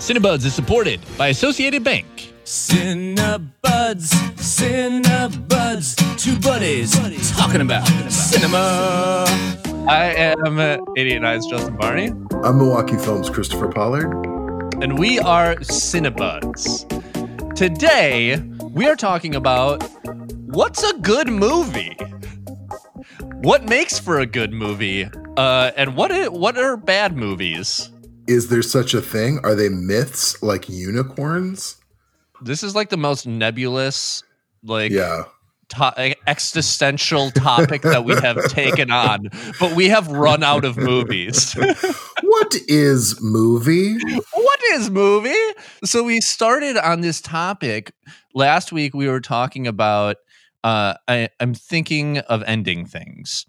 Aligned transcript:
Cinebuds 0.00 0.44
is 0.46 0.54
supported 0.54 1.00
by 1.18 1.28
Associated 1.28 1.84
Bank. 1.84 2.06
Cinebuds, 2.44 3.50
Cinebuds, 4.40 6.18
two 6.18 6.38
buddies 6.40 6.92
talking 7.36 7.60
about 7.60 7.86
cinema. 8.10 9.24
I 9.88 10.14
am 10.16 10.58
uh, 10.58 10.78
88Nine 10.96 11.48
Justin 11.50 11.76
Barney, 11.76 12.08
I'm 12.42 12.58
Milwaukee 12.58 12.96
Films 12.96 13.28
Kristopher 13.28 13.72
Pollard. 13.74 14.10
and 14.82 14.98
we 14.98 15.18
are 15.20 15.56
Cinebuds. 15.56 16.86
Today, 17.54 18.38
we 18.72 18.86
are 18.86 18.96
talking 18.96 19.34
about 19.34 19.82
what's 20.46 20.82
a 20.82 20.94
good 20.98 21.28
movie? 21.28 21.96
What 23.42 23.64
makes 23.68 23.98
for 23.98 24.18
a 24.20 24.26
good 24.26 24.52
movie? 24.52 25.08
Uh, 25.36 25.70
and 25.76 25.94
what 25.94 26.32
what 26.32 26.56
are 26.58 26.76
bad 26.76 27.16
movies? 27.16 27.89
Is 28.30 28.48
there 28.48 28.62
such 28.62 28.94
a 28.94 29.00
thing? 29.02 29.40
Are 29.42 29.54
they 29.56 29.68
myths 29.68 30.40
like 30.42 30.68
unicorns? 30.68 31.76
This 32.40 32.62
is 32.62 32.74
like 32.76 32.88
the 32.88 32.96
most 32.96 33.26
nebulous, 33.26 34.22
like 34.62 34.92
Yeah. 34.92 35.24
to- 35.70 36.14
existential 36.28 37.32
topic 37.32 37.82
that 37.82 38.04
we 38.04 38.14
have 38.14 38.36
taken 38.48 38.90
on, 38.92 39.30
but 39.58 39.74
we 39.74 39.88
have 39.88 40.06
run 40.08 40.42
out 40.44 40.64
of 40.64 40.76
movies. 40.76 41.54
What 42.22 42.54
is 42.68 43.20
movie? 43.20 43.98
what 44.32 44.60
is 44.74 44.88
movie? 44.90 45.34
So 45.84 46.04
we 46.04 46.20
started 46.20 46.76
on 46.76 47.00
this 47.00 47.20
topic 47.20 47.92
last 48.34 48.70
week. 48.72 48.94
We 48.94 49.08
were 49.08 49.20
talking 49.20 49.66
about 49.66 50.16
uh, 50.62 50.94
I, 51.08 51.28
I'm 51.40 51.54
thinking 51.54 52.18
of 52.18 52.44
ending 52.46 52.86
things, 52.86 53.46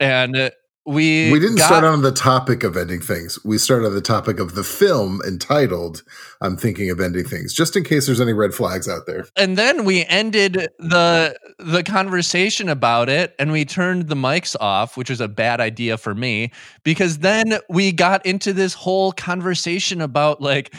and 0.00 0.36
uh, 0.36 0.50
we 0.86 1.32
We 1.32 1.40
didn't 1.40 1.56
got- 1.56 1.66
start 1.66 1.84
on 1.84 2.02
the 2.02 2.12
topic 2.12 2.62
of 2.62 2.76
ending 2.76 3.00
things. 3.00 3.38
We 3.44 3.58
started 3.58 3.86
on 3.86 3.94
the 3.94 4.00
topic 4.00 4.38
of 4.38 4.54
the 4.54 4.62
film 4.64 5.20
entitled 5.26 6.02
I'm 6.40 6.56
Thinking 6.56 6.90
of 6.90 7.00
Ending 7.00 7.24
Things, 7.24 7.52
just 7.54 7.76
in 7.76 7.82
case 7.84 8.06
there's 8.06 8.20
any 8.20 8.32
red 8.34 8.52
flags 8.54 8.88
out 8.88 9.06
there. 9.06 9.26
and 9.36 9.56
then 9.58 9.84
we 9.84 10.04
ended 10.06 10.68
the 10.78 11.36
the 11.58 11.82
conversation 11.82 12.68
about 12.68 13.08
it 13.08 13.34
and 13.38 13.50
we 13.52 13.64
turned 13.64 14.08
the 14.08 14.14
mics 14.14 14.54
off 14.60 14.96
which 14.96 15.10
was 15.10 15.20
a 15.20 15.28
bad 15.28 15.60
idea 15.60 15.96
for 15.98 16.14
me 16.14 16.52
because 16.84 17.18
then 17.18 17.58
we 17.68 17.90
got 17.92 18.24
into 18.26 18.52
this 18.52 18.74
whole 18.74 19.12
conversation 19.12 20.00
about 20.00 20.40
like 20.42 20.74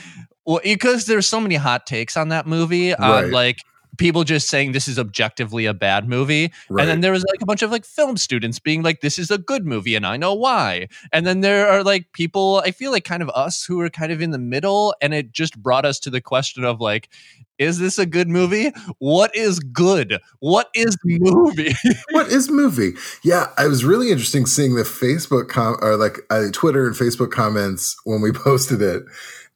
well 0.45 0.61
because 0.63 1.05
there's 1.05 1.27
so 1.27 1.39
many 1.41 1.55
hot 1.55 1.85
takes 1.87 2.15
on 2.15 2.29
that 2.29 2.45
movie 2.47 2.93
on 2.95 3.09
Right. 3.23 3.31
like 3.31 3.57
people 3.97 4.23
just 4.23 4.49
saying 4.49 4.71
this 4.71 4.87
is 4.87 4.99
objectively 4.99 5.65
a 5.65 5.73
bad 5.73 6.07
movie. 6.07 6.51
Right. 6.69 6.83
and 6.83 6.89
then 6.89 7.01
there 7.01 7.11
was 7.11 7.25
like 7.29 7.41
a 7.41 7.45
bunch 7.45 7.61
of 7.61 7.71
like 7.71 7.85
film 7.85 8.17
students 8.17 8.59
being 8.59 8.83
like 8.83 9.01
this 9.01 9.17
is 9.17 9.31
a 9.31 9.37
good 9.37 9.65
movie 9.65 9.95
and 9.95 10.05
i 10.05 10.17
know 10.17 10.33
why. 10.33 10.87
And 11.11 11.25
then 11.25 11.41
there 11.41 11.67
are 11.67 11.83
like 11.83 12.11
people 12.13 12.61
i 12.65 12.71
feel 12.71 12.91
like 12.91 13.03
kind 13.03 13.23
of 13.23 13.29
us 13.29 13.63
who 13.63 13.79
are 13.81 13.89
kind 13.89 14.11
of 14.11 14.21
in 14.21 14.31
the 14.31 14.37
middle 14.37 14.95
and 15.01 15.13
it 15.13 15.31
just 15.31 15.61
brought 15.61 15.85
us 15.85 15.99
to 16.01 16.09
the 16.09 16.21
question 16.21 16.63
of 16.63 16.79
like 16.79 17.09
is 17.57 17.79
this 17.79 17.97
a 17.97 18.05
good 18.05 18.27
movie? 18.27 18.71
What 18.99 19.35
is 19.35 19.59
good? 19.59 20.19
What 20.39 20.69
is 20.73 20.97
movie? 21.03 21.73
What 22.11 22.27
is 22.27 22.49
movie? 22.49 22.93
Yeah, 23.23 23.47
I 23.57 23.67
was 23.67 23.83
really 23.83 24.11
interesting 24.11 24.45
seeing 24.45 24.75
the 24.75 24.83
Facebook 24.83 25.47
com 25.49 25.77
or 25.81 25.97
like 25.97 26.19
uh, 26.29 26.45
Twitter 26.51 26.87
and 26.87 26.95
Facebook 26.95 27.31
comments 27.31 27.95
when 28.05 28.21
we 28.21 28.31
posted 28.33 28.81
it, 28.81 29.03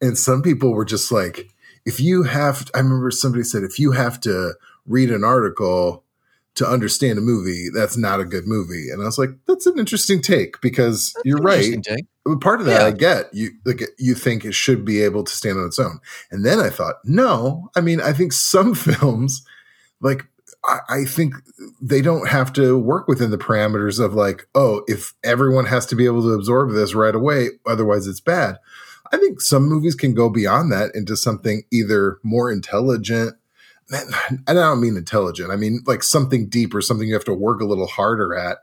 and 0.00 0.18
some 0.18 0.42
people 0.42 0.72
were 0.72 0.84
just 0.84 1.12
like, 1.12 1.48
"If 1.84 2.00
you 2.00 2.24
have," 2.24 2.70
I 2.74 2.78
remember 2.78 3.10
somebody 3.10 3.44
said, 3.44 3.62
"If 3.62 3.78
you 3.78 3.92
have 3.92 4.20
to 4.20 4.54
read 4.86 5.10
an 5.10 5.24
article 5.24 6.04
to 6.54 6.66
understand 6.68 7.18
a 7.18 7.22
movie, 7.22 7.68
that's 7.72 7.96
not 7.96 8.20
a 8.20 8.24
good 8.24 8.46
movie." 8.46 8.90
And 8.90 9.02
I 9.02 9.06
was 9.06 9.18
like, 9.18 9.30
"That's 9.46 9.66
an 9.66 9.78
interesting 9.78 10.20
take 10.22 10.60
because 10.60 11.14
you're 11.24 11.38
right." 11.38 11.84
Part 12.40 12.60
of 12.60 12.66
that 12.66 12.82
Yeah. 12.82 12.86
I 12.86 12.90
get. 12.92 13.34
You 13.34 13.50
like 13.64 13.82
you 13.98 14.14
think 14.14 14.44
it 14.44 14.54
should 14.54 14.84
be 14.84 15.02
able 15.02 15.24
to 15.24 15.32
stand 15.32 15.58
on 15.58 15.66
its 15.66 15.78
own. 15.78 15.98
And 16.30 16.44
then 16.44 16.60
I 16.60 16.70
thought, 16.70 16.96
no, 17.04 17.70
I 17.74 17.80
mean, 17.80 18.00
I 18.00 18.12
think 18.12 18.32
some 18.32 18.74
films, 18.76 19.44
like 20.00 20.26
I, 20.64 20.78
I 20.88 21.04
think 21.04 21.34
they 21.80 22.00
don't 22.00 22.28
have 22.28 22.52
to 22.54 22.78
work 22.78 23.08
within 23.08 23.30
the 23.30 23.38
parameters 23.38 24.02
of 24.02 24.14
like, 24.14 24.46
oh, 24.54 24.82
if 24.86 25.14
everyone 25.24 25.66
has 25.66 25.86
to 25.86 25.96
be 25.96 26.06
able 26.06 26.22
to 26.22 26.32
absorb 26.32 26.70
this 26.70 26.94
right 26.94 27.14
away, 27.14 27.48
otherwise 27.66 28.06
it's 28.06 28.20
bad. 28.20 28.58
I 29.12 29.18
think 29.18 29.40
some 29.40 29.68
movies 29.68 29.94
can 29.94 30.14
go 30.14 30.28
beyond 30.30 30.72
that 30.72 30.94
into 30.94 31.16
something 31.16 31.62
either 31.70 32.18
more 32.22 32.50
intelligent. 32.50 33.34
And 33.92 34.14
I 34.48 34.54
don't 34.54 34.80
mean 34.80 34.96
intelligent. 34.96 35.50
I 35.50 35.56
mean 35.56 35.80
like 35.86 36.02
something 36.02 36.48
deeper, 36.48 36.78
or 36.78 36.82
something 36.82 37.06
you 37.06 37.14
have 37.14 37.24
to 37.26 37.34
work 37.34 37.60
a 37.60 37.66
little 37.66 37.88
harder 37.88 38.34
at 38.34 38.58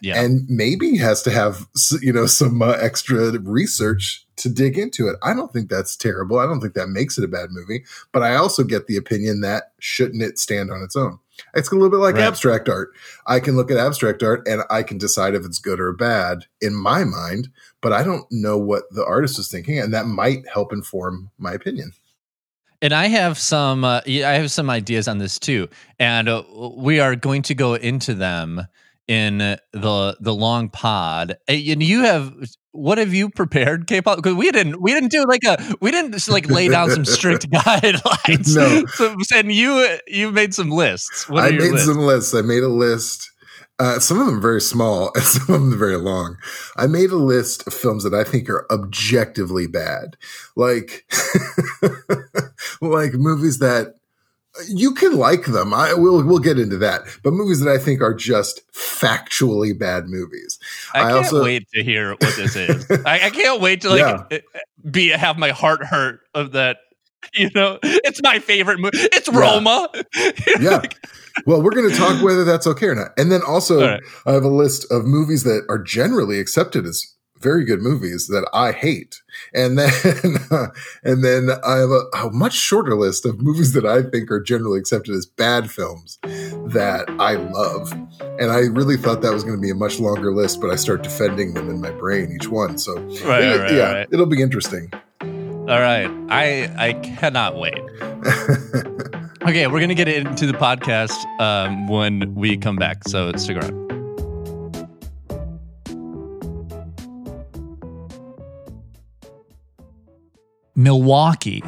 yeah 0.00 0.22
and 0.22 0.48
maybe 0.48 0.96
has 0.96 1.22
to 1.24 1.30
have 1.30 1.66
you 2.00 2.12
know 2.12 2.24
some 2.40 2.62
uh, 2.62 2.70
extra 2.80 3.30
research 3.40 4.24
to 4.36 4.48
dig 4.48 4.78
into 4.78 5.06
it. 5.08 5.16
I 5.22 5.34
don't 5.34 5.52
think 5.52 5.68
that's 5.68 5.96
terrible. 5.96 6.38
I 6.38 6.46
don't 6.46 6.60
think 6.62 6.72
that 6.74 6.88
makes 6.88 7.18
it 7.18 7.24
a 7.24 7.28
bad 7.28 7.50
movie, 7.50 7.84
but 8.12 8.22
I 8.22 8.36
also 8.36 8.62
get 8.64 8.86
the 8.86 8.96
opinion 8.96 9.42
that 9.42 9.72
shouldn't 9.80 10.22
it 10.22 10.38
stand 10.38 10.70
on 10.70 10.82
its 10.82 10.96
own. 10.96 11.18
It's 11.54 11.70
a 11.70 11.74
little 11.74 11.90
bit 11.90 11.98
like 11.98 12.14
Right. 12.14 12.24
abstract 12.24 12.68
art. 12.68 12.90
I 13.26 13.40
can 13.40 13.56
look 13.56 13.70
at 13.70 13.76
abstract 13.76 14.22
art 14.22 14.46
and 14.46 14.62
I 14.70 14.82
can 14.82 14.96
decide 14.96 15.34
if 15.34 15.44
it's 15.44 15.58
good 15.58 15.80
or 15.80 15.92
bad 15.92 16.46
in 16.62 16.74
my 16.74 17.04
mind, 17.04 17.48
but 17.82 17.92
I 17.92 18.02
don't 18.02 18.26
know 18.30 18.58
what 18.58 18.84
the 18.90 19.04
artist 19.04 19.38
is 19.38 19.48
thinking, 19.48 19.78
and 19.78 19.92
that 19.94 20.06
might 20.06 20.46
help 20.48 20.72
inform 20.72 21.30
my 21.38 21.52
opinion. 21.52 21.92
And 22.82 22.94
I 22.94 23.08
have 23.08 23.38
some, 23.38 23.84
uh, 23.84 24.00
I 24.06 24.10
have 24.10 24.50
some 24.50 24.70
ideas 24.70 25.06
on 25.06 25.18
this 25.18 25.38
too, 25.38 25.68
and 25.98 26.28
uh, 26.28 26.42
we 26.76 26.98
are 27.00 27.14
going 27.14 27.42
to 27.42 27.54
go 27.54 27.74
into 27.74 28.14
them 28.14 28.66
in 29.06 29.38
the 29.38 30.16
the 30.20 30.34
long 30.34 30.68
pod. 30.70 31.36
And 31.48 31.82
you 31.82 32.02
have, 32.04 32.32
what 32.70 32.98
have 32.98 33.12
you 33.12 33.28
prepared, 33.28 33.86
K-pop? 33.86 34.16
Because 34.16 34.34
we 34.34 34.50
didn't, 34.50 34.80
we 34.80 34.94
didn't 34.94 35.10
do 35.10 35.26
like 35.26 35.44
a, 35.44 35.58
we 35.80 35.90
didn't 35.90 36.12
just 36.12 36.30
like 36.30 36.48
lay 36.48 36.68
down 36.68 36.90
some 36.90 37.04
strict 37.04 37.50
guidelines. 37.50 38.54
No. 38.54 38.86
so, 38.86 39.14
and 39.34 39.52
you 39.52 39.98
you 40.06 40.30
made 40.30 40.54
some 40.54 40.70
lists. 40.70 41.28
What 41.28 41.42
are 41.42 41.46
I 41.46 41.48
your 41.50 41.62
made 41.62 41.72
lists? 41.72 41.86
some 41.86 41.98
lists. 41.98 42.34
I 42.34 42.42
made 42.42 42.62
a 42.62 42.68
list. 42.68 43.29
Uh, 43.80 43.98
some 43.98 44.20
of 44.20 44.26
them 44.26 44.40
very 44.42 44.60
small 44.60 45.10
and 45.14 45.24
some 45.24 45.54
of 45.54 45.60
them 45.62 45.78
very 45.78 45.96
long. 45.96 46.36
I 46.76 46.86
made 46.86 47.10
a 47.10 47.16
list 47.16 47.66
of 47.66 47.72
films 47.74 48.04
that 48.04 48.12
I 48.14 48.22
think 48.24 48.48
are 48.50 48.66
objectively 48.70 49.66
bad, 49.66 50.16
like 50.54 51.10
like 52.80 53.14
movies 53.14 53.58
that 53.58 53.94
you 54.68 54.92
can 54.94 55.16
like 55.16 55.46
them. 55.46 55.72
I 55.72 55.94
will 55.94 56.22
we'll 56.24 56.40
get 56.40 56.58
into 56.58 56.76
that, 56.78 57.02
but 57.22 57.32
movies 57.32 57.60
that 57.60 57.70
I 57.70 57.78
think 57.78 58.02
are 58.02 58.12
just 58.14 58.62
factually 58.72 59.78
bad 59.78 60.08
movies. 60.08 60.58
I 60.92 60.98
I 60.98 61.02
can't 61.04 61.16
also- 61.24 61.44
wait 61.44 61.66
to 61.74 61.82
hear 61.82 62.10
what 62.10 62.20
this 62.36 62.56
is. 62.56 62.90
I, 63.06 63.26
I 63.26 63.30
can't 63.30 63.60
wait 63.60 63.80
to 63.82 63.90
like 63.90 64.00
Yeah. 64.00 64.24
uh, 64.38 64.88
be 64.90 65.08
have 65.08 65.38
my 65.38 65.50
heart 65.50 65.84
hurt 65.84 66.20
of 66.34 66.52
that. 66.52 66.78
You 67.34 67.50
know, 67.54 67.78
it's 67.82 68.20
my 68.22 68.38
favorite 68.38 68.80
movie. 68.80 68.98
It's 68.98 69.28
Yeah. 69.28 69.38
Roma. 69.38 69.88
Yeah. 70.60 70.82
Well, 71.46 71.62
we're 71.62 71.70
going 71.70 71.88
to 71.88 71.96
talk 71.96 72.22
whether 72.22 72.44
that's 72.44 72.66
okay 72.66 72.86
or 72.86 72.94
not. 72.94 73.12
And 73.16 73.30
then 73.30 73.40
also, 73.46 73.80
right. 73.82 74.00
I 74.26 74.32
have 74.32 74.42
a 74.42 74.48
list 74.48 74.90
of 74.90 75.04
movies 75.04 75.44
that 75.44 75.64
are 75.68 75.78
generally 75.78 76.40
accepted 76.40 76.84
as 76.86 77.14
very 77.38 77.64
good 77.64 77.80
movies 77.80 78.26
that 78.26 78.46
I 78.52 78.72
hate. 78.72 79.22
And 79.54 79.78
then, 79.78 79.90
and 81.04 81.24
then 81.24 81.48
I 81.64 81.76
have 81.76 81.90
a, 81.90 82.02
a 82.26 82.30
much 82.32 82.52
shorter 82.54 82.94
list 82.96 83.24
of 83.24 83.40
movies 83.40 83.72
that 83.74 83.86
I 83.86 84.02
think 84.02 84.30
are 84.30 84.42
generally 84.42 84.78
accepted 84.80 85.14
as 85.14 85.24
bad 85.24 85.70
films 85.70 86.18
that 86.22 87.04
I 87.20 87.34
love. 87.36 87.92
And 88.38 88.50
I 88.50 88.58
really 88.72 88.96
thought 88.98 89.22
that 89.22 89.32
was 89.32 89.44
going 89.44 89.56
to 89.56 89.62
be 89.62 89.70
a 89.70 89.74
much 89.74 90.00
longer 90.00 90.34
list, 90.34 90.60
but 90.60 90.68
I 90.70 90.76
start 90.76 91.02
defending 91.02 91.54
them 91.54 91.70
in 91.70 91.80
my 91.80 91.92
brain, 91.92 92.32
each 92.34 92.48
one. 92.48 92.76
So, 92.76 92.94
Right, 93.24 93.44
it- 93.44 93.60
right, 93.60 93.72
yeah, 93.72 93.92
right. 93.92 94.08
it'll 94.10 94.26
be 94.26 94.42
interesting. 94.42 94.90
All 95.70 95.80
right. 95.80 96.10
I 96.28 96.70
I 96.76 96.92
cannot 96.94 97.56
wait. 97.56 97.80
Okay, 99.42 99.66
we're 99.66 99.80
gonna 99.80 99.94
get 99.94 100.06
into 100.06 100.46
the 100.46 100.52
podcast 100.52 101.16
um, 101.40 101.88
when 101.88 102.34
we 102.34 102.58
come 102.58 102.76
back. 102.76 103.08
So 103.08 103.32
stick 103.32 103.56
around. 103.56 103.72
Milwaukee 110.76 111.62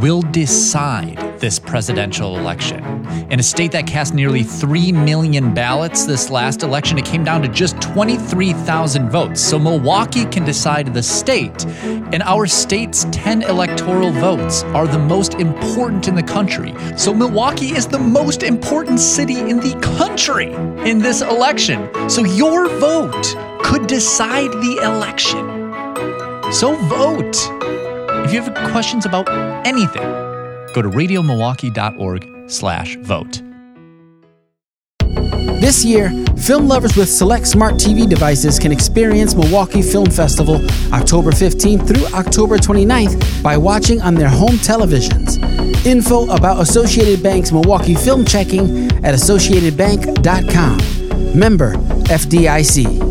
will 0.00 0.22
decide 0.22 1.25
this 1.40 1.58
presidential 1.58 2.38
election. 2.38 2.82
In 3.30 3.40
a 3.40 3.42
state 3.42 3.72
that 3.72 3.86
cast 3.86 4.14
nearly 4.14 4.42
3 4.42 4.92
million 4.92 5.52
ballots 5.54 6.04
this 6.04 6.30
last 6.30 6.62
election, 6.62 6.98
it 6.98 7.04
came 7.04 7.24
down 7.24 7.42
to 7.42 7.48
just 7.48 7.80
23,000 7.80 9.10
votes. 9.10 9.40
So 9.40 9.58
Milwaukee 9.58 10.24
can 10.26 10.44
decide 10.44 10.92
the 10.92 11.02
state. 11.02 11.64
And 12.12 12.22
our 12.22 12.46
state's 12.46 13.06
10 13.12 13.42
electoral 13.42 14.12
votes 14.12 14.62
are 14.64 14.86
the 14.86 14.98
most 14.98 15.34
important 15.34 16.08
in 16.08 16.14
the 16.14 16.22
country. 16.22 16.74
So 16.96 17.12
Milwaukee 17.12 17.74
is 17.74 17.86
the 17.86 17.98
most 17.98 18.42
important 18.42 19.00
city 19.00 19.38
in 19.38 19.58
the 19.60 19.74
country 19.98 20.52
in 20.88 20.98
this 20.98 21.20
election. 21.22 21.88
So 22.08 22.24
your 22.24 22.68
vote 22.78 23.34
could 23.62 23.86
decide 23.86 24.50
the 24.52 24.80
election. 24.82 25.56
So 26.52 26.74
vote. 26.88 27.36
If 28.24 28.32
you 28.32 28.42
have 28.42 28.70
questions 28.72 29.06
about 29.06 29.28
anything, 29.64 30.25
go 30.76 30.82
to 30.82 30.90
radiomilwaukee.org 30.90 32.50
slash 32.50 32.96
vote. 32.96 33.40
This 35.58 35.82
year, 35.84 36.10
film 36.36 36.68
lovers 36.68 36.96
with 36.96 37.08
select 37.08 37.48
smart 37.48 37.76
TV 37.76 38.06
devices 38.08 38.58
can 38.58 38.70
experience 38.70 39.34
Milwaukee 39.34 39.80
Film 39.80 40.10
Festival 40.10 40.56
October 40.92 41.30
15th 41.30 41.88
through 41.88 42.04
October 42.14 42.58
29th 42.58 43.42
by 43.42 43.56
watching 43.56 44.02
on 44.02 44.14
their 44.14 44.28
home 44.28 44.58
televisions. 44.58 45.42
Info 45.86 46.28
about 46.30 46.60
Associated 46.60 47.22
Bank's 47.22 47.52
Milwaukee 47.52 47.94
Film 47.94 48.26
Checking 48.26 48.88
at 49.04 49.14
associatedbank.com. 49.14 51.38
Member 51.38 51.72
FDIC. 51.72 53.05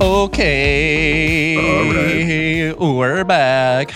Okay. 0.00 1.56
We're 2.72 3.22
back. 3.24 3.92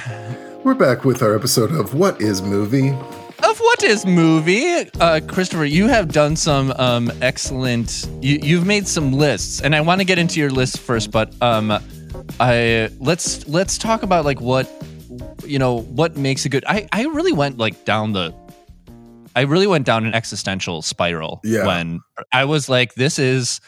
We're 0.63 0.75
back 0.75 1.05
with 1.07 1.23
our 1.23 1.35
episode 1.35 1.73
of 1.73 1.95
What 1.95 2.21
is 2.21 2.43
Movie? 2.43 2.91
Of 2.91 3.59
what 3.59 3.83
is 3.83 4.05
movie? 4.05 4.81
Uh, 5.01 5.21
Kristopher, 5.25 5.71
you 5.71 5.87
have 5.89 6.13
done 6.13 6.37
some 6.37 6.73
um, 6.73 7.11
excellent. 7.23 8.07
You, 8.21 8.39
you've 8.43 8.67
made 8.67 8.87
some 8.87 9.13
lists, 9.13 9.63
and 9.63 9.75
I 9.75 9.81
want 9.81 10.01
to 10.03 10.05
get 10.05 10.19
into 10.19 10.41
your 10.41 10.51
list 10.51 10.79
first. 10.79 11.11
But 11.11 11.33
um, 11.43 11.71
I 12.39 12.91
let's 13.01 13.49
let's 13.49 13.79
talk 13.79 14.03
about 14.03 14.27
like 14.27 14.41
what 14.43 14.71
you 15.47 15.59
know 15.59 15.81
what 15.81 16.17
makes 16.19 16.45
a 16.45 16.51
good. 16.51 16.65
I 16.67 16.87
I 16.93 17.05
really 17.07 17.33
went 17.33 17.57
like 17.59 17.85
down 17.87 18.13
the. 18.13 18.35
I 19.35 19.41
really 19.43 19.67
went 19.67 19.87
down 19.87 20.05
an 20.07 20.15
existential 20.15 20.83
spiral 20.83 21.41
Yeah. 21.45 21.67
when 21.67 22.01
I 22.33 22.45
was 22.45 22.69
like, 22.69 22.95
"This 22.95 23.19
is." 23.19 23.61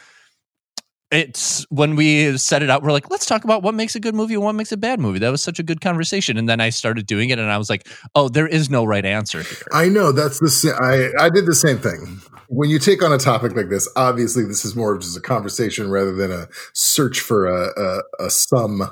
It's 1.13 1.65
when 1.71 1.95
we 1.95 2.37
set 2.37 2.63
it 2.65 2.71
out, 2.71 2.83
we're 2.83 2.91
like, 2.91 3.11
let's 3.11 3.27
talk 3.27 3.45
about 3.45 3.63
what 3.63 3.75
makes 3.75 3.95
a 3.95 4.01
good 4.01 4.15
movie 4.15 4.35
and 4.35 4.43
what 4.43 4.55
makes 4.55 4.73
a 4.73 4.77
bad 4.77 4.99
movie. 4.99 5.21
That 5.21 5.31
was 5.31 5.41
such 5.41 5.61
a 5.61 5.63
good 5.63 5.81
conversation. 5.81 6.37
And 6.37 6.49
then 6.49 6.61
I 6.61 6.71
started 6.71 7.07
doing 7.07 7.31
it, 7.31 7.39
and 7.39 7.51
I 7.51 7.59
was 7.59 7.71
like, 7.71 7.87
oh, 8.17 8.29
there 8.29 8.49
is 8.49 8.69
no 8.71 8.85
right 8.85 9.05
answer 9.05 9.43
here. 9.43 9.59
I 9.73 9.89
know 9.89 10.11
that's 10.11 10.41
the 10.41 10.49
sa- 10.51 10.77
I 10.81 11.13
I 11.19 11.31
did 11.31 11.47
the 11.47 11.55
same 11.55 11.79
thing. 11.79 12.21
When 12.49 12.71
you 12.71 12.79
take 12.79 13.03
on 13.03 13.13
a 13.13 13.19
topic 13.19 13.55
like 13.57 13.69
this, 13.71 13.89
obviously 13.97 14.45
this 14.45 14.65
is 14.65 14.75
more 14.77 14.95
of 14.95 15.01
just 15.01 15.17
a 15.17 15.21
conversation 15.21 15.91
rather 15.91 16.13
than 16.13 16.31
a 16.33 16.49
search 16.75 17.21
for 17.21 17.47
a 17.47 18.03
a, 18.21 18.27
a 18.27 18.31
sum. 18.31 18.83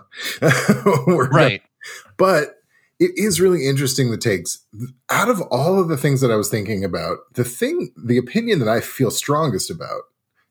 Right. 1.06 1.62
but 2.16 2.56
it 3.00 3.10
is 3.16 3.40
really 3.40 3.66
interesting 3.66 4.10
the 4.10 4.16
takes 4.16 4.64
out 5.10 5.28
of 5.28 5.40
all 5.50 5.80
of 5.80 5.88
the 5.88 5.96
things 5.96 6.20
that 6.20 6.30
I 6.30 6.36
was 6.36 6.48
thinking 6.48 6.84
about. 6.84 7.18
The 7.34 7.44
thing, 7.44 7.90
the 7.96 8.18
opinion 8.18 8.60
that 8.60 8.68
I 8.68 8.80
feel 8.80 9.10
strongest 9.10 9.70
about, 9.70 10.02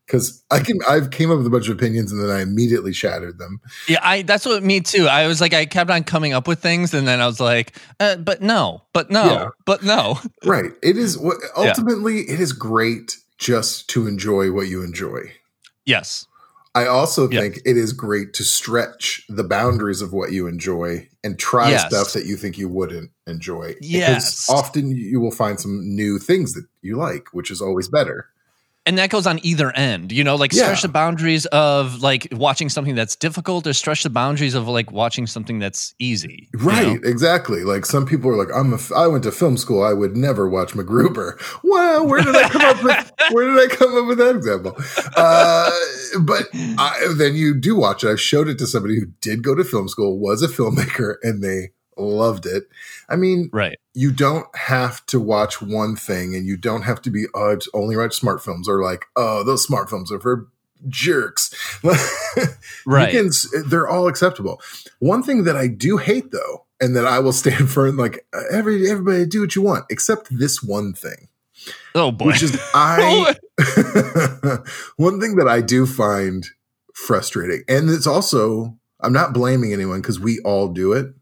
because 0.06 0.44
I 0.52 0.60
can, 0.60 0.80
I've 0.88 1.12
came 1.12 1.32
up 1.32 1.38
with 1.38 1.48
a 1.48 1.50
bunch 1.50 1.68
of 1.70 1.76
opinions 1.78 2.12
and 2.12 2.22
then 2.22 2.30
I 2.30 2.42
immediately 2.42 2.94
shattered 2.94 3.38
them. 3.40 3.60
Yeah, 3.88 4.00
I 4.02 4.22
that's 4.24 4.46
what 4.46 4.64
me 4.64 4.82
too. 4.82 5.08
I 5.08 5.28
was 5.28 5.40
like, 5.42 5.54
I 5.54 5.66
kept 5.66 5.90
on 5.90 6.04
coming 6.04 6.34
up 6.34 6.48
with 6.48 6.60
things, 6.60 6.94
and 6.94 7.08
then 7.08 7.20
I 7.22 7.26
was 7.28 7.40
like, 7.40 7.76
uh, 8.00 8.18
but 8.18 8.42
no, 8.42 8.84
but 8.94 9.10
no, 9.10 9.26
Yeah. 9.26 9.48
but 9.66 9.84
no. 9.84 10.20
Right. 10.46 10.72
It 10.82 10.98
is 10.98 11.18
what 11.18 11.38
ultimately 11.56 12.22
it 12.22 12.40
is 12.40 12.52
great 12.54 13.18
just 13.38 13.90
to 13.90 14.08
enjoy 14.08 14.52
what 14.52 14.68
you 14.68 14.84
enjoy. 14.84 15.32
Yes, 15.86 16.26
I 16.76 16.86
also 16.88 17.30
Yeah. 17.30 17.42
think 17.42 17.60
it 17.66 17.78
is 17.78 17.94
great 17.94 18.34
to 18.36 18.44
stretch 18.44 19.24
the 19.30 19.44
boundaries 19.44 20.02
of 20.02 20.12
what 20.14 20.32
you 20.32 20.48
enjoy 20.48 21.08
and 21.24 21.38
try 21.40 21.70
Yes. 21.72 21.88
stuff 21.88 22.14
that 22.14 22.26
you 22.26 22.36
think 22.36 22.58
you 22.58 22.68
wouldn't 22.68 23.12
enjoy. 23.28 23.76
Yes. 23.82 24.46
Because 24.48 24.50
often 24.50 24.92
you 24.92 25.20
will 25.20 25.32
find 25.32 25.60
some 25.60 25.82
new 25.96 26.20
things 26.20 26.54
that 26.54 26.66
you 26.82 26.98
like, 26.98 27.28
which 27.34 27.52
is 27.52 27.62
always 27.62 27.88
better. 27.88 28.28
And 28.86 28.98
that 28.98 29.10
goes 29.10 29.26
on 29.26 29.40
either 29.44 29.72
end. 29.72 30.12
You 30.12 30.24
know, 30.24 30.36
like 30.36 30.52
Yeah. 30.54 30.64
stretch 30.64 30.82
the 30.82 30.88
boundaries 30.90 31.46
of 31.48 32.02
like 32.02 32.28
watching 32.32 32.70
something 32.70 32.96
that's 32.96 33.16
difficult, 33.16 33.66
or 33.68 33.74
stretch 33.74 34.04
the 34.04 34.10
boundaries 34.10 34.54
of 34.56 34.68
like 34.68 34.92
watching 34.92 35.26
something 35.28 35.60
that's 35.60 35.94
easy. 36.00 36.50
you 36.54 36.60
Right, 36.60 37.02
know? 37.02 37.10
exactly. 37.10 37.64
Like 37.64 37.86
some 37.86 38.06
people 38.06 38.30
are 38.32 38.36
like, 38.38 38.54
"I'm 38.56 38.72
a, 38.74 38.76
f- 38.76 38.92
I 38.92 39.08
went 39.08 39.24
to 39.24 39.32
film 39.32 39.58
school. 39.58 39.84
I 39.84 39.94
would 39.94 40.16
never 40.18 40.50
watch 40.50 40.74
MacGruber." 40.74 41.34
Wow, 41.64 42.04
where 42.04 42.22
did 42.22 42.36
I 42.36 42.50
come 42.50 42.62
up 42.62 42.84
with? 42.84 43.12
Where 43.32 43.46
did 43.48 43.72
I 43.72 43.74
come 43.76 43.98
up 43.98 44.06
with 44.06 44.18
that 44.20 44.36
example? 44.36 44.76
Uh, 45.16 45.72
but 46.22 46.44
I, 46.78 47.14
then 47.18 47.36
you 47.36 47.54
do 47.60 47.76
watch 47.76 48.04
it. 48.04 48.10
I 48.10 48.16
showed 48.16 48.48
it 48.48 48.58
to 48.60 48.68
somebody 48.68 49.00
who 49.00 49.06
did 49.22 49.44
go 49.44 49.56
to 49.56 49.64
film 49.64 49.88
school, 49.88 50.20
was 50.20 50.44
a 50.44 50.48
filmmaker, 50.48 51.16
and 51.24 51.42
they 51.44 51.70
loved 51.98 52.46
it. 52.46 52.64
I 53.10 53.16
mean, 53.16 53.50
Right. 53.54 53.78
you 53.94 54.12
don't 54.12 54.48
have 54.56 55.06
to 55.08 55.20
watch 55.20 55.62
one 55.62 55.96
thing, 55.96 56.36
and 56.36 56.46
you 56.46 56.58
don't 56.58 56.84
have 56.84 57.02
to 57.04 57.10
be 57.12 57.26
oh, 57.34 57.50
it's 57.52 57.68
only 57.74 57.96
watch 57.96 58.16
smart 58.16 58.44
films 58.44 58.68
or 58.70 58.82
like 58.82 59.06
oh, 59.16 59.44
those 59.44 59.64
smart 59.64 59.90
films 59.90 60.12
are 60.12 60.20
for 60.20 60.48
jerks. 60.88 61.54
Right. 62.86 63.14
You 63.14 63.30
can, 63.30 63.64
they're 63.70 63.88
all 63.88 64.08
acceptable. 64.08 64.60
One 65.00 65.24
thing 65.24 65.44
that 65.46 65.56
I 65.56 65.68
do 65.68 65.98
hate 65.98 66.32
though, 66.32 66.66
and 66.82 66.96
that 66.96 67.06
I 67.06 67.20
will 67.20 67.32
stand 67.44 67.70
for, 67.70 67.88
and 67.88 67.98
like 67.98 68.26
every 68.52 68.90
everybody 68.90 69.26
do 69.26 69.42
what 69.42 69.56
you 69.56 69.62
want, 69.62 69.86
except 69.90 70.28
this 70.38 70.62
one 70.62 70.94
thing, 70.94 71.28
oh 71.96 72.12
boy. 72.12 72.26
which 72.28 72.44
is 72.44 72.60
I. 72.74 73.36
Oh, 73.60 74.64
one 74.98 75.22
thing 75.22 75.36
that 75.38 75.48
I 75.48 75.62
do 75.62 75.86
find 75.86 76.46
frustrating, 76.94 77.64
and 77.68 77.90
it's 77.90 78.08
also 78.08 78.78
I'm 79.00 79.14
not 79.14 79.34
blaming 79.34 79.72
anyone 79.74 80.02
because 80.02 80.20
we 80.20 80.40
all 80.40 80.68
do 80.70 80.94
it. 80.94 81.14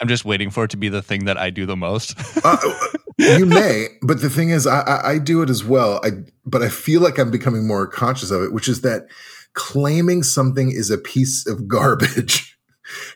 I'm 0.00 0.08
just 0.08 0.24
waiting 0.24 0.50
for 0.50 0.64
it 0.64 0.70
to 0.70 0.76
be 0.76 0.88
the 0.88 1.02
thing 1.02 1.24
that 1.26 1.36
I 1.36 1.50
do 1.50 1.66
the 1.66 1.76
most. 1.76 2.14
Uh, 2.44 2.56
you 3.18 3.44
may, 3.46 3.88
but 4.02 4.20
the 4.22 4.30
thing 4.30 4.50
is, 4.50 4.66
I, 4.66 4.80
I, 4.80 5.10
I 5.12 5.18
do 5.18 5.42
it 5.42 5.50
as 5.50 5.64
well. 5.64 6.00
I 6.04 6.10
but 6.46 6.62
I 6.62 6.68
feel 6.68 7.00
like 7.02 7.18
I'm 7.18 7.30
becoming 7.30 7.66
more 7.66 7.86
conscious 7.86 8.30
of 8.30 8.42
it, 8.42 8.52
which 8.52 8.68
is 8.68 8.80
that 8.80 9.08
claiming 9.52 10.22
something 10.22 10.70
is 10.70 10.90
a 10.90 10.98
piece 10.98 11.46
of 11.46 11.68
garbage. 11.68 12.56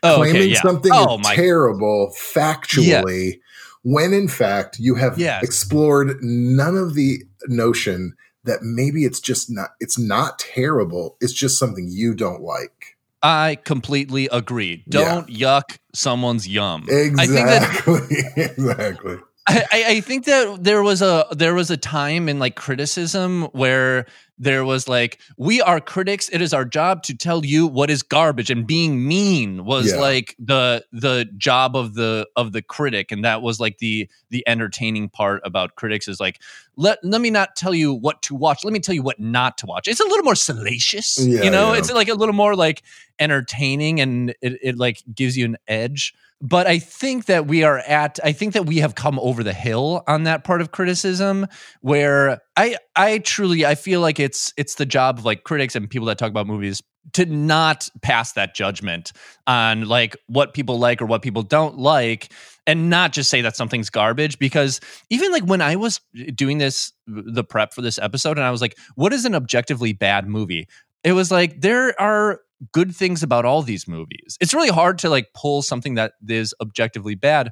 Oh, 0.03 0.21
okay, 0.21 0.31
claiming 0.31 0.49
yeah. 0.51 0.61
something 0.61 0.91
Oh, 0.93 1.19
is 1.19 1.27
terrible 1.27 2.13
factually 2.17 3.39
when 3.83 4.13
in 4.13 4.27
fact 4.27 4.77
you 4.79 4.95
have 4.95 5.17
Yes. 5.19 5.43
explored 5.43 6.17
none 6.21 6.77
of 6.77 6.93
the 6.93 7.21
notion 7.47 8.15
that 8.45 8.61
maybe 8.61 9.03
it's 9.05 9.19
just 9.19 9.49
not 9.51 9.71
it's 9.79 9.99
not 9.99 10.39
terrible 10.39 11.17
it's 11.19 11.33
just 11.33 11.59
something 11.59 11.87
you 11.91 12.13
don't 12.15 12.41
like 12.41 12.94
I 13.21 13.57
completely 13.63 14.27
agree. 14.31 14.83
Don't 14.87 15.27
yuck 15.27 15.77
someone's 15.93 16.47
yum. 16.47 16.83
I 16.89 17.25
think 17.25 17.47
that 17.47 17.63
exactly 17.63 18.17
exactly 18.43 19.17
I, 19.47 19.63
I 19.71 19.85
I 19.87 20.01
think 20.01 20.25
that 20.25 20.63
there 20.63 20.81
was 20.81 21.01
a 21.01 21.27
there 21.31 21.53
was 21.53 21.69
a 21.69 21.77
time 21.77 22.29
in 22.29 22.39
like 22.39 22.55
criticism 22.55 23.43
where 23.51 24.05
there 24.37 24.65
was 24.65 24.87
like 24.89 25.19
we 25.37 25.61
are 25.61 25.79
critics. 25.79 26.27
It 26.29 26.41
is 26.41 26.53
our 26.53 26.65
job 26.65 27.03
to 27.03 27.15
tell 27.15 27.45
you 27.45 27.67
what 27.67 27.89
is 27.89 28.03
garbage 28.03 28.49
and 28.49 28.67
being 28.67 29.07
mean 29.07 29.63
was 29.65 29.91
Yeah. 29.93 29.99
like 29.99 30.35
the 30.39 30.83
the 30.91 31.25
job 31.37 31.75
of 31.75 31.93
the 31.93 32.27
of 32.35 32.51
the 32.51 32.61
critic 32.61 33.11
and 33.11 33.23
that 33.23 33.41
was 33.41 33.59
like 33.59 33.77
the 33.77 34.09
the 34.29 34.43
entertaining 34.47 35.07
part 35.09 35.41
about 35.45 35.75
critics 35.75 36.07
is 36.07 36.19
like 36.19 36.41
let 36.75 36.99
let 37.03 37.21
me 37.21 37.29
not 37.29 37.55
tell 37.55 37.73
you 37.73 37.93
what 37.93 38.21
to 38.23 38.35
watch. 38.35 38.63
Let 38.65 38.73
me 38.73 38.79
tell 38.79 38.93
you 38.95 39.03
what 39.03 39.19
not 39.19 39.57
to 39.59 39.65
watch. 39.65 39.87
It's 39.87 40.01
a 40.01 40.05
little 40.05 40.23
more 40.25 40.35
salacious 40.35 41.17
Yeah, 41.17 41.43
you 41.43 41.49
know? 41.49 41.71
yeah. 41.71 41.79
it's 41.79 41.91
like 41.91 42.09
a 42.09 42.13
little 42.15 42.35
more 42.35 42.55
like 42.55 42.83
entertaining 43.19 43.99
and 44.01 44.31
it, 44.41 44.59
it 44.61 44.77
like 44.77 45.01
gives 45.13 45.37
you 45.37 45.45
an 45.45 45.57
edge. 45.67 46.13
But 46.41 46.67
i 46.67 46.79
think 46.79 47.25
that 47.25 47.47
we 47.47 47.63
are 47.63 47.79
at 47.79 48.19
i 48.23 48.33
think 48.33 48.53
that 48.53 48.65
we 48.65 48.77
have 48.79 48.93
come 48.95 49.17
over 49.19 49.41
the 49.41 49.53
hill 49.53 50.03
on 50.05 50.23
that 50.23 50.43
part 50.43 50.59
of 50.59 50.71
criticism 50.71 51.47
where 51.79 52.41
i 52.57 52.75
i 52.95 53.17
truly 53.19 53.65
i 53.65 53.75
feel 53.75 54.01
like 54.01 54.19
it's 54.19 54.53
it's 54.57 54.75
the 54.75 54.85
job 54.85 55.19
of 55.19 55.25
like 55.25 55.43
critics 55.43 55.75
and 55.75 55.89
people 55.89 56.07
that 56.07 56.17
talk 56.17 56.29
about 56.29 56.47
movies 56.47 56.81
to 57.13 57.25
not 57.25 57.87
pass 58.01 58.33
that 58.33 58.55
judgment 58.55 59.11
on 59.45 59.87
like 59.87 60.17
what 60.27 60.53
people 60.53 60.79
like 60.79 61.01
or 61.01 61.05
what 61.05 61.21
people 61.21 61.43
don't 61.43 61.77
like 61.77 62.31
and 62.65 62.89
not 62.89 63.13
just 63.13 63.29
say 63.29 63.41
that 63.41 63.55
something's 63.55 63.91
garbage 63.91 64.39
because 64.39 64.79
even 65.09 65.31
like 65.31 65.43
when 65.43 65.61
i 65.61 65.75
was 65.75 66.01
doing 66.33 66.57
this 66.57 66.91
the 67.05 67.43
prep 67.43 67.73
for 67.73 67.81
this 67.81 67.99
episode 67.99 68.37
and 68.37 68.45
i 68.45 68.51
was 68.51 68.61
like 68.61 68.75
what 68.95 69.13
is 69.13 69.25
an 69.25 69.35
objectively 69.35 69.93
bad 69.93 70.27
movie 70.27 70.67
it 71.03 71.11
was 71.11 71.31
like 71.31 71.61
there 71.61 71.99
are 72.01 72.41
good 72.71 72.95
things 72.95 73.23
about 73.23 73.45
all 73.45 73.61
these 73.61 73.87
movies. 73.87 74.37
It's 74.39 74.53
really 74.53 74.69
hard 74.69 74.99
to 74.99 75.09
like 75.09 75.27
pull 75.33 75.61
something 75.61 75.95
that 75.95 76.13
is 76.27 76.53
objectively 76.61 77.15
bad 77.15 77.51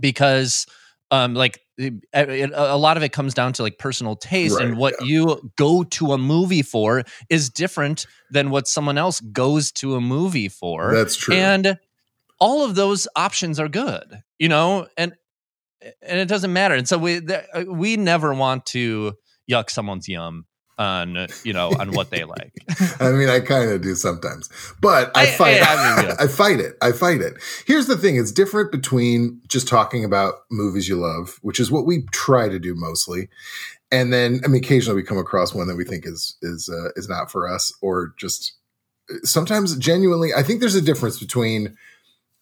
because 0.00 0.66
um 1.10 1.34
like 1.34 1.60
Eh, 1.78 1.90
eh, 2.12 2.24
eh, 2.28 2.48
a 2.52 2.78
lot 2.78 2.96
of 2.96 3.02
it 3.02 3.10
comes 3.12 3.34
down 3.34 3.52
to 3.54 3.62
like 3.62 3.78
personal 3.78 4.14
taste 4.14 4.60
and 4.60 4.70
Right, 4.70 4.78
what 4.78 4.94
you 5.04 5.50
go 5.56 5.82
to 5.82 6.12
a 6.12 6.18
movie 6.18 6.62
for 6.62 7.02
is 7.28 7.50
different 7.50 8.06
than 8.30 8.50
what 8.50 8.68
someone 8.68 8.96
else 8.96 9.20
goes 9.20 9.72
to 9.72 9.96
a 9.96 10.00
movie 10.00 10.48
for. 10.48 10.92
that's 10.92 11.16
true 11.16 11.34
And 11.34 11.78
all 12.38 12.64
of 12.64 12.74
those 12.74 13.08
options 13.16 13.58
are 13.58 13.68
good, 13.68 14.22
you 14.38 14.48
know, 14.48 14.86
and 14.96 15.14
and 16.00 16.20
it 16.20 16.28
doesn't 16.28 16.52
matter. 16.52 16.74
And 16.74 16.88
so 16.88 16.96
we 16.98 17.20
we 17.66 17.96
never 17.96 18.32
want 18.34 18.66
to 18.66 19.14
yuck 19.50 19.68
someone's 19.70 20.08
yum 20.08 20.46
on 20.78 21.26
you 21.44 21.52
know 21.52 21.70
on 21.78 21.92
what 21.92 22.10
they 22.10 22.24
like. 22.24 22.52
I 23.00 23.12
mean, 23.12 23.28
I 23.28 23.40
kind 23.40 23.70
of 23.70 23.82
do 23.82 23.94
sometimes, 23.94 24.48
but 24.80 25.10
I, 25.16 25.22
I- 25.22 25.26
fight. 25.26 25.62
I- 25.62 25.74
I 25.74 25.96
mean, 25.96 26.06
yeah. 26.08 26.16
I 26.20 26.26
fight 26.26 26.60
it. 26.60 26.76
I 26.82 26.92
fight 26.92 27.20
it. 27.20 27.34
Here's 27.66 27.86
the 27.86 27.96
thing: 27.96 28.16
it's 28.16 28.32
different 28.32 28.72
between 28.72 29.40
just 29.48 29.68
talking 29.68 30.04
about 30.04 30.34
movies 30.50 30.88
you 30.88 30.96
love, 30.96 31.38
which 31.42 31.60
is 31.60 31.70
what 31.70 31.86
we 31.86 32.02
try 32.12 32.48
to 32.48 32.58
do 32.58 32.74
mostly, 32.74 33.28
and 33.92 34.12
then 34.12 34.40
I 34.44 34.48
mean, 34.48 34.62
occasionally 34.62 34.96
we 35.00 35.06
come 35.06 35.18
across 35.18 35.54
one 35.54 35.68
that 35.68 35.76
we 35.76 35.84
think 35.84 36.06
is 36.06 36.36
is 36.42 36.68
uh, 36.68 36.90
is 36.96 37.08
not 37.08 37.30
for 37.30 37.48
us, 37.48 37.72
or 37.80 38.12
just 38.18 38.54
sometimes 39.22 39.76
genuinely. 39.76 40.30
I 40.34 40.42
think 40.42 40.60
there's 40.60 40.74
a 40.74 40.80
difference 40.82 41.18
between 41.18 41.76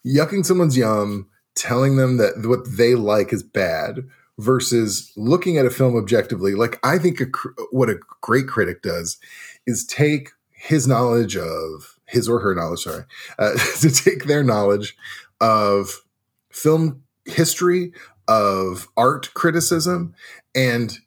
yucking 0.07 0.45
someone's 0.45 0.77
yum, 0.77 1.29
telling 1.55 1.97
them 1.97 2.17
that 2.19 2.47
what 2.47 2.61
they 2.77 2.95
like 2.95 3.33
is 3.33 3.43
bad, 3.43 4.01
versus 4.39 5.13
looking 5.17 5.59
at 5.59 5.67
a 5.67 5.71
film 5.71 5.97
objectively. 5.97 6.55
Like 6.55 6.79
I 6.85 6.99
think 6.99 7.21
a, 7.21 7.27
what 7.71 7.91
a 7.91 7.99
great 8.21 8.47
critic 8.49 8.83
does 8.83 9.19
is 9.67 9.85
take 9.85 10.31
his 10.51 10.87
knowledge 10.87 11.37
of 11.37 11.99
his 12.07 12.29
or 12.29 12.41
her 12.41 12.55
knowledge, 12.55 12.81
sorry, 12.81 13.05
uh, 13.39 13.53
to 13.81 13.91
take 13.91 14.25
their 14.25 14.45
knowledge 14.45 14.97
of 15.41 16.03
film 16.51 17.03
history, 17.25 17.93
of 18.29 18.89
art 18.97 19.33
criticism, 19.35 20.15
and 20.55 20.99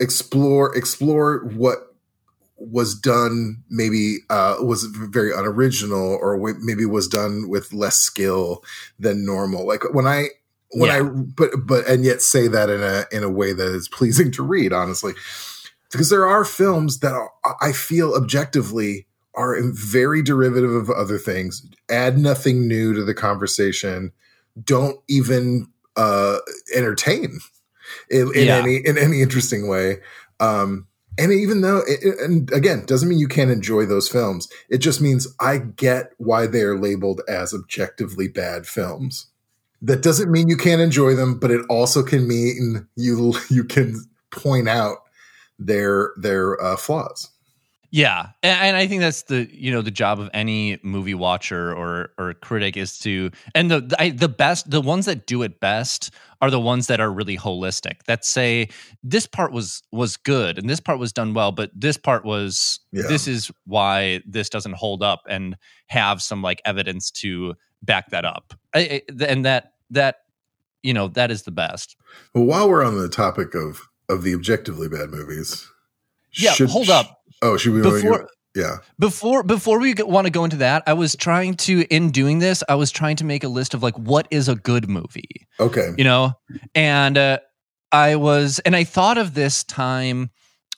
explore 0.00 0.76
explore 0.76 1.44
what 1.54 1.94
was 2.56 2.94
done 2.94 3.62
maybe 3.68 4.18
uh, 4.30 4.56
was 4.60 4.84
very 4.84 5.32
unoriginal 5.32 6.18
or 6.20 6.38
maybe 6.60 6.86
was 6.86 7.08
done 7.08 7.48
with 7.48 7.72
less 7.72 7.98
skill 7.98 8.62
than 8.98 9.26
normal. 9.26 9.66
Like 9.66 9.82
when 9.92 10.06
I 10.06 10.28
when 10.74 10.90
yeah. 10.90 10.96
I 10.96 11.02
but 11.02 11.50
but 11.66 11.86
and 11.86 12.04
yet 12.04 12.20
say 12.20 12.48
that 12.48 12.68
in 12.68 12.82
a 12.82 13.04
in 13.12 13.22
a 13.22 13.30
way 13.30 13.52
that 13.52 13.74
is 13.74 13.88
pleasing 13.88 14.30
to 14.32 14.42
read, 14.42 14.72
honestly, 14.72 15.14
because 15.92 16.10
there 16.10 16.26
are 16.26 16.44
films 16.44 17.00
that 17.00 17.12
are, 17.12 17.30
I 17.60 17.72
feel 17.72 18.14
objectively 18.14 19.06
are 19.34 19.56
very 19.62 20.22
derivative 20.22 20.72
of 20.72 20.90
other 20.90 21.18
things, 21.18 21.66
add 21.90 22.18
nothing 22.18 22.68
new 22.68 22.94
to 22.94 23.04
the 23.04 23.14
conversation, 23.14 24.12
don't 24.62 24.98
even 25.08 25.66
uh, 25.96 26.38
entertain 26.74 27.40
in, 28.10 28.32
in 28.34 28.46
yeah. 28.46 28.56
any 28.58 28.76
in 28.76 28.98
any 28.98 29.22
interesting 29.22 29.68
way. 29.68 29.98
Um, 30.40 30.86
and 31.16 31.32
even 31.32 31.60
though, 31.60 31.82
it, 31.86 32.18
and 32.20 32.52
again, 32.52 32.84
doesn't 32.86 33.08
mean 33.08 33.18
you 33.18 33.28
can't 33.28 33.50
enjoy 33.50 33.86
those 33.86 34.08
films. 34.08 34.48
It 34.68 34.78
just 34.78 35.00
means 35.00 35.28
I 35.38 35.58
get 35.58 36.10
why 36.18 36.48
they 36.48 36.62
are 36.62 36.76
labeled 36.76 37.20
as 37.28 37.54
objectively 37.54 38.26
bad 38.26 38.66
films. 38.66 39.28
That 39.84 40.02
doesn't 40.02 40.30
mean 40.30 40.48
you 40.48 40.56
can't 40.56 40.80
enjoy 40.80 41.14
them, 41.14 41.38
but 41.38 41.50
it 41.50 41.64
also 41.68 42.02
can 42.02 42.26
mean 42.26 42.86
you 42.96 43.34
you 43.50 43.64
can 43.64 44.02
point 44.30 44.68
out 44.68 44.98
their 45.58 46.12
their 46.16 46.60
uh, 46.62 46.76
flaws. 46.76 47.30
Yeah, 47.94 48.30
and, 48.42 48.60
and, 48.60 48.76
I 48.76 48.88
think 48.88 49.02
that's 49.02 49.22
the 49.22 49.48
you 49.54 49.70
know 49.70 49.80
the 49.80 49.92
job 49.92 50.18
of 50.18 50.28
any 50.34 50.80
movie 50.82 51.14
watcher 51.14 51.72
or 51.72 52.10
or 52.18 52.34
critic 52.34 52.76
is 52.76 52.98
to 52.98 53.30
and 53.54 53.70
the 53.70 53.82
the, 53.82 54.02
I, 54.02 54.10
the 54.10 54.28
best 54.28 54.68
the 54.68 54.80
ones 54.80 55.06
that 55.06 55.28
do 55.28 55.42
it 55.42 55.60
best 55.60 56.10
are 56.40 56.50
the 56.50 56.58
ones 56.58 56.88
that 56.88 56.98
are 56.98 57.12
really 57.12 57.36
holistic 57.36 58.02
that 58.06 58.24
say 58.24 58.68
this 59.04 59.28
part 59.28 59.52
was 59.52 59.84
was 59.92 60.16
good 60.16 60.58
and 60.58 60.68
this 60.68 60.80
part 60.80 60.98
was 60.98 61.12
done 61.12 61.34
well 61.34 61.52
but 61.52 61.70
this 61.72 61.96
part 61.96 62.24
was 62.24 62.80
yeah. 62.90 63.04
this 63.06 63.28
is 63.28 63.52
why 63.64 64.20
this 64.26 64.48
doesn't 64.48 64.74
hold 64.74 65.00
up 65.00 65.22
and 65.28 65.56
have 65.86 66.20
some 66.20 66.42
like 66.42 66.60
evidence 66.64 67.12
to 67.12 67.54
back 67.80 68.10
that 68.10 68.24
up 68.24 68.54
I, 68.74 69.02
I, 69.20 69.24
and 69.24 69.44
that 69.44 69.73
that 69.94 70.16
you 70.82 70.94
know 70.94 71.08
that 71.08 71.30
is 71.30 71.42
the 71.42 71.50
best. 71.50 71.96
Well, 72.34 72.44
while 72.44 72.68
we're 72.68 72.84
on 72.84 72.98
the 72.98 73.08
topic 73.08 73.54
of 73.54 73.88
of 74.08 74.22
the 74.22 74.34
objectively 74.34 74.88
bad 74.88 75.10
movies, 75.10 75.68
yeah, 76.32 76.52
should, 76.52 76.68
hold 76.68 76.90
up 76.90 77.24
Oh, 77.44 77.58
should 77.58 77.74
we 77.74 77.82
before? 77.82 78.28
Yeah. 78.54 78.78
Before 78.98 79.42
before 79.42 79.78
we 79.78 79.94
want 79.98 80.26
to 80.26 80.30
go 80.30 80.44
into 80.44 80.56
that, 80.56 80.82
I 80.86 80.94
was 80.94 81.14
trying 81.14 81.54
to 81.56 81.84
in 81.90 82.10
doing 82.10 82.38
this, 82.38 82.62
I 82.68 82.76
was 82.76 82.90
trying 82.90 83.16
to 83.16 83.24
make 83.24 83.44
a 83.44 83.48
list 83.48 83.74
of 83.74 83.82
like 83.82 83.98
what 83.98 84.26
is 84.30 84.48
a 84.48 84.54
good 84.54 84.88
movie. 84.88 85.46
Okay. 85.60 85.90
You 85.98 86.04
know, 86.04 86.32
and 86.74 87.18
uh, 87.18 87.38
I 87.92 88.16
was 88.16 88.60
and 88.60 88.74
I 88.74 88.84
thought 88.84 89.18
of 89.18 89.34
this 89.34 89.64
time 89.64 90.30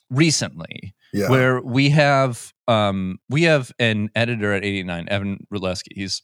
recently 0.09 0.95
yeah. 1.13 1.29
where 1.29 1.61
we 1.61 1.89
have 1.91 2.51
um 2.67 3.19
we 3.29 3.43
have 3.43 3.71
an 3.79 4.09
editor 4.13 4.53
at 4.53 4.65
89 4.65 5.07
Evan 5.09 5.47
Rytlewski. 5.53 5.93
He's 5.93 6.23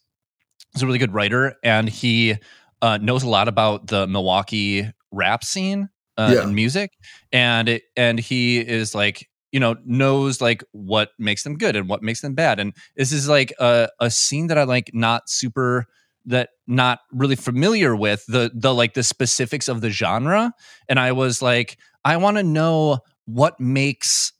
he's 0.74 0.82
a 0.82 0.86
really 0.86 0.98
good 0.98 1.14
writer 1.14 1.54
and 1.62 1.88
he 1.88 2.36
uh, 2.84 2.98
knows 2.98 3.22
a 3.22 3.28
lot 3.28 3.48
about 3.48 3.86
the 3.86 4.06
Milwaukee 4.06 4.86
rap 5.10 5.42
scene 5.42 5.88
uh, 6.18 6.32
yeah. 6.34 6.42
and 6.42 6.54
music 6.54 6.92
and 7.32 7.68
it, 7.70 7.84
and 7.96 8.20
he 8.20 8.58
is 8.58 8.94
like 8.94 9.30
you 9.52 9.58
know 9.58 9.74
knows 9.86 10.42
like 10.42 10.62
what 10.72 11.10
makes 11.18 11.44
them 11.44 11.56
good 11.56 11.76
and 11.76 11.88
what 11.88 12.02
makes 12.02 12.20
them 12.20 12.34
bad 12.34 12.60
and 12.60 12.74
this 12.94 13.10
is 13.10 13.26
like 13.26 13.54
a, 13.58 13.88
a 14.00 14.10
scene 14.10 14.48
that 14.48 14.58
i 14.58 14.64
like 14.64 14.90
not 14.92 15.28
super 15.30 15.86
that 16.26 16.50
not 16.66 17.00
really 17.10 17.36
familiar 17.36 17.96
with 17.96 18.24
the 18.26 18.50
the 18.54 18.74
like 18.74 18.94
the 18.94 19.02
specifics 19.02 19.66
of 19.68 19.80
the 19.80 19.90
genre 19.90 20.52
and 20.88 21.00
i 21.00 21.12
was 21.12 21.40
like 21.40 21.78
i 22.04 22.16
want 22.16 22.36
to 22.36 22.42
know 22.42 22.98
what 23.24 23.58
makes 23.58 24.32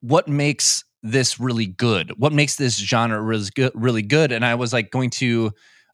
what 0.00 0.28
makes 0.28 0.84
this 1.02 1.40
really 1.40 1.66
good 1.66 2.12
what 2.18 2.32
makes 2.32 2.56
this 2.56 2.76
genre 2.76 3.20
really 3.20 3.48
good 3.54 3.72
really 3.74 4.02
good 4.02 4.30
and 4.30 4.44
i 4.44 4.54
was 4.54 4.72
like 4.72 4.90
going 4.90 5.10
to 5.10 5.52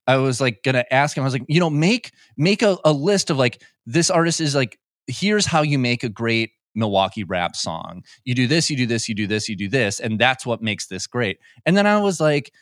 i 0.08 0.16
was 0.16 0.40
like 0.40 0.62
gonna 0.64 0.84
ask 0.90 1.16
him 1.16 1.22
i 1.22 1.24
was 1.24 1.32
like 1.34 1.44
you 1.48 1.60
know 1.60 1.70
make 1.70 2.10
make 2.36 2.62
a, 2.62 2.76
a 2.84 2.92
list 2.92 3.30
of 3.30 3.38
like 3.38 3.62
this 3.86 4.10
artist 4.10 4.40
is 4.40 4.56
like 4.56 4.78
here's 5.06 5.46
how 5.46 5.62
you 5.62 5.78
make 5.78 6.02
a 6.02 6.08
great 6.08 6.50
Milwaukee 6.74 7.24
rap 7.24 7.56
song. 7.56 8.04
You 8.24 8.34
do 8.34 8.46
this, 8.46 8.70
you 8.70 8.76
do 8.76 8.86
this, 8.86 9.08
you 9.08 9.14
do 9.14 9.26
this, 9.26 9.48
you 9.48 9.56
do 9.56 9.68
this, 9.68 10.00
and 10.00 10.18
that's 10.18 10.46
what 10.46 10.62
makes 10.62 10.86
this 10.86 11.06
great. 11.06 11.38
And 11.66 11.76
then 11.76 11.86
I 11.86 11.98
was 12.00 12.20
like, 12.20 12.52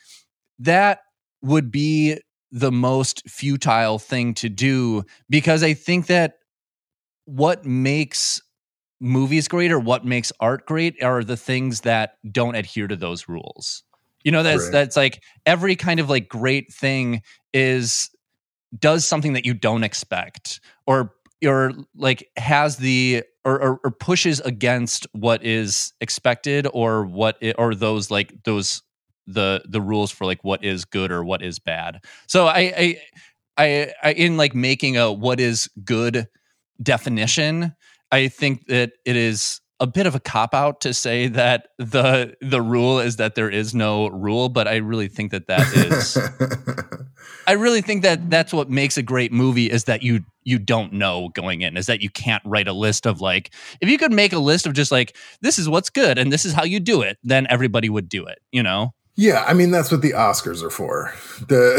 that 0.59 1.01
would 1.41 1.71
be 1.71 2.19
the 2.51 2.71
most 2.71 3.29
futile 3.29 3.99
thing 3.99 4.33
to 4.35 4.49
do 4.49 5.03
because 5.29 5.63
I 5.63 5.73
think 5.73 6.07
that 6.07 6.35
what 7.25 7.65
makes 7.65 8.41
movies 8.99 9.47
great 9.47 9.71
or 9.71 9.79
what 9.79 10.05
makes 10.05 10.31
art 10.39 10.65
great 10.65 11.03
are 11.03 11.23
the 11.23 11.37
things 11.37 11.81
that 11.81 12.13
don't 12.31 12.55
adhere 12.55 12.87
to 12.87 12.95
those 12.95 13.27
rules. 13.27 13.83
You 14.23 14.31
know, 14.31 14.43
that's 14.43 14.63
right. 14.63 14.71
that's 14.71 14.97
like 14.97 15.23
every 15.45 15.75
kind 15.75 15.99
of 15.99 16.09
like 16.09 16.27
great 16.27 16.73
thing 16.73 17.21
is 17.53 18.09
does 18.77 19.07
something 19.07 19.33
that 19.33 19.45
you 19.45 19.53
don't 19.53 19.83
expect 19.83 20.59
or 20.85 21.13
or 21.45 21.71
like 21.95 22.29
has 22.37 22.77
the 22.77 23.23
or, 23.45 23.61
or, 23.61 23.79
or, 23.83 23.91
pushes 23.91 24.39
against 24.41 25.07
what 25.13 25.45
is 25.45 25.93
expected 26.01 26.67
or 26.73 27.05
what 27.05 27.37
it, 27.39 27.55
or 27.57 27.75
those 27.75 28.11
like 28.11 28.33
those 28.43 28.81
the 29.27 29.61
the 29.67 29.81
rules 29.81 30.11
for 30.11 30.25
like 30.25 30.43
what 30.43 30.63
is 30.63 30.85
good 30.85 31.11
or 31.11 31.23
what 31.23 31.41
is 31.41 31.59
bad 31.59 32.03
so 32.27 32.47
I, 32.47 32.59
I 32.77 33.01
i 33.57 33.93
i 34.03 34.13
in 34.13 34.37
like 34.37 34.55
making 34.55 34.97
a 34.97 35.11
what 35.11 35.39
is 35.39 35.69
good 35.83 36.27
definition 36.81 37.75
i 38.11 38.29
think 38.29 38.67
that 38.67 38.93
it 39.05 39.15
is 39.15 39.61
a 39.79 39.87
bit 39.87 40.07
of 40.07 40.15
a 40.15 40.19
cop 40.19 40.53
out 40.53 40.81
to 40.81 40.93
say 40.93 41.27
that 41.27 41.67
the 41.77 42.35
the 42.41 42.61
rule 42.61 42.99
is 42.99 43.17
that 43.17 43.35
there 43.35 43.49
is 43.49 43.75
no 43.75 44.07
rule 44.07 44.49
but 44.49 44.67
i 44.67 44.77
really 44.77 45.07
think 45.07 45.31
that 45.31 45.47
that 45.47 45.61
is 45.75 46.17
i 47.47 47.51
really 47.51 47.81
think 47.81 48.01
that 48.01 48.29
that's 48.29 48.53
what 48.53 48.69
makes 48.69 48.97
a 48.97 49.03
great 49.03 49.31
movie 49.31 49.69
is 49.69 49.83
that 49.83 50.01
you 50.01 50.21
you 50.43 50.57
don't 50.57 50.93
know 50.93 51.29
going 51.29 51.61
in 51.61 51.77
is 51.77 51.85
that 51.85 52.01
you 52.01 52.09
can't 52.09 52.43
write 52.45 52.67
a 52.67 52.73
list 52.73 53.05
of 53.05 53.21
like 53.21 53.53
if 53.81 53.89
you 53.89 53.97
could 53.97 54.11
make 54.11 54.33
a 54.33 54.39
list 54.39 54.65
of 54.65 54.73
just 54.73 54.91
like 54.91 55.15
this 55.41 55.59
is 55.59 55.69
what's 55.69 55.89
good 55.89 56.17
and 56.17 56.33
this 56.33 56.45
is 56.45 56.53
how 56.53 56.63
you 56.63 56.79
do 56.79 57.01
it 57.01 57.17
then 57.23 57.45
everybody 57.49 57.89
would 57.89 58.09
do 58.09 58.25
it 58.25 58.39
you 58.51 58.63
know 58.63 58.93
yeah, 59.19 59.43
I 59.47 59.55
mean 59.55 59.71
that's 59.71 59.91
what 59.91 60.03
the 60.03 60.11
Oscars 60.11 60.61
are 60.61 60.69
for. 60.69 61.11
The 61.47 61.73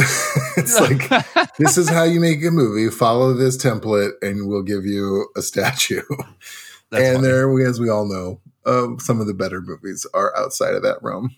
it's 0.57 0.81
like 0.81 1.57
this 1.57 1.79
is 1.79 1.89
how 1.89 2.03
you 2.03 2.19
make 2.19 2.45
a 2.45 2.51
movie. 2.51 2.91
Follow 2.91 3.33
this 3.33 3.57
template, 3.57 4.11
and 4.21 4.49
we'll 4.49 4.65
give 4.65 4.85
you 4.85 5.29
a 5.37 5.43
statue. 5.43 6.03
That's 6.91 7.05
and 7.05 7.17
funny. 7.17 7.29
there, 7.29 7.69
as 7.69 7.81
we 7.81 7.89
all 7.89 8.07
know, 8.07 8.41
uh, 8.65 8.99
some 8.99 9.21
of 9.21 9.27
the 9.27 9.35
better 9.35 9.61
movies 9.61 10.07
are 10.15 10.37
outside 10.37 10.75
of 10.75 10.83
that 10.83 11.03
realm. 11.03 11.35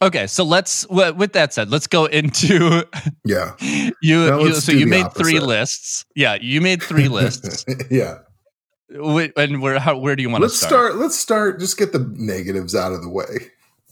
Okay, 0.00 0.26
so 0.26 0.42
let's. 0.42 0.86
With 0.88 1.32
that 1.34 1.54
said, 1.54 1.70
let's 1.70 1.86
go 1.86 2.06
into. 2.06 2.86
Yeah. 3.24 3.54
you, 3.60 3.92
you 4.00 4.54
so 4.54 4.72
you 4.72 4.86
made 4.86 5.04
opposite. 5.04 5.22
three 5.22 5.38
lists. 5.38 6.04
Yeah, 6.16 6.36
you 6.40 6.60
made 6.60 6.82
three 6.82 7.06
lists. 7.20 7.64
yeah. 7.88 8.18
And 8.90 9.62
where 9.62 9.78
how 9.78 9.96
where 9.96 10.16
do 10.16 10.22
you 10.22 10.28
want 10.28 10.42
let's 10.42 10.54
to 10.54 10.66
start? 10.66 10.90
start? 10.90 10.96
Let's 10.96 11.16
start. 11.16 11.60
Just 11.60 11.78
get 11.78 11.92
the 11.92 12.12
negatives 12.16 12.74
out 12.74 12.92
of 12.92 13.00
the 13.02 13.08
way. 13.08 13.50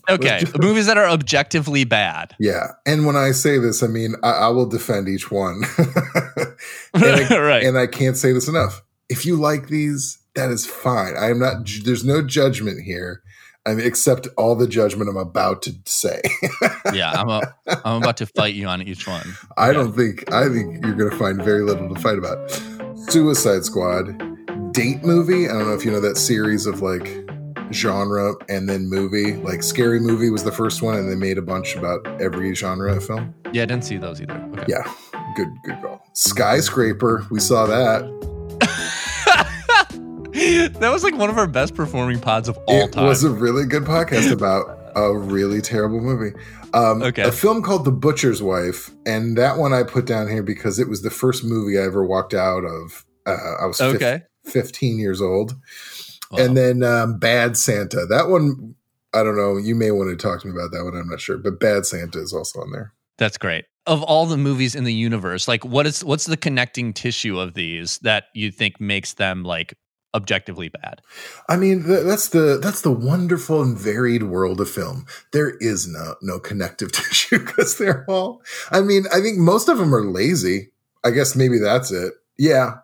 Okay, 0.08 0.42
movies 0.60 0.86
that 0.86 0.98
are 0.98 1.06
objectively 1.06 1.84
bad. 1.84 2.34
Yeah, 2.40 2.72
and 2.84 3.06
when 3.06 3.16
I 3.16 3.30
say 3.30 3.58
this, 3.58 3.82
I 3.82 3.86
mean 3.86 4.16
I, 4.22 4.30
I 4.30 4.48
will 4.48 4.66
defend 4.66 5.08
each 5.08 5.30
one. 5.30 5.62
and 5.78 7.04
I, 7.04 7.38
right, 7.38 7.62
and 7.62 7.78
I 7.78 7.86
can't 7.86 8.16
say 8.16 8.32
this 8.32 8.48
enough. 8.48 8.82
If 9.08 9.24
you 9.24 9.36
like 9.36 9.68
these, 9.68 10.18
that 10.34 10.50
is 10.50 10.66
fine. 10.66 11.14
I 11.16 11.30
am 11.30 11.38
not. 11.38 11.68
There's 11.84 12.04
no 12.04 12.22
judgment 12.22 12.82
here. 12.84 13.22
I 13.66 13.74
mean, 13.74 13.86
except 13.86 14.26
all 14.38 14.56
the 14.56 14.66
judgment 14.66 15.10
I'm 15.10 15.16
about 15.16 15.62
to 15.62 15.74
say. 15.84 16.22
yeah, 16.94 17.12
I'm 17.12 17.28
a, 17.28 17.54
I'm 17.84 18.02
about 18.02 18.16
to 18.18 18.26
fight 18.26 18.54
you 18.54 18.66
on 18.66 18.80
each 18.82 19.06
one. 19.06 19.34
I 19.58 19.68
yeah. 19.68 19.72
don't 19.74 19.92
think 19.92 20.32
I 20.32 20.48
think 20.48 20.84
you're 20.84 20.94
going 20.94 21.10
to 21.10 21.16
find 21.16 21.42
very 21.42 21.62
little 21.62 21.92
to 21.94 22.00
fight 22.00 22.18
about. 22.18 22.50
Suicide 23.10 23.64
Squad, 23.64 24.72
date 24.72 25.02
movie. 25.04 25.48
I 25.48 25.52
don't 25.52 25.66
know 25.66 25.74
if 25.74 25.84
you 25.84 25.90
know 25.90 26.00
that 26.00 26.16
series 26.16 26.66
of 26.66 26.80
like 26.80 27.28
genre 27.72 28.34
and 28.48 28.68
then 28.68 28.88
movie. 28.88 29.36
Like 29.36 29.62
Scary 29.62 30.00
Movie 30.00 30.30
was 30.30 30.44
the 30.44 30.52
first 30.52 30.82
one, 30.82 30.96
and 30.96 31.10
they 31.10 31.16
made 31.16 31.38
a 31.38 31.42
bunch 31.42 31.76
about 31.76 32.06
every 32.20 32.54
genre 32.54 32.94
of 32.94 33.04
film. 33.04 33.34
Yeah, 33.52 33.62
I 33.62 33.66
didn't 33.66 33.84
see 33.84 33.98
those 33.98 34.20
either. 34.20 34.34
Okay. 34.54 34.64
Yeah, 34.68 34.92
good, 35.36 35.48
good 35.64 35.80
call. 35.82 36.02
Skyscraper, 36.14 37.26
we 37.30 37.40
saw 37.40 37.66
that. 37.66 38.02
that 40.68 40.90
was 40.92 41.02
like 41.02 41.16
one 41.16 41.30
of 41.30 41.38
our 41.38 41.46
best 41.46 41.74
performing 41.74 42.20
pods 42.20 42.48
of 42.48 42.58
all 42.66 42.84
it 42.84 42.92
time. 42.92 43.04
It 43.04 43.08
was 43.08 43.24
a 43.24 43.30
really 43.30 43.66
good 43.66 43.84
podcast 43.84 44.30
about 44.32 44.78
a 44.96 45.16
really 45.16 45.60
terrible 45.60 46.00
movie. 46.00 46.36
Um, 46.72 47.02
okay. 47.02 47.22
A 47.22 47.32
film 47.32 47.62
called 47.62 47.84
The 47.84 47.92
Butcher's 47.92 48.42
Wife, 48.42 48.90
and 49.06 49.36
that 49.38 49.58
one 49.58 49.72
I 49.72 49.82
put 49.82 50.06
down 50.06 50.28
here 50.28 50.42
because 50.42 50.78
it 50.78 50.88
was 50.88 51.02
the 51.02 51.10
first 51.10 51.44
movie 51.44 51.78
I 51.78 51.82
ever 51.82 52.04
walked 52.04 52.34
out 52.34 52.64
of 52.64 53.04
Uh, 53.26 53.36
I 53.60 53.66
was 53.66 53.78
fif- 53.78 53.96
Okay. 53.96 54.22
15 54.46 54.98
years 54.98 55.20
old. 55.20 55.54
Wow. 56.30 56.44
And 56.44 56.56
then 56.56 56.82
um, 56.82 57.18
Bad 57.18 57.56
Santa. 57.56 58.06
That 58.06 58.28
one, 58.28 58.74
I 59.12 59.22
don't 59.22 59.36
know. 59.36 59.56
You 59.56 59.74
may 59.74 59.90
want 59.90 60.10
to 60.10 60.16
talk 60.16 60.40
to 60.42 60.46
me 60.46 60.52
about 60.52 60.70
that 60.72 60.84
one. 60.84 60.96
I'm 60.96 61.08
not 61.08 61.20
sure. 61.20 61.36
But 61.38 61.60
Bad 61.60 61.86
Santa 61.86 62.20
is 62.20 62.32
also 62.32 62.60
on 62.60 62.70
there. 62.72 62.94
That's 63.18 63.36
great. 63.36 63.64
Of 63.86 64.02
all 64.02 64.26
the 64.26 64.36
movies 64.36 64.74
in 64.74 64.84
the 64.84 64.94
universe, 64.94 65.48
like 65.48 65.64
what 65.64 65.86
is 65.86 66.04
what's 66.04 66.26
the 66.26 66.36
connecting 66.36 66.92
tissue 66.92 67.38
of 67.38 67.54
these 67.54 67.98
that 67.98 68.24
you 68.34 68.50
think 68.50 68.80
makes 68.80 69.14
them 69.14 69.42
like 69.42 69.74
objectively 70.14 70.68
bad? 70.68 71.02
I 71.48 71.56
mean, 71.56 71.84
th- 71.84 72.04
that's 72.04 72.28
the 72.28 72.58
that's 72.62 72.82
the 72.82 72.92
wonderful 72.92 73.62
and 73.62 73.78
varied 73.78 74.24
world 74.24 74.60
of 74.60 74.70
film. 74.70 75.06
There 75.32 75.56
is 75.60 75.86
no 75.86 76.14
no 76.22 76.38
connective 76.38 76.92
tissue 76.92 77.38
because 77.38 77.78
they're 77.78 78.04
all. 78.08 78.42
I 78.70 78.80
mean, 78.80 79.04
I 79.12 79.20
think 79.20 79.38
most 79.38 79.68
of 79.68 79.78
them 79.78 79.94
are 79.94 80.04
lazy. 80.04 80.70
I 81.04 81.10
guess 81.10 81.36
maybe 81.36 81.58
that's 81.58 81.90
it. 81.90 82.14
Yeah, 82.36 82.78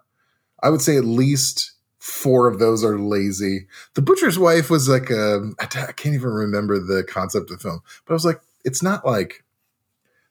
I 0.62 0.70
would 0.70 0.82
say 0.82 0.96
at 0.96 1.04
least 1.04 1.72
four 1.98 2.46
of 2.46 2.58
those 2.58 2.84
are 2.84 2.98
lazy. 2.98 3.66
The 3.94 4.02
Butcher's 4.02 4.38
Wife 4.38 4.70
was 4.70 4.88
like 4.88 5.10
a 5.10 5.50
I 5.58 5.66
t- 5.66 5.80
I 5.80 5.92
can't 5.92 6.14
even 6.14 6.30
remember 6.30 6.78
the 6.78 7.04
concept 7.04 7.50
of 7.50 7.60
film, 7.60 7.80
but 8.04 8.12
I 8.12 8.14
was 8.14 8.24
like, 8.24 8.40
it's 8.64 8.82
not 8.82 9.04
like 9.04 9.44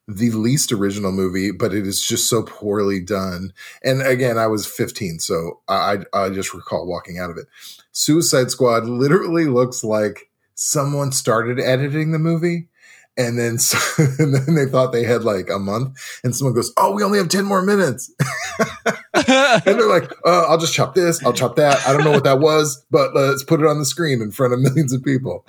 the 0.08 0.32
least 0.32 0.72
original 0.72 1.12
movie, 1.12 1.52
but 1.52 1.74
it 1.74 1.88
is 1.88 2.02
just 2.02 2.30
so 2.30 2.44
poorly 2.44 3.00
done. 3.00 3.54
And 3.84 4.02
again, 4.02 4.38
I 4.38 4.48
was 4.48 4.68
15, 4.68 5.20
so 5.20 5.62
I 5.68 6.00
I 6.14 6.30
just 6.30 6.54
recall 6.54 6.86
walking 6.86 7.18
out 7.18 7.32
of 7.32 7.38
it. 7.38 7.48
Suicide 7.92 8.52
Squad 8.52 8.86
literally 8.86 9.46
looks 9.46 9.84
like 9.84 10.30
someone 10.54 11.12
started 11.12 11.60
editing 11.60 12.12
the 12.12 12.20
movie. 12.20 12.68
And 13.18 13.40
then, 13.40 13.58
and 14.20 14.36
then 14.36 14.56
they 14.56 14.66
thought 14.66 14.92
they 14.92 15.06
had 15.06 15.24
like 15.24 15.50
a 15.50 15.58
month, 15.58 15.98
and 16.22 16.36
someone 16.36 16.54
goes, 16.54 16.74
"Oh, 16.76 16.92
we 16.92 17.02
only 17.02 17.18
have 17.18 17.30
ten 17.30 17.46
more 17.46 17.62
minutes." 17.62 18.12
and 19.14 19.64
they're 19.64 19.88
like, 19.88 20.12
uh, 20.26 20.48
"I'll 20.50 20.58
just 20.58 20.74
chop 20.74 20.96
this, 20.96 21.24
I'll 21.24 21.32
chop 21.32 21.56
that. 21.56 21.80
I 21.88 21.94
don't 21.94 22.04
know 22.04 22.12
what 22.12 22.26
that 22.26 22.42
was, 22.42 22.86
but 22.92 23.16
let's 23.16 23.42
put 23.42 23.62
it 23.62 23.68
on 23.68 23.80
the 23.80 23.86
screen 23.86 24.22
in 24.22 24.32
front 24.32 24.52
of 24.52 24.60
millions 24.62 24.92
of 24.92 25.02
people." 25.02 25.46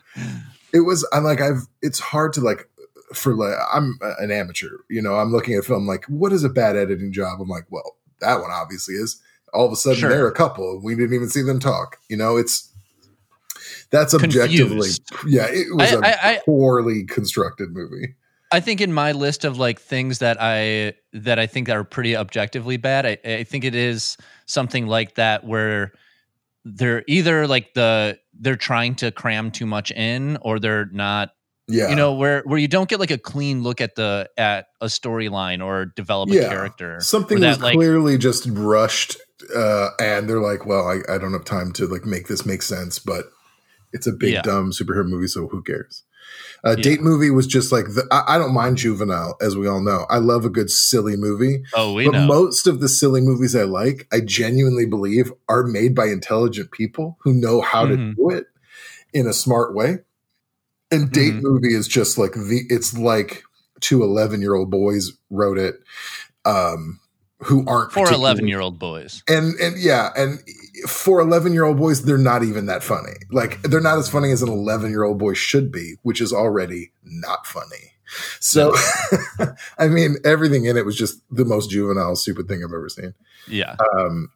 It 0.72 0.80
was. 0.82 1.04
I'm 1.12 1.24
like, 1.24 1.40
I've. 1.40 1.66
It's 1.82 1.98
hard 1.98 2.34
to 2.34 2.40
like 2.40 2.68
for 3.14 3.34
like 3.34 3.54
I'm 3.72 3.98
an 4.18 4.30
amateur, 4.30 4.78
you 4.90 5.00
know. 5.02 5.14
I'm 5.16 5.32
looking 5.32 5.54
at 5.54 5.64
film 5.64 5.86
like, 5.86 6.04
what 6.06 6.32
is 6.32 6.44
a 6.44 6.48
bad 6.48 6.76
editing 6.76 7.12
job? 7.12 7.40
I'm 7.40 7.48
like, 7.48 7.64
well, 7.70 7.96
that 8.20 8.40
one 8.40 8.50
obviously 8.50 8.94
is. 8.94 9.20
All 9.52 9.64
of 9.66 9.72
a 9.72 9.76
sudden, 9.76 10.00
Sure. 10.00 10.10
they're 10.10 10.26
a 10.28 10.32
couple, 10.34 10.72
and 10.72 10.82
we 10.84 10.94
didn't 10.94 11.14
even 11.14 11.28
see 11.28 11.42
them 11.42 11.60
talk. 11.60 11.98
You 12.08 12.16
know, 12.16 12.36
it's 12.36 12.72
that's 13.90 14.12
objectively, 14.14 14.66
Confused. 14.90 15.02
yeah, 15.26 15.46
it 15.48 15.74
was 15.74 15.92
I- 15.92 15.94
a 15.94 16.00
I- 16.00 16.30
I- 16.34 16.40
poorly 16.44 17.04
constructed 17.04 17.72
movie. 17.72 18.14
I 18.52 18.60
think 18.60 18.80
in 18.80 18.92
my 18.92 19.10
list 19.12 19.44
of 19.44 19.58
like 19.58 19.80
things 19.80 20.18
that 20.20 20.36
I 20.40 20.94
that 21.12 21.38
I 21.38 21.46
think 21.46 21.68
are 21.68 21.82
pretty 21.84 22.16
objectively 22.16 22.76
bad, 22.76 23.04
I, 23.06 23.18
I 23.24 23.44
think 23.44 23.64
it 23.64 23.74
is 23.74 24.16
something 24.46 24.86
like 24.86 25.16
that 25.16 25.44
where 25.44 25.92
they're 26.64 27.02
either 27.08 27.46
like 27.48 27.74
the 27.74 28.18
they're 28.38 28.56
trying 28.56 28.94
to 28.96 29.10
cram 29.10 29.50
too 29.50 29.66
much 29.66 29.90
in 29.92 30.36
or 30.42 30.58
they're 30.60 30.86
not 30.92 31.30
Yeah, 31.68 31.88
you 31.88 31.96
know 31.96 32.12
where 32.14 32.42
where 32.44 32.58
you 32.58 32.68
don't 32.68 32.88
get 32.88 33.00
like 33.00 33.10
a 33.10 33.18
clean 33.18 33.62
look 33.64 33.80
at 33.80 33.96
the 33.96 34.28
at 34.38 34.66
a 34.80 34.86
storyline 34.86 35.64
or 35.64 35.86
develop 35.86 36.30
a 36.30 36.34
Yeah. 36.34 36.48
character 36.48 37.00
something 37.00 37.40
that, 37.40 37.60
like- 37.60 37.74
clearly 37.74 38.18
just 38.18 38.46
rushed, 38.50 39.16
uh, 39.54 39.88
and 40.00 40.28
they're 40.28 40.40
like, 40.40 40.64
well, 40.64 40.86
I, 40.86 41.00
I 41.12 41.18
don't 41.18 41.32
have 41.32 41.44
time 41.44 41.72
to 41.72 41.86
like 41.88 42.04
make 42.04 42.28
this 42.28 42.46
make 42.46 42.62
sense, 42.62 42.98
but 43.00 43.24
it's 43.92 44.06
a 44.06 44.12
big 44.12 44.34
Yeah. 44.34 44.42
dumb 44.42 44.70
superhero 44.70 45.06
movie, 45.08 45.26
so 45.26 45.48
who 45.48 45.60
cares? 45.62 46.04
Uh, 46.64 46.74
Yeah. 46.78 46.82
Date 46.82 47.02
movie 47.02 47.30
was 47.30 47.46
just 47.48 47.72
like 47.72 47.86
the, 47.86 48.06
I, 48.12 48.34
I 48.36 48.38
don't 48.38 48.54
mind 48.54 48.76
juvenile, 48.76 49.36
as 49.40 49.56
we 49.56 49.66
all 49.66 49.80
know. 49.80 50.06
I 50.08 50.18
love 50.18 50.44
a 50.44 50.50
good 50.50 50.70
silly 50.70 51.16
movie. 51.16 51.62
oh 51.74 51.94
we 51.94 52.04
but 52.06 52.12
know 52.12 52.26
most 52.26 52.66
of 52.68 52.78
the 52.80 52.88
silly 52.88 53.20
movies 53.20 53.56
I 53.56 53.62
like, 53.62 54.06
I 54.12 54.20
genuinely 54.20 54.86
believe 54.86 55.32
are 55.48 55.64
made 55.64 55.94
by 55.96 56.06
intelligent 56.06 56.70
people 56.70 57.18
who 57.24 57.32
know 57.34 57.60
how 57.60 57.86
Mhm. 57.86 57.88
to 57.88 58.14
do 58.14 58.30
it 58.30 58.46
in 59.12 59.26
a 59.26 59.32
smart 59.32 59.74
way. 59.74 59.98
And 60.90 61.10
date 61.10 61.34
Mhm. 61.34 61.42
movie 61.42 61.74
is 61.74 61.88
just 61.88 62.16
like 62.18 62.32
the 62.32 62.62
it's 62.68 62.96
like 62.96 63.42
two 63.80 64.02
11 64.02 64.40
year 64.40 64.54
old 64.54 64.70
boys 64.70 65.12
wrote 65.30 65.58
it 65.58 65.80
um 66.44 67.00
who 67.40 67.64
aren't 67.66 67.92
for 67.92 68.10
11 68.10 68.48
year 68.48 68.60
old 68.60 68.78
boys. 68.78 69.22
And 69.28 69.54
and 69.60 69.76
yeah 69.78 70.10
and 70.16 70.38
for 70.88 71.20
11 71.20 71.52
year 71.52 71.64
old 71.64 71.76
boys 71.76 72.02
they're 72.02 72.16
not 72.16 72.42
even 72.44 72.66
that 72.66 72.82
funny. 72.82 73.12
Like 73.30 73.60
they're 73.62 73.80
not 73.80 73.98
as 73.98 74.08
funny 74.08 74.30
as 74.30 74.42
an 74.42 74.48
11 74.48 74.90
year 74.90 75.02
old 75.04 75.18
boy 75.18 75.34
should 75.34 75.70
be 75.72 75.96
which 76.02 76.20
is 76.20 76.32
already 76.32 76.92
not 77.02 77.46
funny. 77.46 77.92
So 78.40 78.72
i 79.78 79.88
mean 79.88 80.16
everything 80.24 80.64
in 80.66 80.76
it 80.76 80.86
was 80.86 80.96
just 80.96 81.20
the 81.30 81.44
most 81.44 81.70
juvenile 81.70 82.14
stupid 82.16 82.46
thing 82.48 82.62
i've 82.64 82.72
ever 82.72 82.88
seen. 82.88 83.12
Yeah. 83.48 83.74
Um 83.98 84.30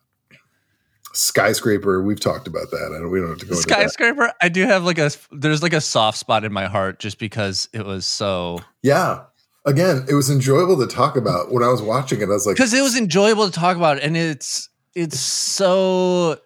skyscraper 1.13 2.03
we've 2.03 2.21
talked 2.21 2.47
about 2.47 2.71
that. 2.71 2.93
I 2.95 3.01
don't 3.01 3.11
we 3.11 3.21
don't 3.21 3.31
have 3.31 3.39
to 3.39 3.47
go 3.47 3.57
into 3.57 3.67
that. 3.69 3.91
skyscraper? 3.91 4.33
I 4.41 4.49
do 4.49 4.65
have 4.65 4.85
like 4.85 4.99
a 4.99 5.11
there's 5.33 5.63
like 5.63 5.73
a 5.73 5.81
soft 5.81 6.19
spot 6.19 6.45
in 6.45 6.53
my 6.53 6.67
heart 6.67 6.99
just 6.99 7.19
because 7.19 7.69
it 7.73 7.85
was 7.85 8.07
so 8.07 8.61
yeah. 8.83 9.25
Again 9.67 10.07
it 10.09 10.15
was 10.15 10.31
enjoyable 10.31 10.79
to 10.79 10.87
talk 10.87 11.17
about 11.17 11.53
when 11.53 11.63
i 11.63 11.69
was 11.69 11.83
watching 11.83 12.21
it. 12.21 12.25
I 12.25 12.29
was 12.29 12.47
like 12.47 12.57
because 12.57 12.73
it 12.73 12.83
was 12.83 12.97
enjoyable 12.97 13.47
to 13.47 13.53
talk 13.53 13.77
about 13.77 14.01
and 14.01 14.17
it's 14.17 14.69
it's 14.95 15.21
so 15.21 16.39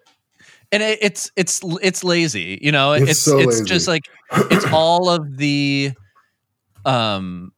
and 0.71 0.83
it, 0.83 0.99
it's 1.01 1.31
it's 1.35 1.61
it's 1.81 2.03
lazy 2.03 2.59
you 2.61 2.71
know? 2.71 2.93
It's 2.93 3.11
it's 3.11 3.21
so 3.21 3.39
it's 3.39 3.61
just 3.61 3.87
like 3.87 4.03
it's 4.31 4.65
all 4.71 5.09
of 5.09 5.37
the 5.37 5.91
um 6.83 7.53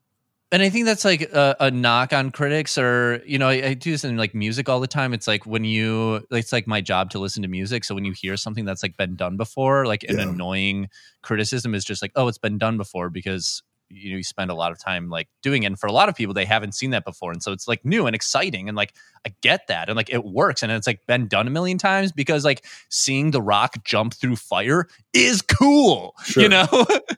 and 0.51 0.61
i 0.63 0.69
think 0.69 0.85
that's 0.85 1.03
like 1.05 1.21
a, 1.21 1.55
a 1.59 1.71
knock 1.71 2.13
on 2.13 2.31
critics 2.31 2.77
or 2.77 3.21
you 3.25 3.37
know 3.37 3.47
I, 3.49 3.53
I 3.69 3.73
do 3.73 3.91
this 3.91 4.03
in 4.03 4.15
like 4.17 4.33
music 4.33 4.69
all 4.69 4.79
the 4.79 4.87
time. 4.87 5.13
It's 5.13 5.27
like 5.27 5.45
when 5.45 5.63
you 5.65 6.25
it's 6.31 6.51
like 6.53 6.67
my 6.67 6.81
job 6.81 7.09
to 7.11 7.19
listen 7.19 7.41
to 7.43 7.47
music. 7.49 7.83
So 7.83 7.93
when 7.95 8.05
you 8.05 8.13
hear 8.13 8.37
something 8.37 8.65
that's 8.65 8.81
like 8.83 8.95
been 8.97 9.15
done 9.15 9.37
before 9.37 9.85
like 9.85 10.03
an 10.03 10.17
Yeah. 10.17 10.23
annoying 10.29 10.89
criticism 11.21 11.75
is 11.75 11.83
just 11.83 12.01
like 12.01 12.11
oh 12.15 12.27
it's 12.27 12.37
been 12.37 12.57
done 12.57 12.77
before 12.77 13.09
because 13.09 13.61
you 13.89 14.11
know 14.11 14.17
you 14.17 14.23
spend 14.23 14.51
a 14.51 14.53
lot 14.53 14.71
of 14.71 14.79
time 14.79 15.09
like 15.09 15.27
doing 15.41 15.63
it. 15.63 15.67
And 15.67 15.79
for 15.79 15.87
a 15.87 15.91
lot 15.93 16.09
of 16.09 16.15
people 16.15 16.33
they 16.33 16.45
haven't 16.45 16.73
seen 16.75 16.91
that 16.91 17.03
before. 17.05 17.31
And 17.31 17.41
so 17.43 17.51
it's 17.51 17.67
like 17.67 17.83
new 17.85 18.05
and 18.07 18.15
exciting. 18.15 18.67
And 18.69 18.75
like 18.77 18.93
i 19.25 19.33
get 19.41 19.67
that. 19.67 19.89
And 19.89 19.95
like 19.97 20.09
it 20.09 20.23
works. 20.25 20.63
And 20.63 20.71
it's 20.71 20.87
like 20.87 21.05
been 21.07 21.27
done 21.27 21.47
a 21.47 21.51
million 21.51 21.77
times 21.77 22.11
because 22.13 22.45
like 22.45 22.65
seeing 22.89 23.31
the 23.31 23.41
rock 23.41 23.83
jump 23.83 24.13
through 24.13 24.37
fire 24.37 24.87
is 25.13 25.41
cool 25.41 26.15
Sure. 26.23 26.43
you 26.43 26.49
know? 26.49 26.67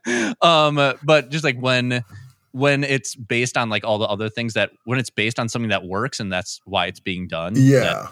Um 0.42 0.76
but 1.04 1.30
just 1.30 1.44
like 1.44 1.58
when 1.60 2.04
when 2.52 2.84
it's 2.84 3.16
based 3.16 3.58
on 3.58 3.70
like 3.70 3.84
all 3.84 3.98
the 3.98 4.08
other 4.08 4.30
things 4.30 4.54
that 4.54 4.72
when 4.86 5.00
it's 5.00 5.10
based 5.10 5.40
on 5.40 5.50
something 5.50 5.70
that 5.70 5.86
works 5.86 6.20
and 6.20 6.32
that's 6.32 6.60
why 6.66 6.86
it's 6.88 7.00
being 7.00 7.28
done 7.28 7.54
yeah 7.56 7.80
that 7.80 8.12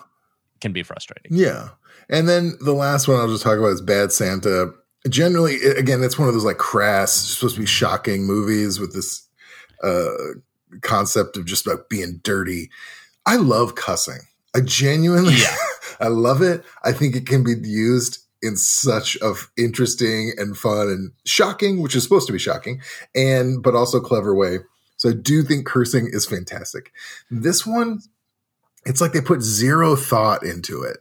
can 0.59 0.73
be 0.73 0.83
frustrating 0.83 1.31
Yeah. 1.31 1.69
And 2.09 2.27
then 2.27 2.53
the 2.61 2.73
last 2.73 3.07
one 3.07 3.17
I'll 3.19 3.27
just 3.27 3.43
talk 3.43 3.57
about 3.57 3.67
is 3.67 3.81
Bad 3.81 4.11
Santa. 4.11 4.71
Generally, 5.09 5.57
again, 5.77 6.01
it's 6.03 6.17
one 6.17 6.27
of 6.27 6.33
those 6.33 6.45
like 6.45 6.57
crass, 6.57 7.11
supposed 7.11 7.55
to 7.55 7.61
be 7.61 7.67
shocking 7.67 8.25
movies 8.25 8.79
with 8.79 8.93
this 8.93 9.27
uh, 9.83 10.09
concept 10.81 11.37
of 11.37 11.45
just 11.45 11.67
about 11.67 11.89
being 11.89 12.19
dirty. 12.23 12.69
I 13.25 13.35
love 13.35 13.75
cussing. 13.75 14.21
I 14.55 14.61
genuinely, 14.61 15.35
Yeah. 15.35 15.55
I 15.99 16.07
love 16.07 16.41
it. 16.41 16.63
I 16.83 16.91
think 16.93 17.15
it 17.15 17.25
can 17.27 17.43
be 17.43 17.55
used 17.67 18.19
in 18.41 18.55
such 18.55 19.17
of 19.17 19.51
interesting 19.57 20.33
and 20.37 20.55
fun 20.57 20.87
and 20.87 21.11
shocking, 21.25 21.81
which 21.81 21.95
is 21.95 22.03
supposed 22.03 22.27
to 22.27 22.33
be 22.33 22.39
shocking, 22.39 22.81
and 23.15 23.61
but 23.63 23.75
also 23.75 23.99
clever 23.99 24.35
way. 24.35 24.59
So 24.97 25.09
I 25.09 25.13
do 25.13 25.43
think 25.43 25.65
cursing 25.65 26.07
is 26.11 26.25
fantastic. 26.25 26.91
This 27.29 27.65
one, 27.65 27.99
it's 28.85 29.01
like 29.01 29.13
they 29.13 29.21
put 29.21 29.41
zero 29.41 29.95
thought 29.95 30.43
into 30.43 30.81
it. 30.83 30.97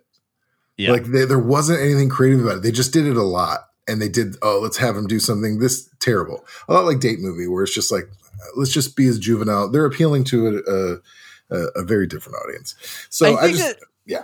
yeah 0.77 0.90
Like 0.92 1.05
they, 1.05 1.25
there 1.25 1.38
wasn't 1.38 1.81
anything 1.81 2.09
creative 2.09 2.40
about 2.44 2.59
it. 2.59 2.62
They 2.62 2.72
just 2.72 2.92
did 2.92 3.07
it 3.07 3.16
a 3.16 3.22
lot, 3.22 3.61
and 3.88 4.01
they 4.03 4.09
did. 4.09 4.37
Oh, 4.42 4.61
let's 4.62 4.77
have 4.79 4.94
them 4.94 5.07
do 5.07 5.18
something 5.20 5.59
this 5.59 5.88
terrible. 6.01 6.44
A 6.68 6.75
lot 6.75 6.85
like 6.85 7.01
date 7.01 7.20
movie, 7.20 7.49
where 7.49 7.62
it's 7.64 7.75
just 7.75 7.90
like, 7.92 8.05
uh, 8.05 8.46
let's 8.57 8.72
just 8.72 8.96
be 8.96 9.07
as 9.07 9.18
juvenile. 9.18 9.70
They're 9.70 9.87
appealing 9.87 10.25
to 10.25 10.62
a 10.66 11.55
a, 11.55 11.57
a 11.77 11.85
very 11.85 12.07
different 12.07 12.38
audience. 12.44 12.75
So 13.09 13.37
I, 13.38 13.42
think 13.42 13.57
just 13.57 13.68
that- 13.79 13.87
yeah. 14.05 14.22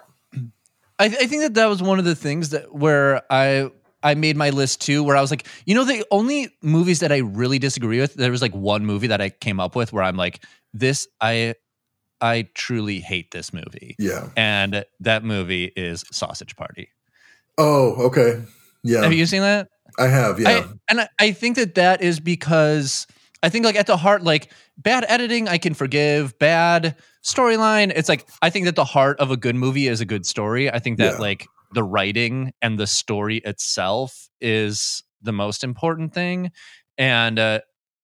I, 1.03 1.07
I 1.07 1.27
think 1.27 1.43
that 1.43 1.55
that 1.55 1.67
was 1.67 1.83
one 1.83 1.99
of 1.99 2.05
the 2.05 2.15
things 2.15 2.51
that 2.51 2.73
where 2.73 3.23
I 3.29 3.71
I 4.05 4.15
made 4.15 4.37
my 4.37 4.51
list 4.51 4.81
too, 4.81 5.03
where 5.03 5.17
I 5.17 5.21
was 5.21 5.33
like, 5.33 5.49
you 5.67 5.75
know, 5.75 5.85
the 5.85 6.05
only 6.13 6.57
movies 6.63 7.01
that 7.01 7.11
I 7.11 7.19
really 7.19 7.59
disagree 7.59 8.01
with, 8.01 8.15
there 8.15 8.31
was 8.31 8.41
like 8.41 8.55
one 8.55 8.87
movie 8.87 9.09
that 9.09 9.21
I 9.21 9.31
came 9.31 9.59
up 9.59 9.75
with 9.75 9.93
where 9.93 10.05
I'm 10.05 10.17
like, 10.17 10.45
this 10.73 11.09
I 11.21 11.57
I 12.21 12.49
truly 12.55 13.01
hate 13.01 13.33
this 13.33 13.53
movie, 13.53 13.97
yeah. 13.99 14.29
and 14.37 14.85
that 15.01 15.25
movie 15.25 15.73
is 15.77 16.05
Sausage 16.13 16.55
Party. 16.55 16.89
Oh, 17.59 18.07
okay. 18.07 18.45
Yeah, 18.85 19.03
Have 19.03 19.13
you 19.13 19.27
seen 19.27 19.43
that? 19.43 19.69
I 19.99 20.07
have. 20.07 20.39
Yeah, 20.39 20.49
I, 20.51 20.69
and 20.89 21.01
I, 21.01 21.09
I 21.19 21.33
think 21.33 21.57
that 21.57 21.75
that 21.75 22.01
is 22.01 22.21
because 22.21 23.09
I 23.43 23.49
think 23.49 23.65
like 23.65 23.77
at 23.77 23.87
the 23.87 23.97
heart, 23.97 24.23
like 24.23 24.53
bad 24.79 25.05
editing, 25.09 25.49
I 25.49 25.59
can 25.59 25.75
forgive. 25.75 26.39
Bad 26.39 26.97
storyline, 27.25 27.93
it's 27.95 28.09
like 28.09 28.29
I 28.41 28.51
think 28.51 28.67
that 28.67 28.77
the 28.77 28.85
heart 28.85 29.19
of 29.21 29.31
a 29.31 29.37
good 29.37 29.57
movie 29.57 29.89
is 29.89 30.01
a 30.01 30.05
good 30.05 30.25
story. 30.27 30.71
I 30.71 30.79
think 30.79 30.99
that 30.99 31.15
Yeah. 31.15 31.19
like 31.19 31.47
the 31.73 31.83
writing 31.83 32.53
and 32.63 32.79
the 32.79 32.87
story 32.87 33.39
itself 33.39 34.29
is 34.41 35.03
the 35.23 35.33
most 35.33 35.65
important 35.65 36.13
thing, 36.15 36.51
and 36.99 37.39
uh, 37.39 37.61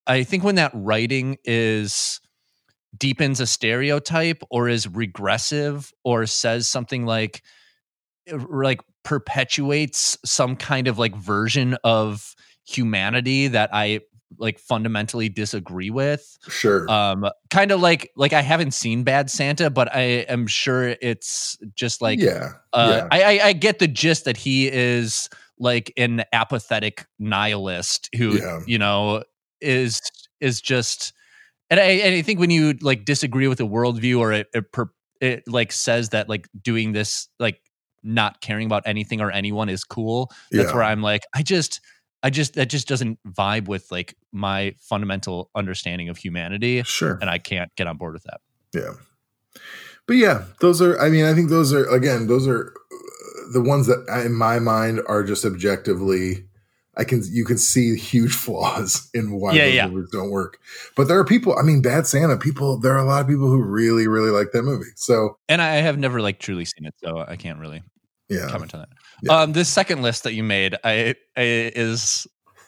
I 0.06 0.24
think 0.24 0.42
when 0.44 0.54
that 0.56 0.72
writing 0.74 1.36
is 1.44 2.20
deepens 2.96 3.38
a 3.38 3.46
stereotype 3.46 4.42
or 4.50 4.68
is 4.68 4.88
regressive 4.88 5.92
or 6.04 6.26
says 6.26 6.66
something 6.66 7.04
like 7.04 7.42
like 8.50 8.80
perpetuates 9.04 10.18
some 10.24 10.56
kind 10.56 10.88
of 10.88 10.98
like 10.98 11.14
version 11.14 11.76
of 11.84 12.34
humanity 12.66 13.48
that 13.48 13.70
I 13.72 14.00
like 14.38 14.58
fundamentally 14.58 15.28
disagree 15.28 15.90
with. 15.90 16.36
Sure. 16.48 16.88
Um 16.90 17.26
kind 17.50 17.70
of 17.70 17.80
like 17.80 18.10
like 18.16 18.32
I 18.32 18.42
haven't 18.42 18.72
seen 18.72 19.02
Bad 19.04 19.30
Santa, 19.30 19.70
but 19.70 19.94
I 19.94 20.00
am 20.28 20.46
sure 20.46 20.96
it's 21.00 21.56
just 21.74 22.02
like 22.02 22.18
yeah. 22.20 22.50
uh, 22.72 23.02
yeah. 23.02 23.08
I, 23.10 23.22
I 23.22 23.46
I 23.48 23.52
get 23.54 23.78
the 23.78 23.88
gist 23.88 24.24
that 24.26 24.36
he 24.36 24.68
is 24.70 25.28
like 25.58 25.92
an 25.96 26.24
apathetic 26.32 27.06
nihilist 27.18 28.10
who 28.16 28.38
Yeah. 28.38 28.60
you 28.66 28.78
know 28.78 29.24
is 29.60 30.00
is 30.40 30.60
just 30.60 31.12
and 31.70 31.80
I 31.80 31.84
and 31.84 32.14
I 32.14 32.22
think 32.22 32.38
when 32.38 32.50
you 32.50 32.74
like 32.80 33.04
disagree 33.04 33.48
with 33.48 33.60
a 33.60 33.64
worldview 33.64 34.18
or 34.18 34.32
it 34.32 34.46
it, 34.54 34.70
per, 34.72 34.90
it 35.20 35.44
like 35.48 35.72
says 35.72 36.10
that 36.10 36.28
like 36.28 36.48
doing 36.62 36.92
this 36.92 37.28
like 37.40 37.60
not 38.04 38.40
caring 38.40 38.66
about 38.66 38.84
anything 38.86 39.20
or 39.20 39.30
anyone 39.32 39.68
is 39.68 39.82
cool. 39.84 40.30
That's 40.52 40.68
Yeah. 40.68 40.74
where 40.74 40.84
I'm 40.84 41.02
like 41.02 41.24
I 41.34 41.42
just 41.42 41.80
I 42.22 42.30
just 42.30 42.54
that 42.54 42.68
just 42.68 42.88
doesn't 42.88 43.18
vibe 43.24 43.68
with 43.68 43.90
like 43.92 44.16
my 44.32 44.74
fundamental 44.80 45.50
understanding 45.54 46.08
of 46.08 46.16
humanity, 46.16 46.82
Sure. 46.82 47.18
and 47.20 47.30
I 47.30 47.38
can't 47.38 47.74
get 47.76 47.86
on 47.86 47.96
board 47.96 48.14
with 48.14 48.24
that. 48.24 48.40
Yeah. 48.74 48.92
But 50.06 50.16
yeah, 50.16 50.44
those 50.60 50.80
are, 50.80 50.98
I 50.98 51.10
mean, 51.10 51.26
I 51.26 51.34
think 51.34 51.50
those 51.50 51.72
are, 51.72 51.86
again, 51.90 52.28
those 52.28 52.48
are 52.48 52.72
uh, 52.72 53.52
the 53.52 53.60
ones 53.60 53.86
that 53.88 54.06
in 54.24 54.32
my 54.32 54.58
mind 54.58 55.02
are 55.06 55.22
just 55.22 55.44
objectively, 55.44 56.46
I 56.96 57.04
can, 57.04 57.22
you 57.30 57.44
can 57.44 57.58
see 57.58 57.94
huge 57.94 58.32
flaws 58.44 59.10
in 59.12 59.30
why 59.32 59.52
Yeah, 59.52 59.64
those 59.66 59.74
yeah. 59.74 59.86
movies 59.88 60.08
don't 60.10 60.30
work. 60.30 60.58
But 60.96 61.08
there 61.08 61.18
are 61.18 61.24
people, 61.26 61.58
I 61.58 61.62
mean, 61.62 61.82
Bad 61.82 62.06
Santa, 62.06 62.38
people, 62.38 62.78
there 62.80 62.94
are 62.94 62.98
a 62.98 63.04
lot 63.04 63.20
of 63.20 63.28
people 63.28 63.48
who 63.48 63.62
really, 63.62 64.08
really 64.08 64.30
like 64.30 64.52
that 64.52 64.62
movie. 64.62 64.90
So 64.96 65.36
And 65.48 65.60
I 65.60 65.74
have 65.76 65.98
never 65.98 66.22
like 66.22 66.38
truly 66.38 66.64
seen 66.64 66.86
it, 66.86 66.94
so 67.04 67.18
I 67.28 67.36
can't 67.36 67.58
really 67.58 67.82
yeah. 68.30 68.48
comment 68.48 68.72
on 68.74 68.80
that. 68.80 68.88
Yeah. 69.22 69.40
Um, 69.40 69.52
this 69.52 69.68
second 69.68 70.02
list 70.02 70.24
that 70.24 70.34
you 70.34 70.42
made, 70.42 70.76
I, 70.84 71.14
I 71.36 71.72
is 71.74 72.26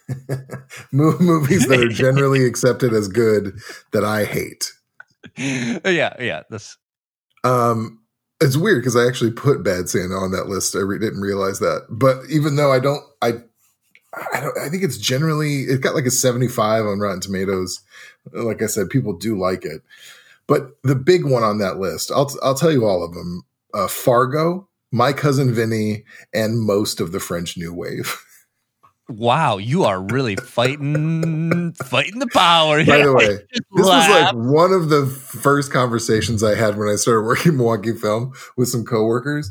movies 0.93 1.67
that 1.67 1.81
are 1.81 1.89
generally 1.91 2.45
accepted 2.45 2.93
as 2.93 3.09
good 3.09 3.59
that 3.93 4.05
I 4.05 4.25
hate. 4.25 4.73
yeah, 5.37 6.15
yeah. 6.19 6.43
This 6.51 6.77
Um, 7.45 8.01
it's 8.41 8.57
weird 8.57 8.83
because 8.83 8.97
I 8.97 9.07
actually 9.07 9.33
put 9.33 9.63
Bad 9.63 9.89
Santa 9.89 10.15
on 10.15 10.33
that 10.33 10.49
list. 10.49 10.75
I 10.75 10.81
re- 10.81 10.99
didn't 10.99 11.21
realize 11.21 11.59
that, 11.61 11.87
but 11.91 12.19
even 12.31 12.57
though 12.57 12.73
I 12.73 12.81
don't, 12.81 13.03
I, 13.23 13.35
I 14.33 14.41
don't. 14.41 14.59
I 14.59 14.69
think 14.69 14.83
it's 14.83 14.99
generally 14.99 15.63
it 15.65 15.83
got 15.83 15.95
like 15.95 16.07
a 16.07 16.11
seventy-five 16.11 16.85
on 16.85 16.99
Rotten 16.99 17.21
Tomatoes. 17.21 17.81
Like 18.33 18.63
I 18.63 18.67
said, 18.67 18.91
people 18.91 19.13
do 19.13 19.39
like 19.39 19.65
it, 19.65 19.83
but 20.47 20.71
the 20.83 20.97
big 20.97 21.25
one 21.25 21.45
on 21.45 21.59
that 21.59 21.79
list, 21.79 22.11
I'll 22.11 22.31
I'll 22.43 22.55
tell 22.55 22.73
you 22.73 22.87
all 22.87 23.05
of 23.05 23.15
them: 23.15 23.43
uh, 23.75 23.89
Fargo, 23.89 24.69
My 24.93 25.13
Cousin 25.13 25.55
Vinny, 25.55 26.05
and 26.35 26.61
most 26.61 27.01
of 27.01 27.13
the 27.13 27.21
French 27.21 27.57
New 27.57 27.73
Wave. 27.73 28.17
wow, 29.09 29.59
you 29.59 29.85
are 29.85 30.03
really 30.03 30.37
fighting 30.37 31.73
fighting 31.85 32.19
the 32.19 32.29
power 32.29 32.85
By 32.85 33.03
the 33.03 33.13
way, 33.13 33.27
This 33.53 33.87
was 33.87 34.09
like 34.09 34.35
one 34.35 34.73
of 34.73 34.89
the 34.89 35.07
first 35.07 35.73
conversations 35.73 36.43
I 36.43 36.55
had 36.55 36.77
when 36.77 36.89
I 36.89 36.97
started 36.97 37.23
working 37.27 37.57
Milwaukee 37.57 37.95
Film 37.95 38.33
with 38.57 38.69
some 38.69 38.85
coworkers. 38.85 39.51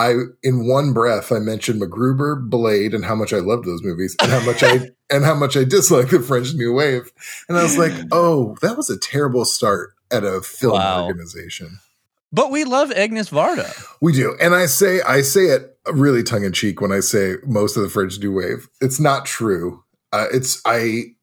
I, 0.00 0.14
in 0.44 0.68
one 0.68 0.92
breath, 0.92 1.32
I 1.32 1.40
mentioned 1.40 1.82
MacGruber, 1.82 2.48
Blade, 2.48 2.94
and 2.94 3.04
how 3.04 3.16
much 3.16 3.32
I 3.32 3.38
loved 3.38 3.64
those 3.64 3.82
movies, 3.82 4.14
and 4.22 4.30
how 4.30 4.40
much 4.44 4.62
I 4.62 4.90
and 5.10 5.24
how 5.24 5.34
much 5.34 5.56
I 5.56 5.64
disliked 5.64 6.12
the 6.12 6.20
French 6.20 6.54
New 6.54 6.72
Wave. 6.72 7.10
And 7.48 7.58
I 7.58 7.64
was 7.64 7.76
like, 7.76 7.92
"Oh, 8.12 8.56
that 8.62 8.76
was 8.76 8.90
a 8.90 8.98
terrible 8.98 9.44
start 9.44 9.90
at 10.12 10.22
a 10.22 10.40
film 10.40 10.74
Wow. 10.74 11.06
organization." 11.06 11.80
But 12.32 12.50
we 12.50 12.64
love 12.64 12.90
Agnes 12.92 13.30
Varda. 13.30 13.72
We 14.00 14.12
do, 14.12 14.36
and 14.40 14.54
I 14.54 14.66
say 14.66 15.00
I 15.02 15.22
say 15.22 15.46
it 15.46 15.76
really 15.92 16.22
tongue 16.22 16.44
in 16.44 16.52
cheek 16.52 16.80
when 16.80 16.92
I 16.92 17.00
say 17.00 17.34
most 17.46 17.76
of 17.76 17.82
the 17.82 17.88
French 17.88 18.18
New 18.20 18.32
Wave. 18.32 18.68
It's 18.80 19.00
not 19.00 19.24
true. 19.26 19.82
Uh, 20.12 20.26
it's 20.32 20.60
I 20.64 21.14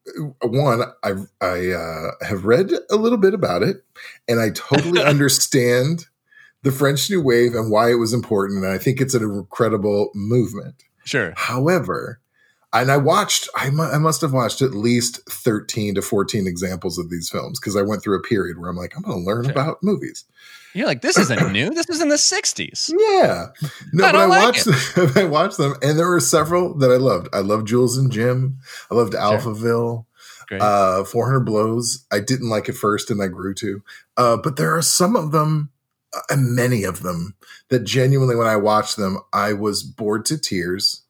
one 0.42 0.82
I 1.02 1.12
I 1.40 1.70
uh, 1.70 2.10
have 2.26 2.44
read 2.44 2.70
a 2.90 2.96
little 2.96 3.18
bit 3.18 3.34
about 3.34 3.62
it, 3.62 3.84
and 4.28 4.40
I 4.40 4.50
totally 4.50 5.02
understand 5.04 6.06
the 6.62 6.72
French 6.72 7.08
New 7.10 7.22
Wave 7.22 7.54
and 7.54 7.70
why 7.70 7.90
it 7.90 7.94
was 7.96 8.12
important. 8.12 8.64
And 8.64 8.72
I 8.72 8.78
think 8.78 9.00
it's 9.00 9.14
an 9.14 9.22
incredible 9.22 10.10
movement. 10.14 10.82
Sure. 11.04 11.32
However, 11.36 12.20
and 12.72 12.90
I 12.90 12.96
watched, 12.96 13.48
I, 13.54 13.70
mu- 13.70 13.84
I 13.84 13.98
must 13.98 14.20
have 14.20 14.32
watched 14.32 14.60
at 14.60 14.72
least 14.74 15.20
13 15.30 15.94
to 15.94 16.02
14 16.02 16.46
examples 16.48 16.98
of 16.98 17.08
these 17.08 17.28
films 17.28 17.60
because 17.60 17.76
I 17.76 17.82
went 17.82 18.02
through 18.02 18.18
a 18.18 18.22
period 18.22 18.58
where 18.58 18.68
I'm 18.68 18.76
like, 18.76 18.96
I'm 18.96 19.02
going 19.02 19.18
to 19.18 19.24
learn 19.24 19.44
Sure. 19.44 19.52
about 19.52 19.82
movies. 19.82 20.24
You're 20.76 20.86
like, 20.86 21.00
this 21.00 21.16
isn't 21.16 21.52
new. 21.52 21.70
This 21.70 21.88
was 21.88 22.02
in 22.02 22.10
the 22.10 22.16
60s. 22.16 22.90
Yeah. 22.90 23.46
No, 23.94 24.04
I 24.04 24.12
but 24.12 24.20
I 24.20 24.24
like 24.26 24.44
watched 24.44 24.64
them, 24.66 25.12
I 25.16 25.24
watched 25.24 25.56
them 25.56 25.74
and 25.80 25.98
there 25.98 26.08
were 26.08 26.20
several 26.20 26.74
that 26.78 26.90
I 26.90 26.96
loved. 26.96 27.28
I 27.32 27.38
loved 27.38 27.66
Jules 27.66 27.96
and 27.96 28.12
Jim. 28.12 28.58
I 28.90 28.94
loved 28.94 29.14
Alphaville. 29.14 30.04
Uh 30.60 31.02
400 31.04 31.40
Blows. 31.40 32.04
I 32.12 32.20
didn't 32.20 32.50
like 32.50 32.68
it 32.68 32.74
first 32.74 33.10
and 33.10 33.22
I 33.22 33.28
grew 33.28 33.54
to. 33.54 33.82
Uh 34.18 34.36
but 34.36 34.56
there 34.56 34.76
are 34.76 34.82
some 34.82 35.16
of 35.16 35.32
them 35.32 35.70
uh, 36.14 36.20
and 36.28 36.54
many 36.54 36.84
of 36.84 37.02
them 37.02 37.34
that 37.70 37.84
genuinely 37.84 38.36
when 38.36 38.46
I 38.46 38.56
watched 38.56 38.96
them 38.96 39.18
I 39.32 39.54
was 39.54 39.82
bored 39.82 40.26
to 40.26 40.36
tears 40.36 41.02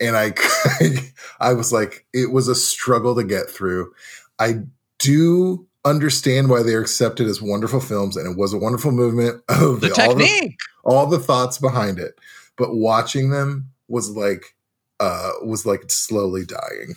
and 0.00 0.16
I 0.16 0.32
I 1.40 1.52
was 1.52 1.72
like 1.72 2.06
it 2.14 2.32
was 2.32 2.48
a 2.48 2.54
struggle 2.54 3.14
to 3.16 3.24
get 3.24 3.50
through. 3.50 3.92
I 4.38 4.62
do 4.98 5.66
understand 5.84 6.50
why 6.50 6.62
they're 6.62 6.80
accepted 6.80 7.26
as 7.26 7.40
wonderful 7.40 7.80
films 7.80 8.16
and 8.16 8.30
it 8.30 8.36
was 8.38 8.52
a 8.52 8.58
wonderful 8.58 8.90
movement 8.92 9.42
of 9.48 9.80
the 9.80 9.92
all 9.98 10.14
the- 10.14 10.24
technique. 10.24 10.58
all 10.84 11.06
the 11.06 11.18
thoughts 11.18 11.58
behind 11.58 11.98
it. 11.98 12.18
But 12.56 12.74
watching 12.74 13.30
them 13.30 13.70
was 13.88 14.10
like 14.10 14.54
uh 15.00 15.30
was 15.42 15.64
like 15.64 15.90
slowly 15.90 16.44
dying. 16.44 16.94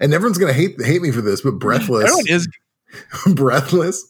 And 0.00 0.12
everyone's 0.12 0.38
gonna 0.38 0.52
hate 0.52 0.80
hate 0.82 1.00
me 1.02 1.10
for 1.10 1.22
this 1.22 1.40
but 1.40 1.52
breathless 1.58 2.10
is. 2.28 2.48
Breathless 3.34 4.06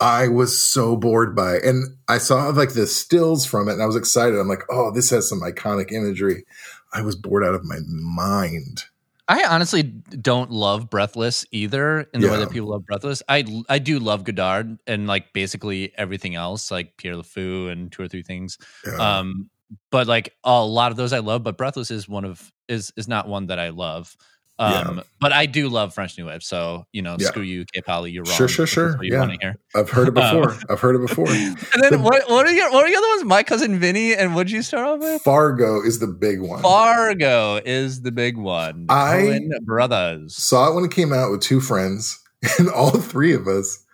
i 0.00 0.28
was 0.28 0.56
so 0.56 0.94
bored 0.96 1.34
by 1.34 1.54
it. 1.56 1.64
and 1.64 1.96
i 2.06 2.18
saw 2.18 2.48
like 2.50 2.74
the 2.74 2.86
stills 2.86 3.44
from 3.44 3.68
it 3.68 3.72
and 3.72 3.82
i 3.82 3.86
was 3.86 3.96
excited. 3.96 4.38
I'm 4.38 4.46
like 4.48 4.62
oh 4.70 4.90
this 4.92 5.10
has 5.10 5.28
some 5.28 5.40
iconic 5.40 5.90
imagery. 5.92 6.44
I 6.92 7.02
was 7.02 7.16
bored 7.16 7.44
out 7.44 7.54
of 7.54 7.64
my 7.64 7.78
mind 7.88 8.84
I 9.28 9.44
honestly 9.44 9.82
don't 9.82 10.50
love 10.50 10.88
Breathless 10.88 11.44
either 11.52 12.06
in 12.14 12.22
the 12.22 12.30
way 12.30 12.38
that 12.38 12.50
people 12.50 12.70
love 12.70 12.86
Breathless. 12.86 13.22
I 13.28 13.44
I 13.68 13.78
do 13.78 13.98
love 13.98 14.24
Godard 14.24 14.78
and 14.86 15.06
like 15.06 15.34
basically 15.34 15.92
everything 15.98 16.34
else, 16.34 16.70
like 16.70 16.96
Pierrot 16.96 17.18
le 17.18 17.24
Fou 17.24 17.68
and 17.68 17.92
two 17.92 18.02
or 18.02 18.08
three 18.08 18.22
things. 18.22 18.56
Yeah. 18.86 18.96
Um, 18.96 19.50
but 19.90 20.06
like 20.06 20.34
a 20.44 20.64
lot 20.64 20.90
of 20.92 20.96
those 20.96 21.12
I 21.12 21.18
love, 21.18 21.42
but 21.42 21.58
Breathless 21.58 21.90
is 21.90 22.08
one 22.08 22.24
of 22.24 22.50
is 22.68 22.90
is 22.96 23.06
not 23.06 23.28
one 23.28 23.46
that 23.48 23.58
I 23.58 23.68
love. 23.68 24.16
Um, 24.60 25.02
but 25.20 25.32
I 25.32 25.46
do 25.46 25.68
love 25.68 25.94
French 25.94 26.18
New 26.18 26.26
Wave, 26.26 26.42
so 26.42 26.84
you 26.92 27.00
know, 27.02 27.16
Yeah. 27.18 27.28
screw 27.28 27.42
you, 27.42 27.64
K 27.72 27.80
Polly, 27.80 28.10
you're 28.10 28.24
wrong. 28.24 28.34
Sure, 28.36 28.48
sure, 28.48 28.66
sure. 28.66 28.96
What 28.96 29.06
you 29.06 29.12
Yeah. 29.12 29.20
want 29.20 29.32
to 29.32 29.38
hear. 29.40 29.56
i've 29.76 29.88
heard 29.90 30.08
it 30.08 30.18
um, 30.18 30.42
before 30.42 30.56
i've 30.70 30.80
heard 30.80 30.96
it 30.96 31.06
before 31.06 31.28
And 31.74 31.82
then 31.82 32.02
what 32.02 32.28
what 32.28 32.44
are 32.46 32.50
your 32.52 32.70
what 32.72 32.84
are 32.84 32.90
the 32.90 32.96
other 32.96 33.08
ones? 33.08 33.24
My 33.24 33.42
cousin 33.44 33.78
Vinny, 33.78 34.14
and 34.14 34.34
what'd 34.34 34.50
you 34.50 34.62
start 34.62 34.86
off 34.86 34.98
with? 35.00 35.22
fargo 35.22 35.80
is 35.82 36.00
the 36.00 36.06
big 36.08 36.40
one 36.40 36.62
Fargo 36.62 37.56
is 37.64 38.02
the 38.02 38.10
big 38.12 38.36
one. 38.36 38.86
The 38.86 38.92
I- 38.94 39.16
Coen 39.42 39.60
brothers. 39.64 40.34
saw 40.36 40.70
it 40.70 40.74
when 40.74 40.84
it 40.84 40.90
came 40.90 41.12
out 41.12 41.30
with 41.30 41.40
two 41.40 41.60
friends, 41.60 42.18
and 42.58 42.68
all 42.68 42.90
three 42.90 43.32
of 43.34 43.46
us 43.46 43.84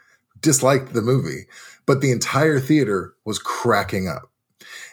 disliked 0.41 0.93
the 0.95 1.03
movie, 1.03 1.47
but 1.87 2.01
the 2.01 2.11
entire 2.13 2.59
theater 2.61 3.15
was 3.27 3.39
cracking 3.39 4.09
up. 4.09 4.31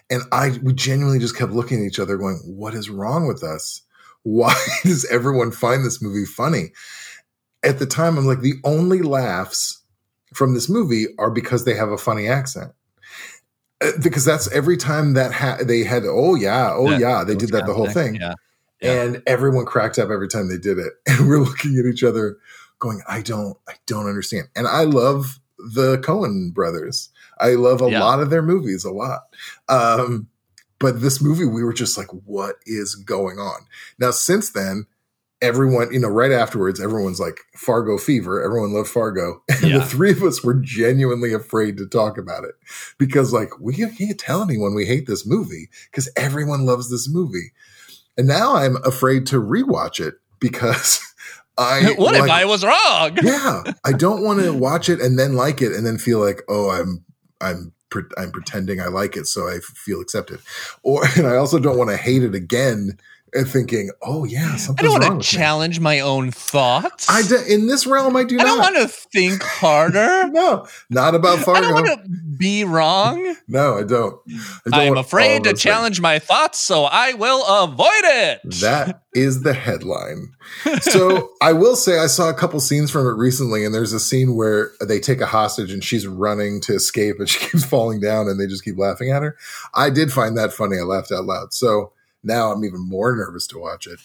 And 0.10 0.24
I 0.34 0.60
we 0.62 0.74
genuinely 0.74 1.20
just 1.20 1.38
kept 1.38 1.54
looking 1.54 1.80
at 1.80 1.86
each 1.88 2.00
other, 2.00 2.18
going, 2.18 2.38
What 2.46 2.74
is 2.74 2.90
wrong 2.90 3.28
with 3.28 3.44
us? 3.44 3.82
Why 4.24 4.54
does 4.84 5.06
everyone 5.06 5.52
find 5.52 5.86
this 5.86 6.02
movie 6.02 6.26
funny? 6.26 6.72
At 7.64 7.80
the 7.80 7.86
time, 7.86 8.18
I'm 8.18 8.26
like, 8.26 8.42
the 8.42 8.56
only 8.64 9.02
laughs 9.02 9.82
from 10.34 10.54
this 10.54 10.70
movie 10.70 11.08
are 11.20 11.30
because 11.32 11.66
they 11.66 11.76
have 11.76 11.90
a 11.92 11.98
funny 11.98 12.28
accent. 12.28 12.72
Uh, 13.82 13.92
Because 14.02 14.26
that's 14.26 14.52
every 14.52 14.78
time 14.78 15.14
that 15.14 15.32
ha- 15.32 15.58
they 15.64 15.84
had, 15.84 16.04
oh 16.06 16.36
yeah, 16.36 16.72
oh 16.74 16.90
That- 16.90 17.00
yeah, 17.00 17.24
they 17.24 17.36
did 17.36 17.50
that 17.52 17.66
the 17.66 17.74
whole 17.74 17.90
thing 17.90 18.16
Yeah. 18.16 18.34
Yeah. 18.82 19.04
and 19.04 19.24
everyone 19.28 19.66
cracked 19.66 20.00
up 20.00 20.10
every 20.10 20.28
time 20.28 20.50
they 20.50 20.58
did 20.58 20.80
it 20.80 20.94
and 21.08 21.28
we're 21.28 21.40
looking 21.40 21.78
at 21.78 21.86
each 21.86 22.04
other 22.04 22.38
going 22.80 23.00
i 23.08 23.22
don't 23.22 23.56
i 23.70 23.74
don't 23.86 24.08
understand 24.08 24.48
and 24.56 24.66
i 24.68 24.82
love 24.86 25.40
the 25.76 25.98
Coen 26.00 26.52
brothers 26.52 27.10
i 27.40 27.50
love 27.52 27.84
a 27.84 27.92
Yeah. 27.92 28.00
lot 28.04 28.20
of 28.22 28.32
their 28.32 28.42
movies 28.42 28.84
a 28.84 28.90
lot 28.92 29.22
um 29.70 30.28
but 30.82 31.00
this 31.02 31.22
movie 31.22 31.46
we 31.46 31.64
were 31.64 31.72
just 31.74 31.98
like 31.98 32.08
what 32.26 32.56
is 32.66 32.96
going 32.96 33.38
on? 33.40 33.62
Now 34.00 34.12
since 34.12 34.52
then 34.52 34.88
everyone 35.42 35.92
you 35.92 36.00
know 36.00 36.08
right 36.08 36.32
afterwards 36.32 36.80
everyone's 36.80 37.20
like 37.20 37.40
fargo 37.56 37.98
fever. 37.98 38.44
Everyone 38.44 38.74
loved 38.74 38.90
fargo. 38.90 39.42
And 39.50 39.72
Yeah. 39.72 39.78
the 39.80 39.86
three 39.86 40.12
of 40.12 40.22
us 40.24 40.44
were 40.44 40.54
genuinely 40.56 41.34
afraid 41.34 41.78
to 41.78 41.88
talk 41.88 42.18
about 42.18 42.44
it. 42.44 42.56
Because 42.98 43.32
like 43.34 43.60
we 43.60 43.74
can't 43.76 44.20
tell 44.20 44.42
anyone 44.44 44.76
we 44.76 44.86
hate 44.86 45.08
this 45.08 45.26
movie 45.26 45.70
because 45.90 46.10
everyone 46.18 46.66
loves 46.66 46.90
this 46.92 47.08
movie. 47.10 47.52
And 48.18 48.28
now 48.28 48.56
I'm 48.56 48.78
afraid 48.84 49.26
to 49.28 49.42
rewatch 49.42 50.00
it 50.06 50.16
because 50.40 51.00
I 51.58 51.94
what 51.98 52.16
if 52.16 52.30
I 52.30 52.46
was 52.46 52.64
wrong? 52.64 53.18
yeah, 53.24 53.64
I 53.86 53.92
don't 53.94 54.24
want 54.24 54.42
to 54.42 54.52
watch 54.54 54.90
it 54.90 55.00
and 55.02 55.18
then 55.18 55.36
like 55.36 55.62
it 55.62 55.72
and 55.74 55.86
then 55.86 55.98
feel 55.98 56.20
like, 56.20 56.42
oh, 56.48 56.70
I'm 56.70 57.04
I'm 57.40 57.74
I'm 58.18 58.32
pretending 58.32 58.82
I 58.82 58.88
like 58.88 59.18
it, 59.18 59.28
so 59.28 59.48
I 59.48 59.60
feel 59.60 60.02
accepted. 60.02 60.40
Or 60.84 61.04
and 61.18 61.28
I 61.28 61.36
also 61.36 61.60
don't 61.60 61.78
want 61.78 61.90
to 61.90 61.98
hate 61.98 62.24
it 62.24 62.36
again 62.36 62.98
and 63.34 63.48
thinking, 63.48 63.92
oh 64.02 64.26
yeah, 64.26 64.58
I 64.78 64.82
don't 64.82 64.92
want 64.92 65.04
to 65.04 65.14
me. 65.16 65.22
challenge 65.22 65.80
my 65.80 66.00
own 66.00 66.32
thoughts. 66.32 67.08
I 67.10 67.22
do, 67.22 67.38
in 67.48 67.68
this 67.68 67.88
realm, 67.88 68.16
I 68.16 68.24
do 68.24 68.40
I 68.40 68.44
don't 68.44 68.58
not. 68.58 68.74
want 68.74 68.84
to 68.84 68.88
think 68.88 69.42
harder. 69.44 70.28
no, 70.32 70.68
not 70.90 71.16
about 71.16 71.48
I 71.48 71.62
don't 71.62 71.74
want 71.74 71.88
to 71.88 72.10
be 72.38 72.64
wrong. 72.64 73.36
no, 73.48 73.78
I 73.78 73.84
don't. 73.84 74.20
I 74.74 74.86
don't 74.86 74.88
am 74.88 74.98
afraid 74.98 75.44
to 75.44 75.52
those 75.52 75.62
things. 75.62 75.62
challenge 75.62 76.02
my 76.02 76.20
thoughts, 76.20 76.60
so 76.60 76.84
I 76.84 77.14
will 77.14 77.46
avoid 77.46 77.88
it. 77.88 78.42
That 78.62 79.04
is 79.14 79.44
the 79.44 79.54
headline. 79.54 80.34
So 80.82 81.32
I 81.42 81.54
will 81.54 81.76
say 81.76 82.00
I 82.00 82.08
saw 82.08 82.30
a 82.30 82.34
couple 82.34 82.60
scenes 82.60 82.92
from 82.92 83.08
it 83.08 83.12
recently, 83.12 83.64
and 83.64 83.74
there's 83.74 83.94
a 83.94 84.00
scene 84.00 84.36
where 84.36 84.72
they 84.82 85.00
take 85.00 85.22
a 85.22 85.26
hostage 85.26 85.72
and 85.72 85.84
she's 85.84 86.06
running 86.08 86.60
to 86.62 86.74
escape 86.74 87.18
and 87.20 87.30
she 87.30 87.40
keeps 87.50 87.64
falling 87.64 88.00
down 88.00 88.28
and 88.28 88.40
they 88.40 88.48
just 88.48 88.64
keep 88.66 88.78
laughing 88.78 89.12
at 89.12 89.22
her. 89.22 89.38
I 89.74 89.90
did 89.90 90.12
find 90.12 90.38
that 90.38 90.52
funny. 90.52 90.78
I 90.78 90.82
laughed 90.82 91.12
out 91.12 91.26
loud. 91.26 91.54
So 91.54 91.94
now 92.24 92.52
I'm 92.52 92.64
even 92.64 92.82
more 92.82 93.16
nervous 93.16 93.48
to 93.48 93.60
watch 93.60 93.88
it. 93.88 94.00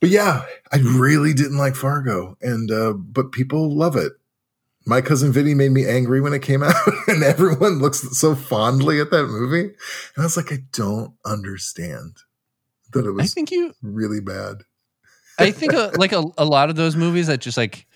But 0.00 0.10
yeah, 0.10 0.44
I 0.72 0.78
really 0.78 1.32
didn't 1.32 1.58
like 1.58 1.74
Fargo, 1.74 2.36
and 2.40 2.70
uh, 2.70 2.92
but 2.92 3.32
people 3.32 3.74
love 3.74 3.96
it. 3.96 4.12
My 4.84 5.00
cousin 5.00 5.32
Vinny 5.32 5.54
made 5.54 5.72
me 5.72 5.86
angry 5.86 6.20
when 6.20 6.32
it 6.32 6.42
came 6.42 6.62
out, 6.62 6.74
and 7.08 7.22
everyone 7.22 7.78
looks 7.80 8.00
so 8.18 8.34
fondly 8.34 9.00
at 9.00 9.10
that 9.10 9.26
movie. 9.26 9.64
And 9.64 10.18
I 10.18 10.22
was 10.22 10.36
like, 10.36 10.52
I 10.52 10.58
don't 10.72 11.14
understand 11.24 12.18
that 12.92 13.06
it 13.06 13.10
was. 13.10 13.24
I 13.24 13.26
think 13.26 13.50
you. 13.50 13.72
really 13.82 14.20
bad. 14.20 14.62
I 15.38 15.50
think 15.50 15.74
uh 15.74 15.90
like 15.96 16.12
a, 16.12 16.24
a 16.38 16.44
lot 16.44 16.70
of 16.70 16.76
those 16.76 16.96
movies 16.96 17.26
that 17.26 17.40
just 17.40 17.58
like, 17.58 17.86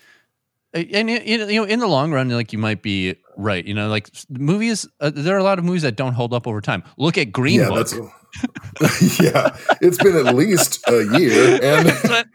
and 0.73 1.09
you 1.09 1.19
you 1.23 1.37
know, 1.37 1.47
you 1.47 1.59
know, 1.61 1.65
in 1.65 1.79
the 1.79 1.87
long 1.87 2.11
run, 2.11 2.29
like 2.29 2.53
you 2.53 2.59
might 2.59 2.81
be 2.81 3.15
right. 3.37 3.65
You 3.65 3.73
know, 3.73 3.89
like 3.89 4.09
movies. 4.29 4.87
Uh, 4.99 5.11
there 5.13 5.35
are 5.35 5.39
a 5.39 5.43
lot 5.43 5.59
of 5.59 5.65
movies 5.65 5.81
that 5.83 5.95
don't 5.95 6.13
hold 6.13 6.33
up 6.33 6.47
over 6.47 6.61
time. 6.61 6.83
Look 6.97 7.17
at 7.17 7.31
Green 7.31 7.61
yeah, 7.61 7.69
Book. 7.69 7.87
That's 8.79 9.19
yeah. 9.23 9.55
It's 9.81 9.97
been 9.97 10.15
at 10.15 10.33
least 10.35 10.79
a 10.87 11.03
year, 11.19 11.59
and 11.61 11.87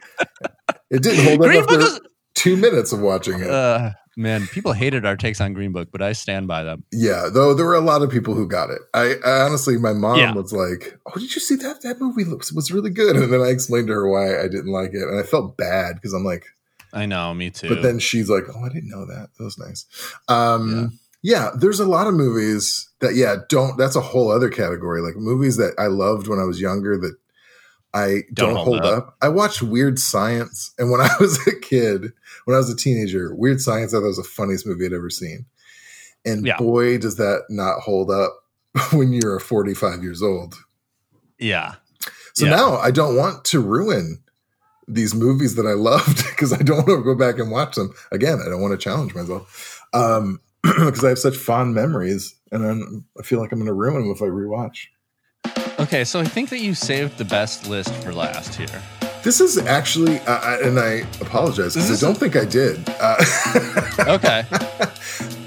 it 0.89 1.03
didn't 1.03 1.25
hold 1.25 1.41
up 1.41 1.45
Green 1.47 1.61
after 1.63 1.79
is. 1.79 1.99
two 2.35 2.57
minutes 2.57 2.91
of 2.93 2.99
watching 2.99 3.39
it. 3.39 3.49
Uh, 3.49 3.91
man, 4.15 4.47
people 4.47 4.73
hated 4.73 5.05
our 5.05 5.15
takes 5.17 5.41
on 5.41 5.53
Green 5.53 5.71
Book, 5.71 5.89
but 5.91 6.01
I 6.01 6.13
stand 6.13 6.47
by 6.47 6.63
them. 6.63 6.83
yeah, 6.91 7.27
though 7.31 7.53
there 7.53 7.65
were 7.65 7.75
a 7.75 7.81
lot 7.81 8.01
of 8.01 8.09
people 8.09 8.33
who 8.33 8.47
got 8.47 8.69
it. 8.69 8.79
I, 8.93 9.15
I 9.25 9.41
honestly, 9.41 9.77
my 9.77 9.93
mom 9.93 10.17
Yeah. 10.19 10.33
was 10.33 10.53
like, 10.53 10.97
"Oh, 11.07 11.19
did 11.19 11.33
you 11.35 11.41
see 11.41 11.55
that? 11.55 11.81
That 11.81 11.99
movie 11.99 12.23
looks 12.23 12.51
was 12.53 12.71
really 12.71 12.89
good." 12.91 13.15
And 13.15 13.31
then 13.31 13.41
I 13.41 13.47
explained 13.49 13.87
to 13.87 13.93
her 13.93 14.09
why 14.09 14.39
I 14.39 14.47
didn't 14.47 14.71
like 14.71 14.91
it, 14.93 15.01
and 15.03 15.19
I 15.19 15.23
felt 15.23 15.57
bad 15.57 15.95
because 15.95 16.13
I'm 16.13 16.23
like, 16.23 16.45
I 16.93 17.05
know, 17.05 17.33
me 17.33 17.49
too. 17.49 17.69
but 17.69 17.81
then 17.81 17.99
she's 17.99 18.29
like, 18.29 18.43
"Oh, 18.53 18.63
I 18.63 18.69
didn't 18.69 18.89
know 18.89 19.05
that. 19.05 19.29
That 19.37 19.43
was 19.43 19.57
nice." 19.57 19.85
Um, 20.29 20.99
yeah. 21.23 21.49
there's 21.57 21.79
a 21.79 21.85
lot 21.85 22.07
of 22.07 22.13
movies 22.13 22.86
that 22.99 23.15
yeah 23.15 23.37
don't. 23.49 23.77
That's 23.77 23.95
a 23.95 24.01
whole 24.01 24.31
other 24.31 24.49
category. 24.49 25.01
Like 25.01 25.15
movies 25.15 25.57
that 25.57 25.73
I 25.77 25.87
loved 25.87 26.27
when 26.27 26.39
I 26.39 26.43
was 26.43 26.61
younger 26.61 26.97
that 26.97 27.15
I 27.93 28.23
don't, 28.33 28.55
hold, 28.57 28.85
up. 28.85 29.15
I 29.21 29.29
watched 29.29 29.61
Weird 29.61 29.97
Science, 29.97 30.73
and 30.77 30.91
when 30.91 31.01
I 31.09 31.09
was 31.19 31.45
a 31.47 31.59
kid, 31.59 32.11
when 32.45 32.55
I 32.55 32.59
was 32.59 32.69
a 32.69 32.75
teenager, 32.75 33.33
Weird 33.33 33.61
Science 33.61 33.93
I 33.93 33.97
thought 33.97 34.05
was 34.07 34.17
the 34.17 34.23
funniest 34.23 34.67
movie 34.67 34.85
I'd 34.85 34.93
ever 34.93 35.09
seen. 35.09 35.45
And 36.25 36.45
Yeah. 36.45 36.57
boy, 36.57 36.97
does 36.97 37.15
that 37.15 37.43
not 37.49 37.79
hold 37.79 38.11
up 38.11 38.33
when 38.91 39.13
you're 39.13 39.39
45 39.39 40.03
years 40.03 40.21
old. 40.21 40.55
yeah, 41.39 41.75
So 42.33 42.45
Yeah. 42.45 42.51
now 42.55 42.75
I 42.77 42.91
don't 42.91 43.15
want 43.15 43.45
to 43.45 43.59
ruin 43.59 44.21
these 44.87 45.13
movies 45.15 45.55
that 45.55 45.65
I 45.65 45.73
loved 45.73 46.17
because 46.29 46.53
I 46.53 46.57
don't 46.57 46.87
want 46.87 46.99
to 46.99 47.03
go 47.03 47.15
back 47.15 47.39
and 47.39 47.51
watch 47.51 47.75
them 47.75 47.93
again. 48.11 48.39
I 48.45 48.49
don't 48.49 48.61
want 48.61 48.71
to 48.71 48.83
challenge 48.83 49.15
myself 49.15 49.81
um, 49.93 50.39
because 50.63 51.03
I 51.03 51.09
have 51.09 51.19
such 51.19 51.37
fond 51.37 51.73
memories, 51.73 52.35
and 52.51 52.65
I'm, 52.65 53.05
I 53.19 53.23
feel 53.23 53.39
like 53.39 53.51
I'm 53.51 53.59
going 53.59 53.67
to 53.67 53.73
ruin 53.73 54.01
them 54.01 54.11
if 54.11 54.21
I 54.21 54.25
rewatch. 54.25 54.87
Okay, 55.79 56.03
so 56.03 56.19
I 56.19 56.25
think 56.25 56.49
that 56.49 56.59
you 56.59 56.73
saved 56.73 57.17
the 57.17 57.25
best 57.25 57.67
list 57.67 57.93
for 57.95 58.13
last 58.13 58.55
here. 58.55 58.81
This 59.23 59.41
is 59.41 59.57
actually, 59.57 60.19
uh, 60.21 60.57
and 60.63 60.79
I 60.79 61.05
apologize 61.21 61.75
because 61.75 62.03
I 62.03 62.05
don't 62.05 62.17
think 62.17 62.35
I 62.35 62.45
did. 62.45 62.79
Uh, 62.99 63.17
Okay, 64.07 64.45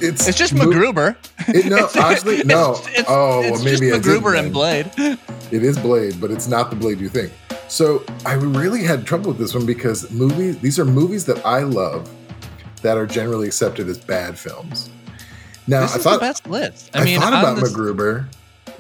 it's 0.01 0.29
it's 0.29 0.37
just 0.37 0.55
MacGruber. 0.55 1.17
It, 1.49 1.67
no, 1.67 1.89
actually, 2.03 2.43
no. 2.45 2.73
It's, 2.73 2.89
it's, 2.99 3.09
oh, 3.09 3.43
it's 3.43 3.51
well, 3.53 3.65
maybe 3.65 3.91
just 3.91 4.03
MacGruber 4.03 4.39
and 4.39 4.53
Blade. 4.53 4.91
It 4.97 5.63
is 5.65 5.79
Blade, 5.79 6.21
but 6.21 6.31
it's 6.31 6.47
not 6.49 6.69
the 6.71 6.77
Blade 6.77 7.01
you 7.01 7.09
think. 7.09 7.33
So 7.69 8.05
I 8.27 8.35
really 8.35 8.83
had 8.83 9.07
trouble 9.07 9.29
with 9.31 9.39
this 9.39 9.55
one 9.55 9.67
because 9.67 10.11
movies. 10.11 10.59
These 10.59 10.79
are 10.79 10.85
movies 10.85 11.25
that 11.27 11.45
I 11.47 11.61
love 11.61 12.11
that 12.83 12.97
are 12.97 13.07
generally 13.07 13.47
accepted 13.47 13.89
as 13.89 13.99
bad 13.99 14.39
films. 14.39 14.91
Now 15.67 15.83
This 15.83 15.95
I 15.95 15.97
is 15.99 16.03
thought 16.05 16.13
the 16.15 16.19
best 16.21 16.47
list. 16.47 16.91
I, 16.95 17.01
I, 17.01 17.05
mean, 17.05 17.21
thought 17.21 17.33
about 17.33 17.61
this- 17.61 17.73
MacGruber, 17.73 18.27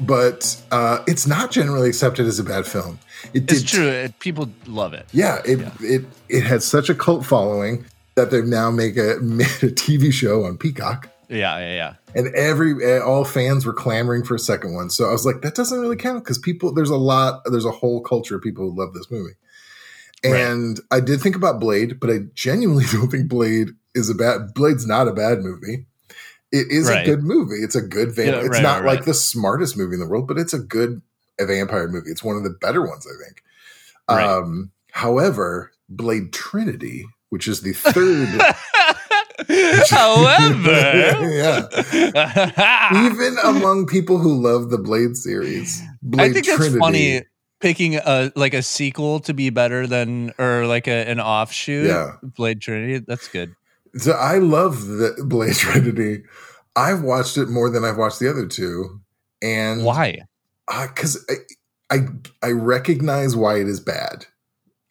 but 0.01 0.61
uh, 0.71 1.03
it's 1.07 1.27
not 1.27 1.51
generally 1.51 1.89
accepted 1.89 2.27
as 2.27 2.39
a 2.39 2.45
bad 2.45 2.67
film. 2.67 2.99
It 3.35 3.51
It's 3.51 3.63
true. 3.63 3.87
It, 3.89 4.19
people 4.19 4.51
love 4.67 4.95
it. 4.95 5.07
Yeah, 5.13 5.41
it 5.45 5.61
Yeah. 5.61 5.71
it 5.81 6.05
it 6.29 6.43
had 6.45 6.63
such 6.63 6.89
a 6.89 6.95
cult 6.95 7.25
following 7.27 7.85
that 8.15 8.31
they've 8.31 8.45
now 8.47 8.71
make 8.71 8.97
a 8.97 9.17
made 9.23 9.47
a 9.63 9.71
TV 9.71 10.13
show 10.13 10.45
on 10.45 10.57
Peacock. 10.57 11.09
Yeah, 11.29 11.59
yeah, 11.59 11.75
yeah. 11.75 11.95
and 12.17 12.35
every 12.35 12.75
eh, 12.85 12.99
all 12.99 13.25
fans 13.25 13.65
were 13.65 13.73
clamoring 13.73 14.25
for 14.25 14.35
a 14.35 14.39
second 14.39 14.75
one. 14.75 14.91
So 14.91 15.05
I 15.09 15.13
was 15.13 15.25
like, 15.25 15.43
that 15.43 15.55
doesn't 15.55 15.79
really 15.79 15.97
count 15.97 16.25
because 16.25 16.39
people 16.39 16.73
there's 16.75 16.91
a 16.91 16.97
lot 16.97 17.43
there's 17.45 17.65
a 17.67 17.71
whole 17.71 18.01
culture 18.01 18.35
of 18.37 18.43
people 18.43 18.69
who 18.69 18.77
love 18.77 18.95
this 18.95 19.11
movie. 19.11 19.35
Right. 20.25 20.35
And 20.35 20.81
I 20.91 21.01
did 21.01 21.21
think 21.21 21.37
about 21.37 21.61
Blade, 21.61 22.01
but 22.01 22.11
I 22.11 22.21
genuinely 22.35 22.85
don't 22.93 23.09
think 23.11 23.29
Blade 23.29 23.69
is 23.95 24.11
a 24.11 24.15
bad 24.15 24.55
Blade's 24.55 24.87
not 24.87 25.07
a 25.09 25.13
bad 25.13 25.39
movie. 25.41 25.87
It 26.53 26.67
is 26.71 26.89
Right. 26.89 27.07
a 27.07 27.11
good 27.11 27.23
movie. 27.23 27.57
It's 27.63 27.77
a 27.77 27.83
good 27.83 28.13
vampire. 28.13 28.41
Yeah, 28.41 28.47
it's 28.47 28.57
right, 28.57 28.63
not 28.63 28.83
right, 28.83 28.97
like 28.97 29.05
the 29.05 29.15
smartest 29.15 29.77
movie 29.77 29.95
in 29.95 30.01
the 30.01 30.07
world, 30.07 30.27
but 30.27 30.39
it's 30.39 30.53
a 30.53 30.59
good 30.59 31.01
vampire 31.41 31.89
movie. 31.89 32.11
It's 32.11 32.25
one 32.25 32.37
of 32.37 32.43
the 32.43 32.51
better 32.51 32.83
ones, 32.87 33.07
I 33.07 33.25
think. 33.25 33.43
Um, 34.09 34.73
however, 34.91 35.71
Blade 35.89 36.33
Trinity, 36.33 37.07
which 37.29 37.47
is 37.47 37.61
the 37.61 37.73
third 37.75 38.41
However, 39.89 40.71
yeah. 41.31 41.67
even 43.07 43.37
among 43.45 43.87
people 43.87 44.19
who 44.19 44.41
love 44.41 44.71
the 44.71 44.79
Blade 44.79 45.17
series, 45.17 45.83
Blade 46.03 46.31
I 46.31 46.33
think 46.35 46.47
that's 46.47 46.77
funny 46.77 47.23
picking 47.61 47.97
a 47.97 48.33
like 48.37 48.55
a 48.55 48.63
sequel 48.63 49.21
to 49.21 49.35
be 49.35 49.51
better 49.51 49.87
than 49.87 50.33
or 50.39 50.67
like 50.67 50.89
a, 50.89 51.09
an 51.09 51.21
offshoot. 51.21 51.87
Yeah. 51.87 52.17
Blade 52.23 52.61
Trinity. 52.61 53.05
That's 53.07 53.29
good. 53.29 53.55
So 53.97 54.13
I 54.13 54.39
love 54.39 54.87
the 54.87 55.25
Blade 55.27 55.55
Trinity. 55.57 56.23
I've 56.77 57.03
watched 57.03 57.37
it 57.37 57.49
more 57.49 57.69
than 57.69 57.85
I've 57.85 57.97
watched 57.97 58.21
the 58.21 58.31
other 58.31 58.47
two, 58.47 59.01
and 59.43 59.85
Why? 59.85 60.21
Because 60.69 61.25
I, 61.91 61.97
I 61.97 61.99
I 62.43 62.51
recognize 62.53 63.35
why 63.35 63.57
it 63.59 63.67
is 63.67 63.81
bad. 63.81 64.27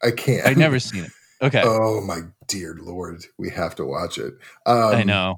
I 0.02 0.10
can't. 0.10 0.46
I've 0.46 0.56
never 0.58 0.78
seen 0.78 1.04
it. 1.04 1.10
Okay, 1.42 1.62
Oh 1.64 2.02
my 2.02 2.20
dear 2.48 2.76
lord, 2.78 3.24
we 3.38 3.48
have 3.48 3.74
to 3.76 3.84
watch 3.86 4.18
it. 4.18 4.34
Um, 4.66 4.94
I 4.94 5.02
know. 5.04 5.36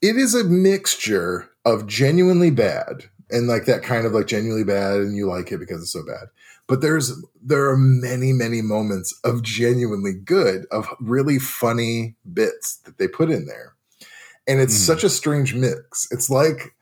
it 0.00 0.16
is 0.16 0.34
a 0.34 0.44
mixture 0.44 1.50
of 1.66 1.86
genuinely 1.86 2.50
bad 2.50 3.04
and 3.30 3.46
like 3.46 3.66
that 3.66 3.82
kind 3.82 4.06
of 4.06 4.12
like 4.12 4.28
genuinely 4.28 4.64
bad 4.64 4.96
and 5.00 5.14
you 5.14 5.26
like 5.28 5.52
it 5.52 5.58
because 5.58 5.82
it's 5.82 5.92
so 5.92 6.02
bad 6.06 6.28
but 6.68 6.80
there's 6.80 7.12
there 7.42 7.68
are 7.70 7.76
many 7.76 8.32
many 8.32 8.62
moments 8.62 9.18
of 9.24 9.42
genuinely 9.42 10.12
good 10.12 10.66
of 10.70 10.88
really 11.00 11.38
funny 11.38 12.14
bits 12.32 12.76
that 12.84 12.98
they 12.98 13.06
put 13.08 13.30
in 13.30 13.46
there 13.46 13.74
and 14.48 14.60
it's 14.60 14.74
Mm. 14.74 14.86
such 14.86 15.04
a 15.04 15.08
strange 15.08 15.54
mix 15.54 16.06
it's 16.10 16.28
like 16.30 16.74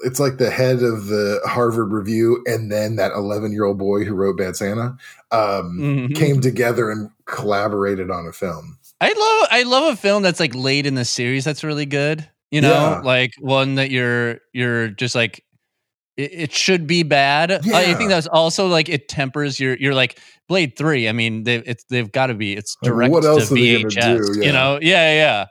it's 0.00 0.18
like 0.20 0.36
the 0.38 0.50
head 0.50 0.82
of 0.82 1.06
the 1.06 1.40
harvard 1.46 1.92
review 1.92 2.42
and 2.46 2.70
then 2.70 2.96
that 2.96 3.12
11 3.12 3.52
year 3.52 3.64
old 3.64 3.78
boy 3.78 4.04
who 4.04 4.14
wrote 4.14 4.36
bad 4.36 4.56
santa 4.56 4.96
um, 5.30 5.78
Mhm. 5.80 6.14
came 6.16 6.40
together 6.40 6.90
and 6.90 7.10
collaborated 7.26 8.10
on 8.10 8.26
a 8.26 8.32
film 8.32 8.78
I 9.00 9.08
love 9.08 9.48
I 9.50 9.62
love 9.64 9.92
a 9.92 9.96
film 9.96 10.22
that's 10.22 10.40
like 10.40 10.54
late 10.54 10.86
in 10.86 10.94
the 10.94 11.04
series 11.04 11.44
that's 11.44 11.62
really 11.64 11.84
good. 11.84 12.26
You 12.50 12.60
know, 12.62 12.70
Yeah. 12.72 13.00
like 13.00 13.32
one 13.40 13.74
that 13.74 13.90
you're 13.90 14.38
you're 14.52 14.88
just 14.88 15.14
like 15.14 15.43
it, 16.16 16.32
it 16.32 16.52
should 16.52 16.86
be 16.86 17.02
bad. 17.02 17.50
I 17.52 17.94
think 17.94 18.10
that's 18.10 18.26
also 18.26 18.66
like 18.66 18.88
it 18.88 19.08
tempers 19.08 19.58
your 19.58 19.76
you're 19.76 19.94
like 19.94 20.18
Blade 20.48 20.76
Three. 20.76 21.08
I 21.08 21.12
mean, 21.12 21.44
they 21.44 21.56
it's 21.56 21.84
they've 21.84 22.10
got 22.10 22.26
to 22.26 22.34
be 22.34 22.54
it's 22.54 22.76
direct 22.82 23.12
what 23.12 23.24
else 23.24 23.48
to 23.48 23.54
VHS. 23.54 24.34
do? 24.34 24.40
Yeah. 24.40 24.46
You 24.46 24.52
know, 24.52 24.78
yeah, 24.80 25.14
yeah. 25.14 25.46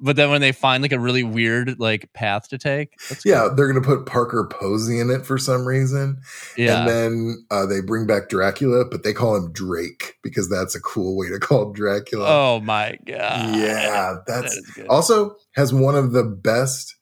But 0.00 0.16
then 0.16 0.28
when 0.28 0.40
they 0.40 0.52
find 0.52 0.82
like 0.82 0.92
a 0.92 0.98
really 0.98 1.22
weird 1.22 1.78
like 1.78 2.12
path 2.12 2.48
to 2.48 2.58
take, 2.58 2.98
that's 3.08 3.24
yeah 3.24 3.48
they're 3.54 3.66
gonna 3.68 3.80
put 3.80 4.06
parker 4.06 4.46
posey 4.50 4.98
in 5.00 5.08
it 5.08 5.24
for 5.24 5.38
some 5.38 5.64
reason 5.66 6.18
yeah. 6.56 6.80
And 6.80 6.88
then 6.88 7.46
uh, 7.50 7.64
they 7.66 7.80
bring 7.80 8.06
back 8.06 8.28
Dracula, 8.28 8.84
but 8.84 9.02
they 9.02 9.12
call 9.12 9.36
him 9.36 9.52
Drake 9.52 10.16
because 10.22 10.50
that's 10.50 10.74
a 10.74 10.80
cool 10.80 11.16
way 11.16 11.28
to 11.28 11.38
call 11.38 11.72
Dracula. 11.72 12.26
oh 12.28 12.60
my 12.60 12.98
god. 13.06 13.56
yeah, 13.56 14.16
that's 14.26 14.60
good. 14.72 14.88
also 14.88 15.36
has 15.52 15.72
one 15.72 15.94
of 15.94 16.12
the 16.12 16.24
best, 16.24 16.96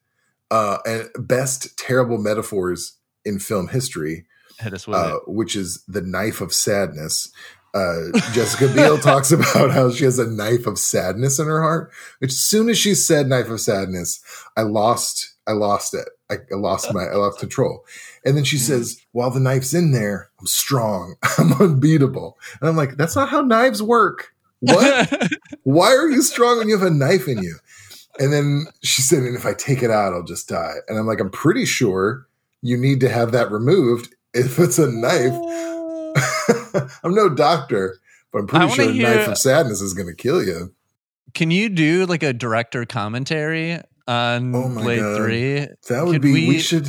uh, 0.52 0.78
and 0.84 1.08
best 1.18 1.78
terrible 1.78 2.18
metaphors 2.18 2.98
in 3.24 3.38
film 3.38 3.68
history, 3.68 4.26
Hit 4.60 4.74
us 4.74 4.86
with 4.86 4.98
uh, 4.98 5.18
which 5.26 5.56
is 5.56 5.82
the 5.88 6.02
knife 6.02 6.42
of 6.42 6.52
sadness. 6.52 7.32
uh, 7.74 8.18
Jessica 8.32 8.68
Biel 8.68 8.98
talks 9.02 9.32
about 9.32 9.70
how 9.70 9.90
she 9.90 10.04
has 10.04 10.18
a 10.18 10.30
knife 10.30 10.66
of 10.66 10.78
sadness 10.78 11.38
in 11.38 11.46
her 11.46 11.62
heart. 11.62 11.90
Which, 12.18 12.32
as 12.32 12.40
soon 12.40 12.68
as 12.68 12.76
she 12.76 12.94
said 12.94 13.28
"knife 13.28 13.48
of 13.48 13.60
sadness," 13.62 14.20
I 14.54 14.62
lost, 14.62 15.34
I 15.46 15.52
lost 15.52 15.94
it. 15.94 16.06
I, 16.30 16.34
I 16.52 16.56
lost 16.56 16.92
my, 16.92 17.04
I 17.04 17.14
lost 17.14 17.40
control. 17.40 17.86
And 18.26 18.36
then 18.36 18.44
she 18.44 18.58
says, 18.58 19.00
"While 19.12 19.30
the 19.30 19.40
knife's 19.40 19.72
in 19.72 19.92
there, 19.92 20.30
I'm 20.38 20.46
strong. 20.46 21.16
I'm 21.38 21.54
unbeatable." 21.54 22.36
And 22.60 22.68
I'm 22.68 22.76
like, 22.76 22.98
"That's 22.98 23.16
not 23.16 23.30
how 23.30 23.40
knives 23.40 23.82
work. 23.82 24.34
What? 24.60 25.32
Why 25.62 25.96
are 25.96 26.10
you 26.10 26.20
strong 26.20 26.58
when 26.58 26.68
you 26.68 26.78
have 26.78 26.86
a 26.86 26.94
knife 26.94 27.26
in 27.26 27.42
you?" 27.42 27.56
And 28.18 28.32
then 28.32 28.66
she 28.82 29.00
said, 29.02 29.20
"And 29.22 29.36
if 29.36 29.46
I 29.46 29.54
take 29.54 29.82
it 29.82 29.90
out, 29.90 30.12
I'll 30.12 30.22
just 30.22 30.48
die." 30.48 30.74
And 30.88 30.98
I'm 30.98 31.06
like, 31.06 31.20
"I'm 31.20 31.30
pretty 31.30 31.64
sure 31.64 32.26
you 32.60 32.76
need 32.76 33.00
to 33.00 33.08
have 33.08 33.32
that 33.32 33.50
removed 33.50 34.14
if 34.34 34.58
it's 34.58 34.78
a 34.78 34.86
knife." 34.90 35.32
I'm 37.04 37.14
no 37.14 37.28
doctor, 37.28 37.96
but 38.32 38.40
I'm 38.40 38.46
pretty 38.46 38.68
sure 38.72 38.88
a 38.88 38.92
hear- 38.92 39.16
knife 39.16 39.28
of 39.28 39.38
sadness 39.38 39.80
is 39.80 39.94
going 39.94 40.08
to 40.08 40.14
kill 40.14 40.42
you. 40.44 40.74
Can 41.34 41.50
you 41.50 41.68
do 41.70 42.04
like 42.06 42.22
a 42.22 42.34
director 42.34 42.84
commentary 42.84 43.78
on 44.06 44.54
Oh 44.54 44.68
Blade 44.68 45.00
God. 45.00 45.16
Three? 45.16 45.66
That 45.88 46.04
would 46.04 46.12
Could 46.12 46.22
be. 46.22 46.32
We, 46.32 46.48
we- 46.48 46.58
should. 46.58 46.86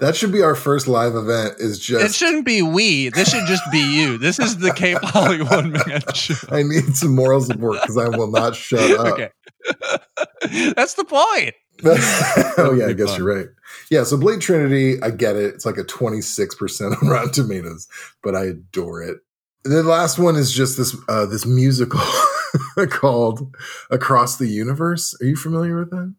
That 0.00 0.16
should 0.16 0.32
be 0.32 0.40
our 0.40 0.54
first 0.54 0.88
live 0.88 1.14
event. 1.14 1.56
Is 1.58 1.78
just 1.78 2.02
It 2.04 2.14
shouldn't 2.14 2.46
be 2.46 2.62
we. 2.62 3.10
This 3.10 3.30
should 3.30 3.46
just 3.46 3.62
be 3.70 3.80
you. 3.80 4.16
This 4.16 4.38
is 4.38 4.56
the 4.56 4.72
Cape 4.72 4.96
Hollywood 5.02 5.66
Man 5.86 6.00
show. 6.14 6.34
I 6.50 6.62
need 6.62 6.96
some 6.96 7.14
moral 7.14 7.42
support 7.42 7.82
because 7.82 7.98
I 7.98 8.08
will 8.08 8.30
not 8.30 8.56
shut 8.56 8.90
up. 8.98 9.06
Okay. 9.12 9.28
That's 10.76 10.94
the 10.94 11.04
point. 11.04 11.54
oh 11.84 12.74
yeah, 12.78 12.86
I 12.88 12.92
guess 12.92 13.10
fun. 13.10 13.18
you're 13.18 13.36
right. 13.36 13.46
Yeah, 13.90 14.04
so 14.04 14.16
Blade 14.18 14.40
Trinity, 14.40 15.00
I 15.02 15.10
get 15.10 15.36
it. 15.36 15.54
It's 15.54 15.64
like 15.64 15.78
a 15.78 15.84
26% 15.84 17.00
on 17.02 17.08
Rotten 17.08 17.32
Tomatoes, 17.32 17.88
but 18.22 18.34
I 18.36 18.44
adore 18.44 19.02
it. 19.02 19.18
The 19.64 19.82
last 19.82 20.18
one 20.18 20.36
is 20.36 20.52
just 20.52 20.76
this 20.76 20.94
uh 21.08 21.26
this 21.26 21.46
musical 21.46 22.00
called 22.90 23.54
Across 23.90 24.36
the 24.36 24.46
Universe. 24.46 25.14
Are 25.20 25.26
you 25.26 25.36
familiar 25.36 25.78
with 25.78 25.90
that? 25.90 26.14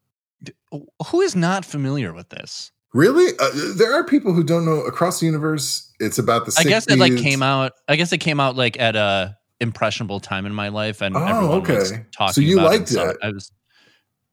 Who 1.08 1.22
is 1.22 1.36
not 1.36 1.65
familiar 1.65 2.13
with 2.13 2.30
this? 2.30 2.72
Really? 2.94 3.32
Uh, 3.39 3.50
there 3.78 3.94
are 3.94 4.04
people 4.04 4.34
who 4.34 4.44
don't 4.44 4.65
know 4.65 4.82
Across 4.82 5.20
the 5.22 5.26
Universe. 5.26 5.91
It's 6.00 6.17
about 6.20 6.46
the 6.46 6.52
60s. 6.52 6.60
I 6.60 6.63
guess 6.63 6.88
it 6.88 7.00
like 7.00 7.17
came 7.17 7.41
out. 7.44 7.74
I 7.88 7.96
guess 7.96 8.12
it 8.12 8.17
came 8.17 8.39
out 8.39 8.56
like 8.56 8.80
at 8.80 8.96
a 8.96 9.38
impressionable 9.60 10.20
time 10.20 10.46
in 10.46 10.54
my 10.54 10.70
life, 10.70 11.02
and 11.02 11.15
Oh, 11.15 11.24
everyone 11.24 11.62
was 11.62 11.91
okay. 11.91 12.06
talking. 12.12 12.34
So 12.34 12.41
you 12.41 12.60
liked 12.60 12.89
so 12.89 13.10
it? 13.10 13.17
I 13.24 13.30
was 13.30 13.52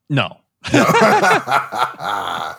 no. 0.08 0.38
No. 0.72 0.84
I, 0.88 2.54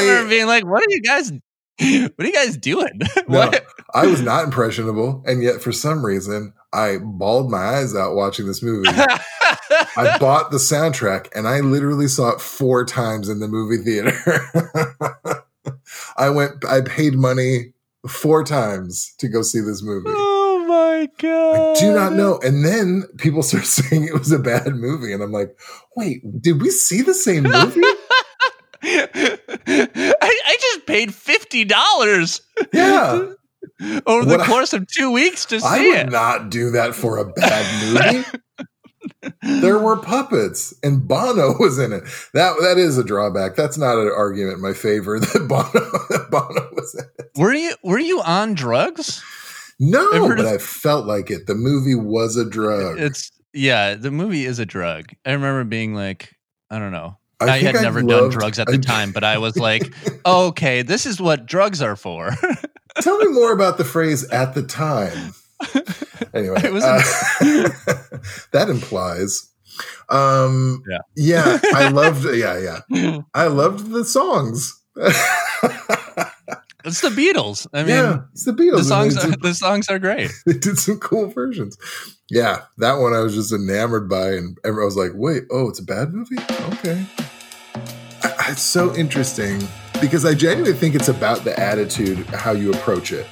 remember 0.00 0.28
being 0.28 0.46
like, 0.46 0.66
"What 0.66 0.82
are 0.82 0.90
you 0.90 1.00
guys? 1.00 1.30
What 1.30 2.12
are 2.18 2.26
you 2.26 2.32
guys 2.32 2.56
doing? 2.56 3.00
No? 3.28 3.50
I 3.94 4.06
was 4.06 4.20
not 4.20 4.44
impressionable, 4.44 5.22
and 5.26 5.42
yet 5.42 5.62
for 5.62 5.72
some 5.72 6.04
reason 6.04 6.52
I 6.72 6.98
bawled 6.98 7.50
my 7.50 7.58
eyes 7.58 7.94
out 7.94 8.14
watching 8.14 8.46
this 8.46 8.62
movie. 8.62 8.88
I 8.88 10.16
bought 10.18 10.50
the 10.50 10.58
soundtrack 10.58 11.28
and 11.34 11.46
I 11.46 11.60
literally 11.60 12.08
saw 12.08 12.30
it 12.30 12.40
four 12.40 12.84
times 12.84 13.28
in 13.28 13.40
the 13.40 13.48
movie 13.48 13.82
theater. 13.82 14.12
I 16.16 16.30
went, 16.30 16.64
I 16.64 16.80
paid 16.80 17.14
money 17.14 17.72
four 18.08 18.44
times 18.44 19.14
to 19.18 19.28
go 19.28 19.42
see 19.42 19.60
this 19.60 19.82
movie. 19.82 20.08
Oh, 20.08 20.31
my 21.02 21.08
god! 21.18 21.76
I 21.76 21.80
do 21.80 21.92
not 21.94 22.12
know. 22.14 22.38
And 22.42 22.64
then 22.64 23.04
people 23.18 23.42
start 23.42 23.64
saying 23.66 24.04
it 24.04 24.14
was 24.18 24.32
a 24.32 24.38
bad 24.38 24.68
movie. 24.74 25.12
And 25.12 25.22
I'm 25.22 25.32
like, 25.32 25.58
wait, 25.96 26.22
did 26.40 26.60
we 26.62 26.70
see 26.70 27.02
the 27.02 27.14
same 27.14 27.44
movie? 27.44 27.80
I, 28.84 29.38
I 29.66 30.56
just 30.60 30.86
paid 30.86 31.14
fifty 31.14 31.64
dollars 31.64 32.40
Yeah. 32.72 33.32
over 34.06 34.24
the 34.24 34.36
What 34.36 34.40
I- 34.40 34.46
course 34.46 34.72
of 34.72 34.86
two 34.88 35.10
weeks 35.12 35.46
to 35.46 35.60
see 35.60 35.66
I 35.66 35.78
would 35.78 35.96
it. 36.08 36.10
not 36.10 36.50
do 36.50 36.70
that 36.72 36.94
for 36.94 37.18
a 37.18 37.30
bad 37.32 37.92
movie. 38.14 38.24
there 39.60 39.78
were 39.78 39.96
puppets 39.96 40.74
and 40.82 41.06
Bono 41.06 41.56
was 41.58 41.78
in 41.78 41.92
it. 41.92 42.02
That 42.34 42.56
that 42.60 42.76
is 42.78 42.98
a 42.98 43.04
drawback. 43.04 43.54
That's 43.56 43.78
not 43.78 43.98
an 43.98 44.10
argument 44.14 44.56
in 44.56 44.62
my 44.62 44.72
favor 44.72 45.18
that 45.20 45.46
Bono 45.48 45.68
that 46.10 46.28
Bono 46.30 46.68
was 46.72 46.94
in 46.98 47.04
it. 47.24 47.30
Were 47.36 47.52
you 47.54 47.74
were 47.84 47.98
you 48.00 48.20
on 48.22 48.54
drugs? 48.54 49.22
No, 49.80 50.28
but 50.28 50.40
of- 50.40 50.46
I 50.46 50.58
felt 50.58 51.06
like 51.06 51.30
it. 51.30 51.46
The 51.46 51.54
movie 51.54 51.94
was 51.94 52.36
a 52.36 52.44
drug. 52.48 52.98
It's 52.98 53.30
yeah, 53.52 53.94
the 53.94 54.10
movie 54.10 54.44
is 54.46 54.58
a 54.58 54.66
drug. 54.66 55.06
I 55.26 55.32
remember 55.32 55.64
being 55.64 55.94
like, 55.94 56.34
I 56.70 56.78
don't 56.78 56.92
know. 56.92 57.18
I, 57.40 57.58
think 57.60 57.66
had 57.66 57.76
I 57.76 57.82
never 57.82 58.02
done 58.02 58.30
drugs 58.30 58.58
at 58.60 58.68
the 58.68 58.74
I- 58.74 58.76
time, 58.76 59.10
but 59.12 59.24
I 59.24 59.38
was 59.38 59.56
like, 59.58 59.92
okay, 60.26 60.82
this 60.82 61.06
is 61.06 61.20
what 61.20 61.44
drugs 61.46 61.82
are 61.82 61.96
for. 61.96 62.30
Tell 63.00 63.18
me 63.18 63.28
more 63.32 63.52
about 63.52 63.78
the 63.78 63.84
phrase 63.94 64.28
"at 64.30 64.54
the 64.54 64.62
time." 64.62 65.34
Anyway, 66.34 66.56
uh, 66.56 67.02
that 68.52 68.66
implies. 68.68 69.48
Um, 70.08 70.82
Yeah. 70.88 70.98
yeah, 71.16 71.58
I 71.74 71.88
loved. 71.88 72.24
Yeah, 72.24 72.80
yeah, 72.88 73.18
I 73.34 73.46
loved 73.48 73.90
the 73.90 74.04
songs. 74.04 74.78
It's 76.84 77.00
the 77.00 77.08
Beatles. 77.08 77.66
I 77.72 77.78
mean, 77.82 77.88
yeah, 77.90 78.20
it's 78.32 78.44
the 78.44 78.52
Beatles. 78.52 78.78
the 78.78 78.84
songs 78.84 79.16
are, 79.24 79.30
the 79.36 79.54
songs 79.54 79.88
are 79.88 79.98
great. 79.98 80.30
they 80.46 80.54
did 80.54 80.78
some 80.78 80.98
cool 80.98 81.26
versions. 81.28 81.76
Yeah, 82.30 82.62
that 82.78 82.94
one 82.94 83.12
I 83.14 83.20
was 83.20 83.34
just 83.34 83.52
enamored 83.52 84.08
by, 84.08 84.28
and 84.32 84.58
I 84.64 84.70
was 84.70 84.96
like, 84.96 85.10
"Wait, 85.14 85.44
oh, 85.50 85.68
it's 85.68 85.78
a 85.80 85.84
bad 85.84 86.12
movie? 86.12 86.36
Okay." 86.74 87.04
I- 88.22 88.46
It's 88.50 88.62
so 88.62 88.94
interesting 88.96 89.66
because 90.00 90.24
I 90.24 90.34
genuinely 90.34 90.76
think 90.76 90.94
it's 90.94 91.08
about 91.08 91.44
the 91.44 91.58
attitude, 91.58 92.18
how 92.28 92.52
you 92.52 92.72
approach 92.72 93.12
it. 93.12 93.26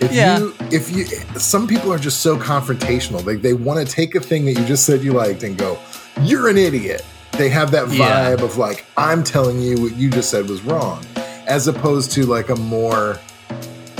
If 0.00 0.12
Yeah. 0.12 0.38
you, 0.38 0.54
if 0.70 0.90
you, 0.94 1.04
some 1.38 1.66
people 1.66 1.92
are 1.92 1.98
just 1.98 2.20
so 2.20 2.36
confrontational. 2.36 3.24
They 3.24 3.36
they 3.36 3.54
want 3.54 3.86
to 3.86 3.92
take 3.92 4.14
a 4.14 4.20
thing 4.20 4.44
that 4.46 4.52
you 4.52 4.64
just 4.66 4.84
said 4.86 5.02
you 5.02 5.12
liked 5.12 5.42
and 5.42 5.56
go, 5.56 5.78
"You're 6.22 6.48
an 6.48 6.56
idiot." 6.58 7.04
They 7.32 7.48
have 7.48 7.70
that 7.72 7.90
Yeah. 7.90 8.30
vibe 8.36 8.42
of 8.42 8.56
like, 8.58 8.84
"I'm 8.96 9.24
telling 9.24 9.60
you 9.60 9.80
what 9.80 9.96
you 9.96 10.10
just 10.10 10.30
said 10.30 10.48
was 10.48 10.62
wrong," 10.62 11.04
as 11.46 11.68
opposed 11.68 12.12
to 12.12 12.26
like 12.26 12.48
a 12.48 12.56
more 12.56 13.18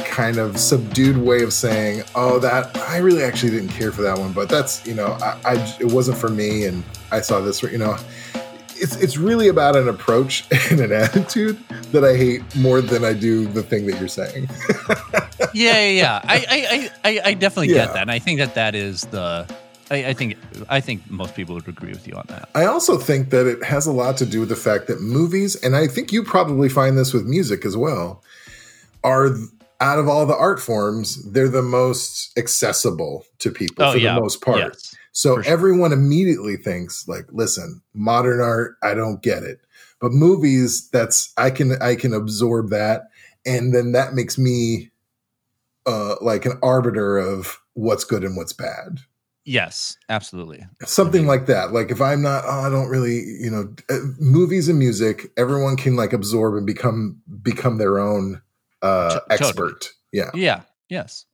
kind 0.04 0.36
of 0.38 0.58
subdued 0.58 1.16
way 1.16 1.42
of 1.42 1.52
saying, 1.52 2.02
"Oh, 2.14 2.38
that 2.38 2.76
I 2.88 2.98
really 2.98 3.22
actually 3.24 3.50
didn't 3.50 3.70
care 3.70 3.90
for 3.92 4.02
that 4.02 4.16
one, 4.18 4.32
but 4.32 4.48
that's 4.48 4.86
you 4.86 4.94
know, 4.94 5.08
I, 5.20 5.38
I 5.44 5.76
it 5.80 5.86
wasn't 5.92 6.18
for 6.18 6.28
me, 6.28 6.64
and 6.66 6.82
I 7.10 7.20
saw 7.20 7.40
this, 7.40 7.62
you 7.62 7.78
know." 7.78 7.96
It's 8.76 8.96
it's 8.96 9.16
really 9.16 9.48
about 9.48 9.76
an 9.76 9.88
approach 9.88 10.44
and 10.70 10.80
an 10.80 10.92
attitude 10.92 11.58
that 11.92 12.04
I 12.04 12.16
hate 12.16 12.42
more 12.56 12.80
than 12.80 13.04
I 13.04 13.12
do 13.12 13.46
the 13.46 13.62
thing 13.62 13.86
that 13.86 13.98
you're 14.00 14.08
saying. 14.08 14.48
yeah, 15.54 15.78
yeah, 15.78 15.88
yeah. 15.88 16.20
I, 16.24 16.90
I, 17.04 17.08
I, 17.10 17.20
I 17.30 17.34
definitely 17.34 17.68
Yeah. 17.68 17.84
get 17.84 17.92
that, 17.94 18.02
and 18.02 18.10
I 18.10 18.18
think 18.18 18.40
that 18.40 18.54
that 18.56 18.74
is 18.74 19.02
the. 19.06 19.46
I, 19.90 20.06
I 20.06 20.14
think 20.14 20.36
I 20.68 20.80
think 20.80 21.10
most 21.10 21.34
people 21.34 21.54
would 21.54 21.68
agree 21.68 21.90
with 21.90 22.06
you 22.08 22.14
on 22.14 22.24
that. 22.28 22.48
I 22.54 22.64
also 22.64 22.98
think 22.98 23.30
that 23.30 23.46
it 23.46 23.62
has 23.64 23.86
a 23.86 23.92
lot 23.92 24.16
to 24.18 24.26
do 24.26 24.40
with 24.40 24.48
the 24.48 24.56
fact 24.56 24.86
that 24.86 25.00
movies, 25.00 25.56
and 25.56 25.76
I 25.76 25.86
think 25.86 26.12
you 26.12 26.22
probably 26.22 26.68
find 26.68 26.96
this 26.96 27.12
with 27.12 27.24
music 27.24 27.64
as 27.64 27.76
well, 27.76 28.22
are 29.02 29.30
out 29.80 29.98
of 29.98 30.08
all 30.08 30.24
the 30.24 30.36
art 30.36 30.60
forms, 30.60 31.22
they're 31.32 31.48
the 31.48 31.62
most 31.62 32.36
accessible 32.38 33.26
to 33.38 33.50
people 33.50 33.84
Oh 33.84 33.92
for 33.92 33.98
yeah, 33.98 34.14
the 34.14 34.20
most 34.20 34.40
part. 34.40 34.58
Yes. 34.58 34.94
So 35.12 35.40
sure. 35.42 35.52
everyone 35.52 35.92
immediately 35.92 36.56
thinks 36.56 37.06
like, 37.06 37.26
listen, 37.30 37.82
modern 37.92 38.40
art, 38.40 38.76
I 38.82 38.94
don't 38.94 39.22
get 39.22 39.42
it. 39.42 39.60
But 40.00 40.12
movies, 40.12 40.88
that's 40.90 41.32
I 41.36 41.50
can 41.50 41.80
I 41.80 41.94
can 41.96 42.12
absorb 42.12 42.70
that. 42.70 43.08
And 43.46 43.74
then 43.74 43.92
that 43.92 44.14
makes 44.14 44.38
me 44.38 44.90
uh 45.86 46.16
like 46.20 46.46
an 46.46 46.58
arbiter 46.62 47.18
of 47.18 47.60
what's 47.74 48.04
good 48.04 48.24
and 48.24 48.36
what's 48.36 48.52
bad. 48.52 49.00
Yes, 49.44 49.98
absolutely. 50.08 50.64
Something 50.84 51.26
like 51.26 51.46
that. 51.46 51.72
Like 51.72 51.90
if 51.90 52.00
I'm 52.00 52.22
not, 52.22 52.44
oh, 52.46 52.60
I 52.60 52.70
don't 52.70 52.88
really, 52.88 53.16
you 53.40 53.50
know, 53.50 53.74
uh, 53.90 53.98
movies 54.18 54.68
and 54.68 54.78
music, 54.78 55.30
everyone 55.36 55.76
can 55.76 55.96
like 55.96 56.12
absorb 56.14 56.54
and 56.56 56.66
become 56.66 57.20
become 57.42 57.76
their 57.78 57.98
own 57.98 58.40
uh 58.82 59.10
T- 59.10 59.36
totally. 59.36 59.48
expert. 59.48 59.90
Yeah. 60.12 60.30
Yeah. 60.34 60.62
Yes. 60.88 61.26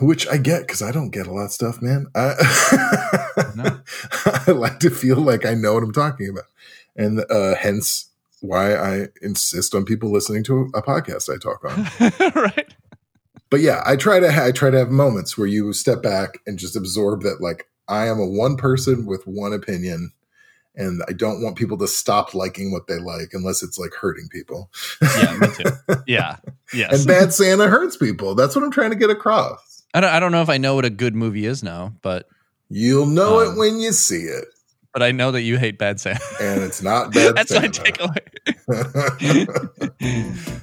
which 0.00 0.26
I 0.28 0.36
get 0.36 0.62
because 0.62 0.82
I 0.82 0.90
don't 0.92 1.10
get 1.10 1.26
a 1.26 1.32
lot 1.32 1.44
of 1.46 1.52
stuff, 1.52 1.80
man. 1.80 2.06
I, 2.14 2.34
No. 3.56 3.80
I 4.46 4.50
like 4.50 4.80
to 4.80 4.90
feel 4.90 5.16
like 5.20 5.44
I 5.46 5.54
know 5.54 5.74
what 5.74 5.82
I'm 5.82 5.92
talking 5.92 6.28
about, 6.28 6.44
and 6.96 7.24
uh, 7.30 7.54
hence 7.56 8.10
why 8.40 8.74
I 8.74 9.08
insist 9.22 9.74
on 9.74 9.84
people 9.84 10.10
listening 10.12 10.44
to 10.44 10.70
a 10.74 10.82
podcast 10.82 11.32
I 11.32 11.38
talk 11.38 11.64
on. 11.64 12.32
right. 12.42 12.74
But 13.54 13.60
yeah, 13.60 13.84
I 13.86 13.94
try 13.94 14.18
to 14.18 14.32
ha- 14.32 14.46
I 14.46 14.50
try 14.50 14.70
to 14.70 14.78
have 14.78 14.90
moments 14.90 15.38
where 15.38 15.46
you 15.46 15.72
step 15.72 16.02
back 16.02 16.38
and 16.44 16.58
just 16.58 16.74
absorb 16.74 17.22
that 17.22 17.40
like 17.40 17.68
I 17.86 18.08
am 18.08 18.18
a 18.18 18.26
one 18.26 18.56
person 18.56 19.06
with 19.06 19.22
one 19.28 19.52
opinion. 19.52 20.10
And 20.74 21.02
I 21.08 21.12
don't 21.12 21.40
want 21.40 21.54
people 21.56 21.78
to 21.78 21.86
stop 21.86 22.34
liking 22.34 22.72
what 22.72 22.88
they 22.88 22.98
like 22.98 23.28
unless 23.32 23.62
it's 23.62 23.78
like 23.78 23.92
hurting 23.94 24.26
people. 24.28 24.72
Yeah, 25.00 25.36
me 25.38 25.46
too. 25.56 25.70
Yeah. 26.08 26.38
Yes. 26.74 26.98
and 26.98 27.06
Bad 27.06 27.32
Santa 27.32 27.68
hurts 27.68 27.96
people. 27.96 28.34
That's 28.34 28.56
what 28.56 28.64
I'm 28.64 28.72
trying 28.72 28.90
to 28.90 28.96
get 28.96 29.08
across. 29.08 29.84
I 29.94 30.00
don't, 30.00 30.10
I 30.10 30.18
don't 30.18 30.32
know 30.32 30.42
if 30.42 30.48
I 30.48 30.58
know 30.58 30.74
what 30.74 30.84
a 30.84 30.90
good 30.90 31.14
movie 31.14 31.46
is 31.46 31.62
now, 31.62 31.92
but 32.02 32.26
You'll 32.70 33.06
know 33.06 33.38
Um, 33.38 33.52
it 33.52 33.56
when 33.58 33.78
you 33.78 33.92
see 33.92 34.22
it. 34.22 34.46
but 34.92 35.00
I 35.04 35.12
know 35.12 35.30
that 35.30 35.42
you 35.42 35.58
hate 35.58 35.78
Bad 35.78 36.00
Santa. 36.00 36.18
and 36.40 36.60
it's 36.64 36.82
not 36.82 37.12
bad. 37.14 37.36
That's 37.36 37.52
my 37.52 37.70
Santa. 37.70 37.92
takeaway. 37.92 38.18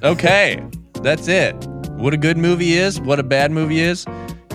okay, 0.04 0.62
that's 1.02 1.30
it. 1.30 1.56
What 2.02 2.14
a 2.14 2.18
good 2.18 2.38
movie 2.38 2.74
is, 2.74 3.00
what 3.00 3.20
a 3.20 3.24
bad 3.24 3.52
movie 3.52 3.80
is. 3.82 4.06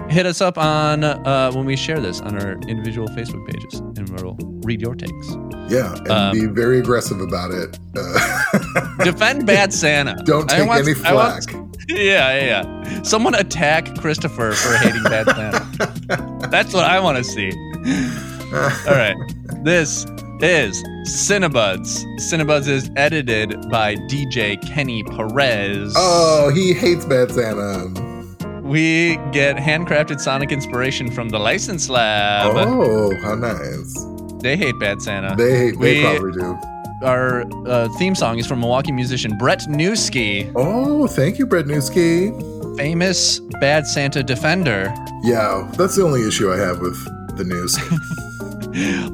hit 0.08 0.24
us 0.26 0.40
up 0.40 0.56
on 0.58 1.02
uh, 1.04 1.50
when 1.52 1.64
we 1.64 1.74
share 1.76 1.98
this 2.00 2.20
on 2.20 2.40
our 2.40 2.52
individual 2.68 3.08
Facebook 3.08 3.44
pages, 3.48 3.80
and 3.80 4.08
we'll 4.20 4.36
read 4.64 4.80
your 4.80 4.94
takes. 4.94 5.28
Yeah, 5.68 5.94
and 5.94 6.10
Um, 6.10 6.32
be 6.32 6.46
very 6.46 6.78
aggressive 6.78 7.20
about 7.20 7.50
it. 7.52 7.78
Uh, 7.96 8.98
Defend 9.04 9.46
Bad 9.46 9.72
Santa. 9.72 10.14
don't 10.24 10.50
I 10.52 10.58
take 10.58 10.68
want- 10.68 10.88
any 10.88 11.04
I 11.04 11.12
want- 11.12 11.46
yeah, 11.88 12.36
yeah, 12.38 12.44
yeah. 12.84 13.02
Someone 13.02 13.34
attack 13.34 13.86
Kristopher 13.96 14.54
for 14.54 14.76
hating 14.78 15.02
Bad 15.04 15.26
Santa. 15.26 16.48
That's 16.50 16.72
what 16.74 16.84
I 16.84 16.98
want 17.00 17.16
to 17.18 17.24
see. 17.24 17.50
All 18.52 18.94
right. 18.96 19.16
This 19.64 20.04
is 20.42 20.82
Cinebuds. 21.06 22.04
Cinebuds 22.18 22.68
is 22.68 22.90
edited 22.96 23.68
by 23.70 23.96
DJ 23.96 24.60
Kenny 24.66 25.02
Perez. 25.04 25.94
Oh, 25.96 26.50
he 26.54 26.72
hates 26.72 27.04
Bad 27.04 27.30
Santa. 27.32 27.88
We 28.62 29.16
get 29.32 29.56
handcrafted 29.56 30.20
Sonic 30.20 30.50
inspiration 30.52 31.10
from 31.10 31.28
the 31.28 31.38
License 31.38 31.88
Lab. 31.88 32.52
Oh, 32.56 33.14
how 33.22 33.34
nice. 33.36 34.06
They 34.42 34.56
hate 34.56 34.78
Bad 34.80 35.00
Santa. 35.00 35.34
They 35.36 35.56
hate, 35.58 35.80
they 35.80 35.96
We- 35.96 36.02
probably 36.02 36.32
do. 36.32 36.58
Our 37.02 37.42
uh, 37.68 37.88
theme 37.98 38.14
song 38.14 38.38
is 38.38 38.46
from 38.46 38.60
Milwaukee 38.60 38.90
musician 38.90 39.36
Brett 39.36 39.60
Newski, 39.68 40.50
Oh, 40.56 41.06
thank 41.06 41.38
you, 41.38 41.44
Brett 41.46 41.66
Newski. 41.66 42.32
famous 42.78 43.38
Bad 43.60 43.86
Santa 43.86 44.22
defender. 44.22 44.92
Yeah, 45.22 45.70
that's 45.76 45.96
the 45.96 46.02
only 46.02 46.26
issue 46.26 46.50
I 46.50 46.56
have 46.56 46.80
with 46.80 46.96
the 47.36 47.44
news. 47.44 47.76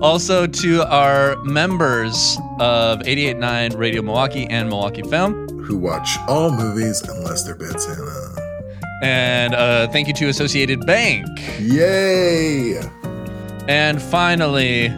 Also 0.01 0.47
to 0.47 0.83
our 0.85 1.37
members 1.45 2.37
of 2.61 3.01
88Nine 3.01 3.77
Radio 3.77 4.03
Milwaukee 4.03 4.47
and 4.51 4.69
Milwaukee 4.69 5.03
Film. 5.03 5.49
who 5.63 5.77
watch 5.79 6.19
all 6.29 6.51
movies 6.51 7.01
unless 7.09 7.45
they're 7.45 7.55
Bad 7.55 7.81
Santa. 7.81 8.29
And 9.03 9.55
uh, 9.55 9.89
thank 9.89 10.09
you 10.09 10.15
to 10.15 10.29
Associated 10.29 10.85
Bank. 10.87 11.27
Yay! 11.61 12.81
And 13.69 14.01
finally, 14.03 14.89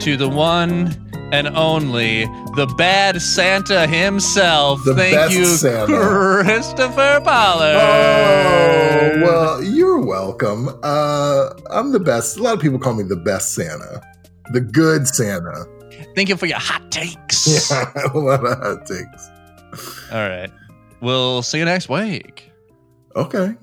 to 0.00 0.16
the 0.16 0.28
one 0.28 0.94
and 1.32 1.48
only, 1.48 2.24
the 2.54 2.66
bad 2.78 3.20
Santa 3.20 3.86
himself. 3.86 4.82
The 4.84 4.94
Thank 4.94 5.14
best 5.16 5.34
you, 5.34 5.44
Santa. 5.44 5.86
Kristopher 5.92 7.22
Pollard. 7.24 7.76
Oh, 7.76 9.20
well, 9.22 9.62
you're 9.96 10.04
welcome. 10.04 10.68
Uh, 10.82 11.50
I'm 11.70 11.92
the 11.92 12.00
best. 12.00 12.36
A 12.36 12.42
lot 12.42 12.54
of 12.54 12.60
people 12.60 12.78
call 12.78 12.94
me 12.94 13.02
the 13.02 13.16
best 13.16 13.54
Santa, 13.54 14.02
the 14.52 14.60
good 14.60 15.08
Santa. 15.08 15.64
Thank 16.14 16.28
you 16.28 16.36
for 16.36 16.46
your 16.46 16.58
hot 16.58 16.90
takes. 16.90 17.16
Yeah, 17.70 17.92
a 18.12 18.18
lot 18.18 18.44
of 18.44 18.58
hot 18.58 18.86
takes. 18.86 19.30
All 20.12 20.28
right. 20.28 20.50
We'll 21.00 21.42
see 21.42 21.58
you 21.58 21.64
next 21.64 21.88
week. 21.88 22.50
Okay. 23.14 23.54